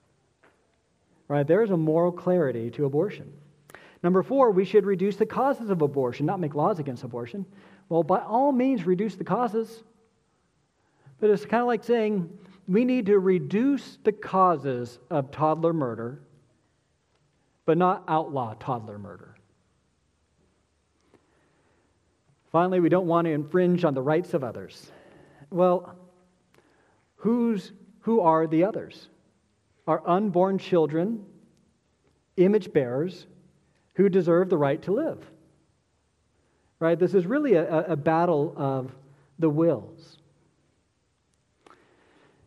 Right? 1.29 1.47
There 1.47 1.63
is 1.63 1.71
a 1.71 1.77
moral 1.77 2.13
clarity 2.13 2.71
to 2.73 2.87
abortion. 2.87 3.33
Number 4.03 4.23
four, 4.23 4.51
we 4.51 4.65
should 4.65 4.85
reduce 4.85 5.17
the 5.17 5.27
causes 5.27 5.71
of 5.71 5.81
abortion, 5.81 6.27
not 6.27 6.41
make 6.41 6.55
laws 6.55 6.81
against 6.81 7.05
abortion. 7.05 7.47
Well, 7.89 8.03
by 8.03 8.21
all 8.21 8.53
means, 8.53 8.87
reduce 8.87 9.17
the 9.17 9.25
causes. 9.25 9.83
But 11.21 11.31
it's 11.31 11.45
kind 11.45 11.61
of 11.61 11.67
like 11.67 11.85
saying 11.85 12.31
we 12.67 12.85
need 12.85 13.07
to 13.07 13.19
reduce 13.19 13.99
the 14.03 14.13
causes 14.13 14.99
of 15.11 15.31
toddler 15.31 15.73
murder, 15.73 16.21
but 17.65 17.79
not 17.79 18.05
outlaw 18.09 18.55
toddler 18.55 18.99
murder. 18.99 19.37
Finally, 22.51 22.81
we 22.81 22.89
don't 22.89 23.07
want 23.07 23.27
to 23.27 23.31
infringe 23.31 23.85
on 23.85 23.95
the 23.95 24.03
rights 24.03 24.35
of 24.35 24.45
others. 24.45 24.91
Well, 25.51 25.97
who's, 27.17 27.73
who 28.01 28.21
are 28.21 28.47
the 28.47 28.65
others? 28.65 29.09
Are 29.87 30.03
unborn 30.07 30.59
children, 30.59 31.25
image 32.37 32.73
bearers, 32.73 33.27
who 33.95 34.09
deserve 34.09 34.51
the 34.51 34.59
right 34.59 34.81
to 34.83 34.93
live. 34.93 35.19
Right? 36.83 36.99
This 36.99 37.15
is 37.15 37.27
really 37.27 37.55
a, 37.55 37.93
a 37.93 37.95
battle 37.95 38.55
of 38.57 38.93
the 39.39 39.49
wills. 39.49 40.19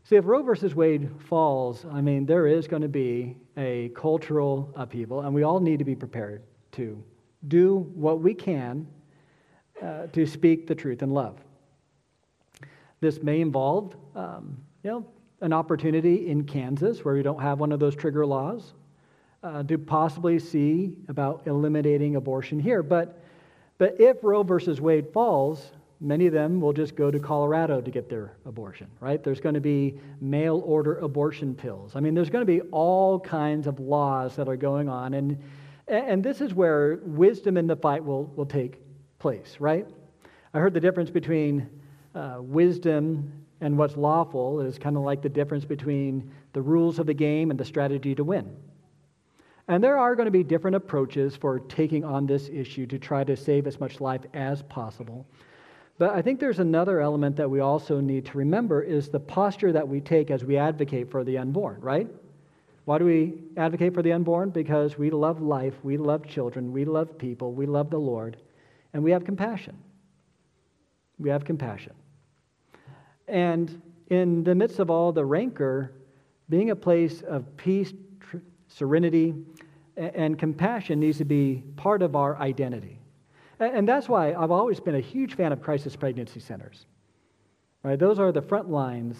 See, 0.04 0.18
if 0.18 0.26
Roe 0.26 0.44
versus 0.44 0.76
Wade 0.76 1.10
falls, 1.30 1.86
I 1.90 2.02
mean, 2.02 2.26
there 2.26 2.46
is 2.46 2.68
going 2.68 2.82
to 2.82 2.90
be 2.90 3.38
a 3.56 3.94
cultural 3.96 4.74
upheaval, 4.76 5.22
and 5.22 5.34
we 5.34 5.44
all 5.44 5.62
need 5.62 5.80
to 5.80 5.86
be 5.86 5.96
prepared 5.96 6.44
to 6.74 7.02
do 7.48 7.90
what 7.96 8.20
we 8.20 8.34
can 8.34 8.86
uh, 9.82 10.08
to 10.08 10.26
speak 10.26 10.68
the 10.68 10.76
truth 10.76 11.02
in 11.02 11.12
love. 11.12 11.40
This 13.00 13.24
may 13.24 13.40
involve, 13.40 13.96
um, 14.18 14.58
you 14.84 14.92
know, 14.92 15.06
an 15.40 15.54
opportunity 15.54 16.28
in 16.28 16.44
Kansas 16.44 17.06
where 17.06 17.14
we 17.14 17.24
don't 17.24 17.42
have 17.42 17.62
one 17.62 17.72
of 17.72 17.80
those 17.80 17.96
trigger 17.96 18.26
laws 18.26 18.74
uh, 19.44 19.64
to 19.64 19.78
possibly 19.78 20.40
see 20.40 20.92
about 21.08 21.44
eliminating 21.46 22.18
abortion 22.18 22.60
here. 22.60 22.84
But, 22.84 23.22
but 23.78 24.00
if 24.00 24.24
Roe 24.24 24.44
versus 24.44 24.80
Wade 24.80 25.08
falls, 25.14 25.72
many 26.00 26.28
of 26.28 26.34
them 26.34 26.62
will 26.62 26.74
just 26.74 26.96
go 26.96 27.12
to 27.12 27.20
Colorado 27.20 27.82
to 27.82 27.92
get 27.92 28.10
their 28.10 28.38
abortion, 28.46 28.88
right? 29.00 29.24
There's 29.24 29.40
going 29.40 29.56
to 29.56 29.62
be 29.62 30.00
mail 30.22 30.62
order 30.66 30.98
abortion 31.00 31.56
pills. 31.56 31.96
I 31.96 32.00
mean, 32.00 32.14
there's 32.14 32.30
going 32.30 32.46
to 32.46 32.52
be 32.52 32.62
all 32.72 33.20
kinds 33.20 33.68
of 33.68 33.80
laws 33.80 34.36
that 34.36 34.48
are 34.48 34.56
going 34.56 34.90
on. 34.90 35.14
And, 35.14 35.38
and 35.88 36.24
this 36.24 36.42
is 36.42 36.54
where 36.54 37.00
wisdom 37.04 37.58
in 37.58 37.68
the 37.68 37.76
fight 37.76 38.04
will, 38.04 38.26
will 38.36 38.46
take 38.46 38.82
place, 39.20 39.58
right? 39.60 39.88
I 40.54 40.60
heard 40.60 40.74
the 40.74 40.80
difference 40.80 41.10
between 41.10 41.70
uh, 42.14 42.38
wisdom 42.40 43.32
and 43.62 43.78
what's 43.78 43.98
lawful 43.98 44.62
is 44.62 44.78
kind 44.78 44.96
of 44.96 45.04
like 45.04 45.22
the 45.22 45.30
difference 45.30 45.66
between 45.66 46.32
the 46.54 46.62
rules 46.62 47.00
of 47.00 47.06
the 47.06 47.14
game 47.14 47.52
and 47.52 47.60
the 47.60 47.66
strategy 47.66 48.16
to 48.16 48.24
win. 48.24 48.56
And 49.68 49.84
there 49.84 49.98
are 49.98 50.16
going 50.16 50.26
to 50.26 50.32
be 50.32 50.44
different 50.44 50.76
approaches 50.76 51.36
for 51.36 51.60
taking 51.60 52.04
on 52.04 52.28
this 52.28 52.50
issue 52.50 52.86
to 52.88 53.00
try 53.00 53.24
to 53.24 53.36
save 53.36 53.66
as 53.66 53.80
much 53.80 54.00
life 54.00 54.22
as 54.34 54.62
possible. 54.64 55.26
But 55.98 56.12
I 56.12 56.22
think 56.22 56.40
there's 56.40 56.60
another 56.60 57.00
element 57.00 57.36
that 57.38 57.50
we 57.50 57.62
also 57.62 58.00
need 58.00 58.26
to 58.26 58.38
remember 58.38 58.82
is 58.82 59.10
the 59.10 59.20
posture 59.20 59.72
that 59.72 59.88
we 59.88 60.02
take 60.02 60.30
as 60.30 60.44
we 60.44 60.58
advocate 60.58 61.10
for 61.10 61.24
the 61.24 61.38
unborn, 61.38 61.80
right? 61.82 62.08
Why 62.84 63.00
do 63.00 63.06
we 63.06 63.34
advocate 63.58 63.94
for 63.94 64.04
the 64.04 64.12
unborn? 64.12 64.52
Because 64.52 64.98
we 64.98 65.10
love 65.10 65.42
life, 65.42 65.74
we 65.84 65.98
love 65.98 66.28
children, 66.28 66.72
we 66.72 66.86
love 66.86 67.18
people, 67.18 67.54
we 67.54 67.66
love 67.66 67.90
the 67.90 67.98
Lord, 67.98 68.38
and 68.94 69.04
we 69.04 69.12
have 69.12 69.24
compassion. 69.24 69.78
We 71.18 71.30
have 71.30 71.46
compassion. 71.46 71.94
And 73.28 73.82
in 74.10 74.44
the 74.44 74.54
midst 74.54 74.80
of 74.80 74.92
all 74.92 75.12
the 75.12 75.26
rancor, 75.26 75.94
being 76.50 76.70
a 76.70 76.76
place 76.76 77.22
of 77.24 77.58
peace, 77.58 77.92
tr- 78.20 78.38
serenity, 78.68 79.34
and 79.98 80.38
compassion 80.38 81.00
needs 81.00 81.18
to 81.20 81.26
be 81.26 81.64
part 81.78 82.02
of 82.02 82.16
our 82.16 82.38
identity. 82.38 83.00
And 83.60 83.88
that's 83.88 84.10
why 84.10 84.34
I've 84.34 84.52
always 84.52 84.80
been 84.80 84.96
a 84.96 85.00
huge 85.00 85.36
fan 85.36 85.52
of 85.52 85.62
crisis 85.62 85.96
pregnancy 85.96 86.40
centers. 86.40 86.86
Right? 87.84 87.98
Those 87.98 88.20
are 88.20 88.32
the 88.32 88.42
front 88.42 88.70
lines 88.70 89.18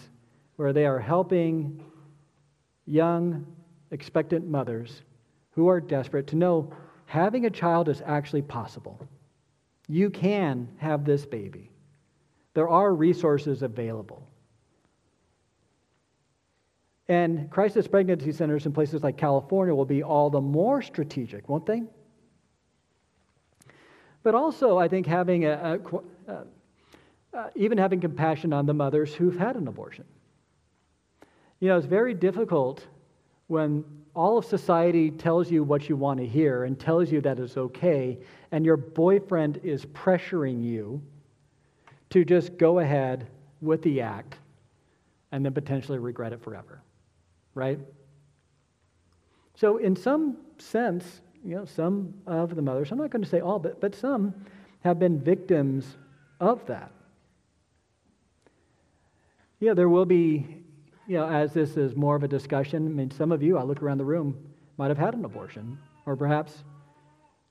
where 0.58 0.74
they 0.74 0.86
are 0.86 1.00
helping 1.00 1.84
young, 2.86 3.46
expectant 3.92 4.48
mothers 4.48 5.02
who 5.52 5.70
are 5.70 5.80
desperate 5.80 6.28
to 6.28 6.36
know 6.36 6.74
having 7.06 7.46
a 7.46 7.50
child 7.50 7.88
is 7.88 8.02
actually 8.06 8.42
possible. 8.42 9.08
You 9.88 10.10
can 10.10 10.68
have 10.78 11.06
this 11.06 11.26
baby. 11.26 11.72
There 12.54 12.68
are 12.68 12.94
resources 12.94 13.62
available. 13.62 14.28
And 17.08 17.50
crisis 17.52 17.88
pregnancy 17.88 18.32
centers 18.32 18.66
in 18.66 18.72
places 18.72 19.04
like 19.04 19.18
California 19.18 19.74
will 19.76 19.86
be 19.86 20.02
all 20.02 20.30
the 20.30 20.42
more 20.42 20.82
strategic, 20.82 21.48
won't 21.48 21.66
they? 21.66 21.84
But 24.24 24.34
also, 24.34 24.78
I 24.78 24.88
think 24.88 25.06
having 25.06 25.46
a, 25.46 25.80
a 26.28 26.32
uh, 26.32 26.44
uh, 27.36 27.50
even 27.56 27.78
having 27.78 28.00
compassion 28.00 28.54
on 28.54 28.66
the 28.66 28.74
mothers 28.74 29.14
who've 29.14 29.38
had 29.38 29.56
an 29.56 29.68
abortion. 29.68 30.06
You 31.60 31.68
know, 31.68 31.78
it's 31.78 31.86
very 31.86 32.14
difficult 32.14 32.88
when 33.48 33.84
all 34.16 34.38
of 34.38 34.46
society 34.46 35.12
tells 35.12 35.52
you 35.52 35.64
what 35.64 35.90
you 35.90 35.98
want 35.98 36.20
to 36.20 36.26
hear 36.26 36.64
and 36.64 36.80
tells 36.80 37.12
you 37.12 37.20
that 37.22 37.38
it's 37.38 37.58
okay, 37.58 38.18
and 38.52 38.66
your 38.66 38.78
boyfriend 38.78 39.60
is 39.64 39.86
pressuring 39.88 40.64
you 40.64 41.02
to 42.10 42.24
just 42.24 42.58
go 42.58 42.80
ahead 42.80 43.28
with 43.62 43.82
the 43.82 44.00
act 44.00 44.38
and 45.32 45.44
then 45.44 45.54
potentially 45.54 46.00
regret 46.00 46.32
it 46.32 46.42
forever, 46.42 46.82
right? 47.56 47.80
So, 49.56 49.78
in 49.78 49.96
some 49.96 50.38
sense, 50.60 51.22
you 51.44 51.56
know, 51.56 51.66
some 51.66 52.14
of 52.28 52.56
the 52.56 52.62
mothers, 52.62 52.92
I'm 52.92 52.98
not 52.98 53.10
going 53.10 53.24
to 53.24 53.30
say 53.30 53.40
all, 53.40 53.58
but, 53.58 53.82
but 53.82 53.96
some 53.96 54.34
have 54.82 55.00
been 55.00 55.20
victims 55.20 55.98
of 56.40 56.66
that. 56.68 56.92
Yeah, 59.60 59.74
there 59.74 59.90
will 59.90 60.06
be, 60.06 60.64
you 61.08 61.18
know, 61.18 61.28
as 61.28 61.54
this 61.54 61.78
is 61.78 61.96
more 61.96 62.16
of 62.16 62.24
a 62.24 62.28
discussion, 62.28 62.86
I 62.86 62.90
mean, 62.90 63.10
some 63.10 63.32
of 63.32 63.42
you, 63.42 63.58
I 63.58 63.64
look 63.64 63.82
around 63.82 63.98
the 63.98 64.06
room, 64.06 64.38
might 64.78 64.90
have 64.90 64.98
had 64.98 65.14
an 65.14 65.24
abortion, 65.24 65.78
or 66.06 66.16
perhaps 66.16 66.64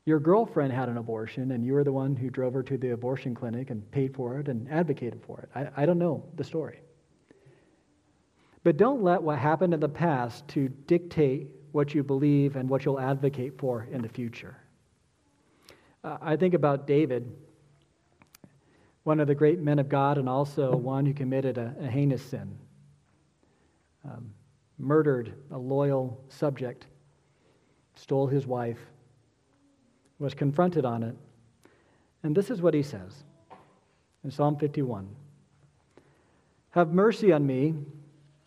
your 0.07 0.21
girlfriend 0.21 0.73
had 0.73 0.89
an 0.89 0.99
abortion 0.99 1.53
and 1.53 1.65
you 1.65 1.73
were 1.73 1.85
the 1.85 1.93
one 1.93 2.15
who 2.15 2.29
drove 2.29 2.53
her 2.53 2.63
to 2.65 2.77
the 2.77 2.91
abortion 2.91 3.35
clinic 3.35 3.71
and 3.71 3.91
paid 3.91 4.15
for 4.15 4.39
it 4.39 4.49
and 4.49 4.71
advocated 4.71 5.23
for 5.27 5.41
it. 5.41 5.49
I, 5.55 5.83
I 5.83 5.87
don't 5.87 5.99
know 5.99 6.25
the 6.37 6.45
story. 6.45 6.81
But 8.65 8.77
don't 8.77 9.03
let 9.03 9.23
what 9.23 9.39
happened 9.39 9.75
in 9.75 9.81
the 9.81 9.89
past 9.89 10.49
to 10.49 10.69
dictate 10.69 11.49
what 11.73 11.95
you 11.95 12.03
believe 12.03 12.57
and 12.57 12.69
what 12.69 12.85
you'll 12.85 13.01
advocate 13.01 13.59
for 13.59 13.87
in 13.93 14.03
the 14.03 14.09
future. 14.09 14.57
Uh, 16.03 16.19
I 16.21 16.37
think 16.37 16.55
about 16.55 16.87
David 16.87 17.31
one 19.05 19.21
of 19.21 19.29
the 19.29 19.35
great 19.35 19.61
men 19.61 19.79
of 19.79 19.89
God 19.89 20.19
and 20.19 20.29
also 20.29 20.75
one 20.75 21.07
who 21.07 21.13
committed 21.13 21.59
a, 21.59 21.75
a 21.79 21.87
heinous 21.87 22.23
sin, 22.23 22.59
um, 24.05 24.33
murdered 24.79 25.35
a 25.51 25.59
loyal 25.59 26.19
subject, 26.29 26.87
stole 27.95 28.27
his 28.27 28.47
wife, 28.47 28.79
was 30.19 30.35
confronted 30.35 30.87
on 30.87 31.03
it. 31.03 31.15
And 32.23 32.35
this 32.35 32.51
is 32.51 32.63
what 32.63 32.73
he 32.73 32.83
says 32.83 33.25
in 34.25 34.31
Psalm 34.31 34.57
51 34.57 35.07
Have 36.71 36.93
mercy 36.93 37.31
on 37.31 37.47
me, 37.47 37.75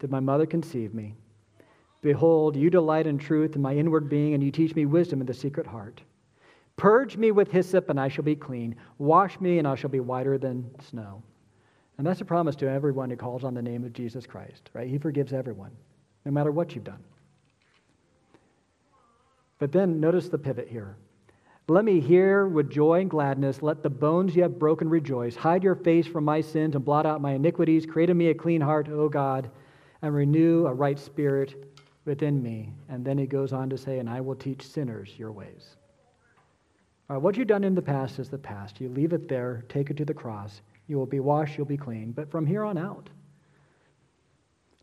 did 0.00 0.10
my 0.10 0.20
mother 0.20 0.46
conceive 0.46 0.92
me. 0.92 1.14
Behold, 2.02 2.56
you 2.56 2.70
delight 2.70 3.06
in 3.06 3.18
truth 3.18 3.54
in 3.54 3.62
my 3.62 3.74
inward 3.74 4.08
being, 4.08 4.34
and 4.34 4.42
you 4.42 4.50
teach 4.50 4.74
me 4.74 4.86
wisdom 4.86 5.20
in 5.20 5.26
the 5.26 5.34
secret 5.34 5.66
heart. 5.66 6.00
Purge 6.76 7.16
me 7.16 7.30
with 7.30 7.50
hyssop, 7.50 7.90
and 7.90 8.00
I 8.00 8.08
shall 8.08 8.24
be 8.24 8.34
clean. 8.34 8.74
Wash 8.98 9.38
me, 9.38 9.58
and 9.58 9.68
I 9.68 9.74
shall 9.74 9.90
be 9.90 10.00
whiter 10.00 10.38
than 10.38 10.70
snow. 10.80 11.22
And 11.98 12.06
that's 12.06 12.22
a 12.22 12.24
promise 12.24 12.56
to 12.56 12.70
everyone 12.70 13.10
who 13.10 13.16
calls 13.16 13.44
on 13.44 13.52
the 13.52 13.60
name 13.60 13.84
of 13.84 13.92
Jesus 13.92 14.26
Christ, 14.26 14.70
right? 14.72 14.88
He 14.88 14.96
forgives 14.96 15.34
everyone, 15.34 15.72
no 16.24 16.32
matter 16.32 16.50
what 16.50 16.74
you've 16.74 16.84
done. 16.84 17.04
But 19.58 19.72
then 19.72 20.00
notice 20.00 20.30
the 20.30 20.38
pivot 20.38 20.68
here. 20.68 20.96
Let 21.68 21.84
me 21.84 22.00
hear 22.00 22.48
with 22.48 22.70
joy 22.70 23.02
and 23.02 23.10
gladness. 23.10 23.62
Let 23.62 23.82
the 23.82 23.90
bones 23.90 24.34
you 24.34 24.42
have 24.42 24.58
broken 24.58 24.88
rejoice. 24.88 25.36
Hide 25.36 25.62
your 25.62 25.74
face 25.74 26.06
from 26.06 26.24
my 26.24 26.40
sins 26.40 26.74
and 26.74 26.84
blot 26.84 27.04
out 27.04 27.20
my 27.20 27.34
iniquities. 27.34 27.84
Create 27.84 28.08
in 28.08 28.16
me 28.16 28.30
a 28.30 28.34
clean 28.34 28.62
heart, 28.62 28.88
O 28.88 29.08
God, 29.08 29.50
and 30.02 30.14
renew 30.14 30.66
a 30.66 30.72
right 30.72 30.98
spirit 30.98 31.54
within 32.04 32.42
me. 32.42 32.72
And 32.88 33.04
then 33.04 33.18
he 33.18 33.26
goes 33.26 33.52
on 33.52 33.70
to 33.70 33.78
say, 33.78 33.98
And 33.98 34.08
I 34.08 34.20
will 34.20 34.34
teach 34.34 34.66
sinners 34.66 35.10
your 35.16 35.32
ways. 35.32 35.76
All 37.08 37.16
right, 37.16 37.22
what 37.22 37.36
you've 37.36 37.48
done 37.48 37.64
in 37.64 37.74
the 37.74 37.82
past 37.82 38.18
is 38.18 38.28
the 38.28 38.38
past. 38.38 38.80
You 38.80 38.88
leave 38.88 39.12
it 39.12 39.28
there, 39.28 39.64
take 39.68 39.90
it 39.90 39.96
to 39.98 40.04
the 40.04 40.14
cross. 40.14 40.62
You 40.86 40.96
will 40.96 41.06
be 41.06 41.20
washed, 41.20 41.56
you'll 41.56 41.66
be 41.66 41.76
clean. 41.76 42.12
But 42.12 42.30
from 42.30 42.46
here 42.46 42.64
on 42.64 42.78
out, 42.78 43.08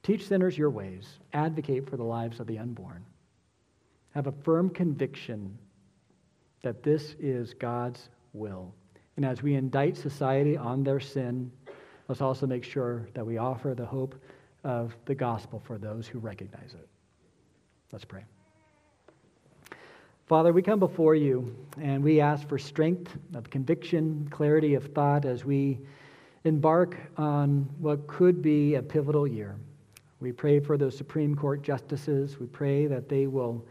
teach 0.04 0.28
sinners 0.28 0.58
your 0.58 0.70
ways, 0.70 1.20
advocate 1.34 1.90
for 1.90 1.98
the 1.98 2.04
lives 2.04 2.40
of 2.40 2.48
the 2.48 2.60
unborn. 2.60 3.06
Have 4.12 4.28
a 4.28 4.32
firm 4.32 4.70
conviction 4.70 5.58
that 6.64 6.84
this 6.84 7.16
is 7.20 7.54
God's 7.54 8.10
will. 8.34 8.74
And 9.16 9.26
as 9.26 9.42
we 9.42 9.56
indict 9.56 9.98
society 9.98 10.58
on 10.58 10.84
their 10.84 11.00
sin, 11.00 11.52
let's 12.08 12.22
also 12.22 12.46
make 12.46 12.64
sure 12.64 13.08
that 13.14 13.26
we 13.26 13.38
offer 13.38 13.74
the 13.74 13.86
hope 13.86 14.16
of 14.64 14.96
the 15.06 15.16
gospel 15.16 15.62
for 15.66 15.78
those 15.78 16.08
who 16.08 16.20
recognize 16.20 16.74
it. 16.74 16.88
Let's 17.92 18.06
pray. 18.06 18.24
Father, 20.28 20.52
we 20.52 20.62
come 20.62 20.80
before 20.80 21.16
you 21.16 21.56
and 21.82 22.04
we 22.04 22.20
ask 22.20 22.48
for 22.50 22.58
strength 22.58 23.18
of 23.34 23.50
conviction, 23.50 24.28
clarity 24.30 24.74
of 24.74 24.88
thought 24.94 25.24
as 25.24 25.46
we 25.46 25.80
embark 26.44 26.98
on 27.18 27.70
what 27.80 28.08
could 28.08 28.42
be 28.42 28.76
a 28.76 28.82
pivotal 28.82 29.26
year. 29.26 29.56
We 30.20 30.32
pray 30.32 30.60
for 30.60 30.78
those 30.78 30.98
Supreme 30.98 31.36
Court 31.36 31.62
justices. 31.62 32.40
We 32.40 32.48
pray 32.48 32.88
that 32.88 33.08
they 33.08 33.28
will 33.28 33.66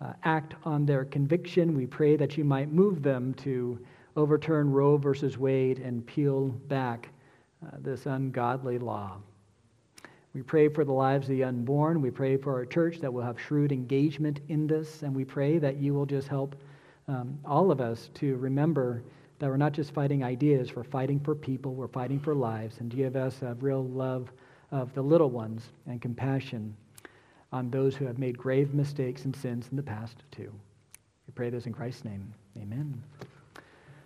uh, 0.00 0.12
act 0.24 0.54
on 0.64 0.86
their 0.86 1.04
conviction. 1.04 1.76
We 1.76 1.86
pray 1.86 2.16
that 2.16 2.38
you 2.38 2.44
might 2.44 2.72
move 2.72 3.02
them 3.02 3.34
to 3.34 3.78
overturn 4.16 4.70
Roe 4.70 4.96
versus 4.96 5.36
Wade 5.36 5.80
and 5.80 6.06
peel 6.06 6.48
back 6.48 7.10
uh, 7.62 7.76
this 7.80 8.06
ungodly 8.06 8.78
law. 8.78 9.18
We 10.34 10.42
pray 10.42 10.68
for 10.68 10.84
the 10.84 10.92
lives 10.92 11.28
of 11.28 11.36
the 11.36 11.44
unborn. 11.44 12.00
We 12.00 12.10
pray 12.10 12.36
for 12.36 12.54
our 12.54 12.64
church 12.64 12.98
that 13.00 13.12
will 13.12 13.22
have 13.22 13.40
shrewd 13.40 13.72
engagement 13.72 14.40
in 14.48 14.66
this. 14.66 15.02
And 15.02 15.14
we 15.14 15.24
pray 15.24 15.58
that 15.58 15.76
you 15.76 15.92
will 15.92 16.06
just 16.06 16.28
help 16.28 16.54
um, 17.08 17.38
all 17.44 17.70
of 17.70 17.80
us 17.80 18.10
to 18.14 18.36
remember 18.36 19.02
that 19.40 19.48
we're 19.48 19.56
not 19.56 19.72
just 19.72 19.92
fighting 19.92 20.22
ideas, 20.22 20.76
we're 20.76 20.84
fighting 20.84 21.18
for 21.18 21.34
people, 21.34 21.74
we're 21.74 21.88
fighting 21.88 22.20
for 22.20 22.34
lives, 22.34 22.78
and 22.78 22.94
give 22.94 23.16
us 23.16 23.42
a 23.42 23.56
real 23.60 23.84
love 23.84 24.30
of 24.70 24.94
the 24.94 25.02
little 25.02 25.30
ones 25.30 25.70
and 25.86 26.00
compassion 26.00 26.76
on 27.50 27.70
those 27.70 27.96
who 27.96 28.04
have 28.04 28.18
made 28.18 28.38
grave 28.38 28.74
mistakes 28.74 29.24
and 29.24 29.34
sins 29.34 29.66
in 29.70 29.76
the 29.76 29.82
past, 29.82 30.22
too. 30.30 30.52
We 31.26 31.32
pray 31.34 31.50
this 31.50 31.66
in 31.66 31.72
Christ's 31.72 32.04
name. 32.04 32.32
Amen. 32.56 33.02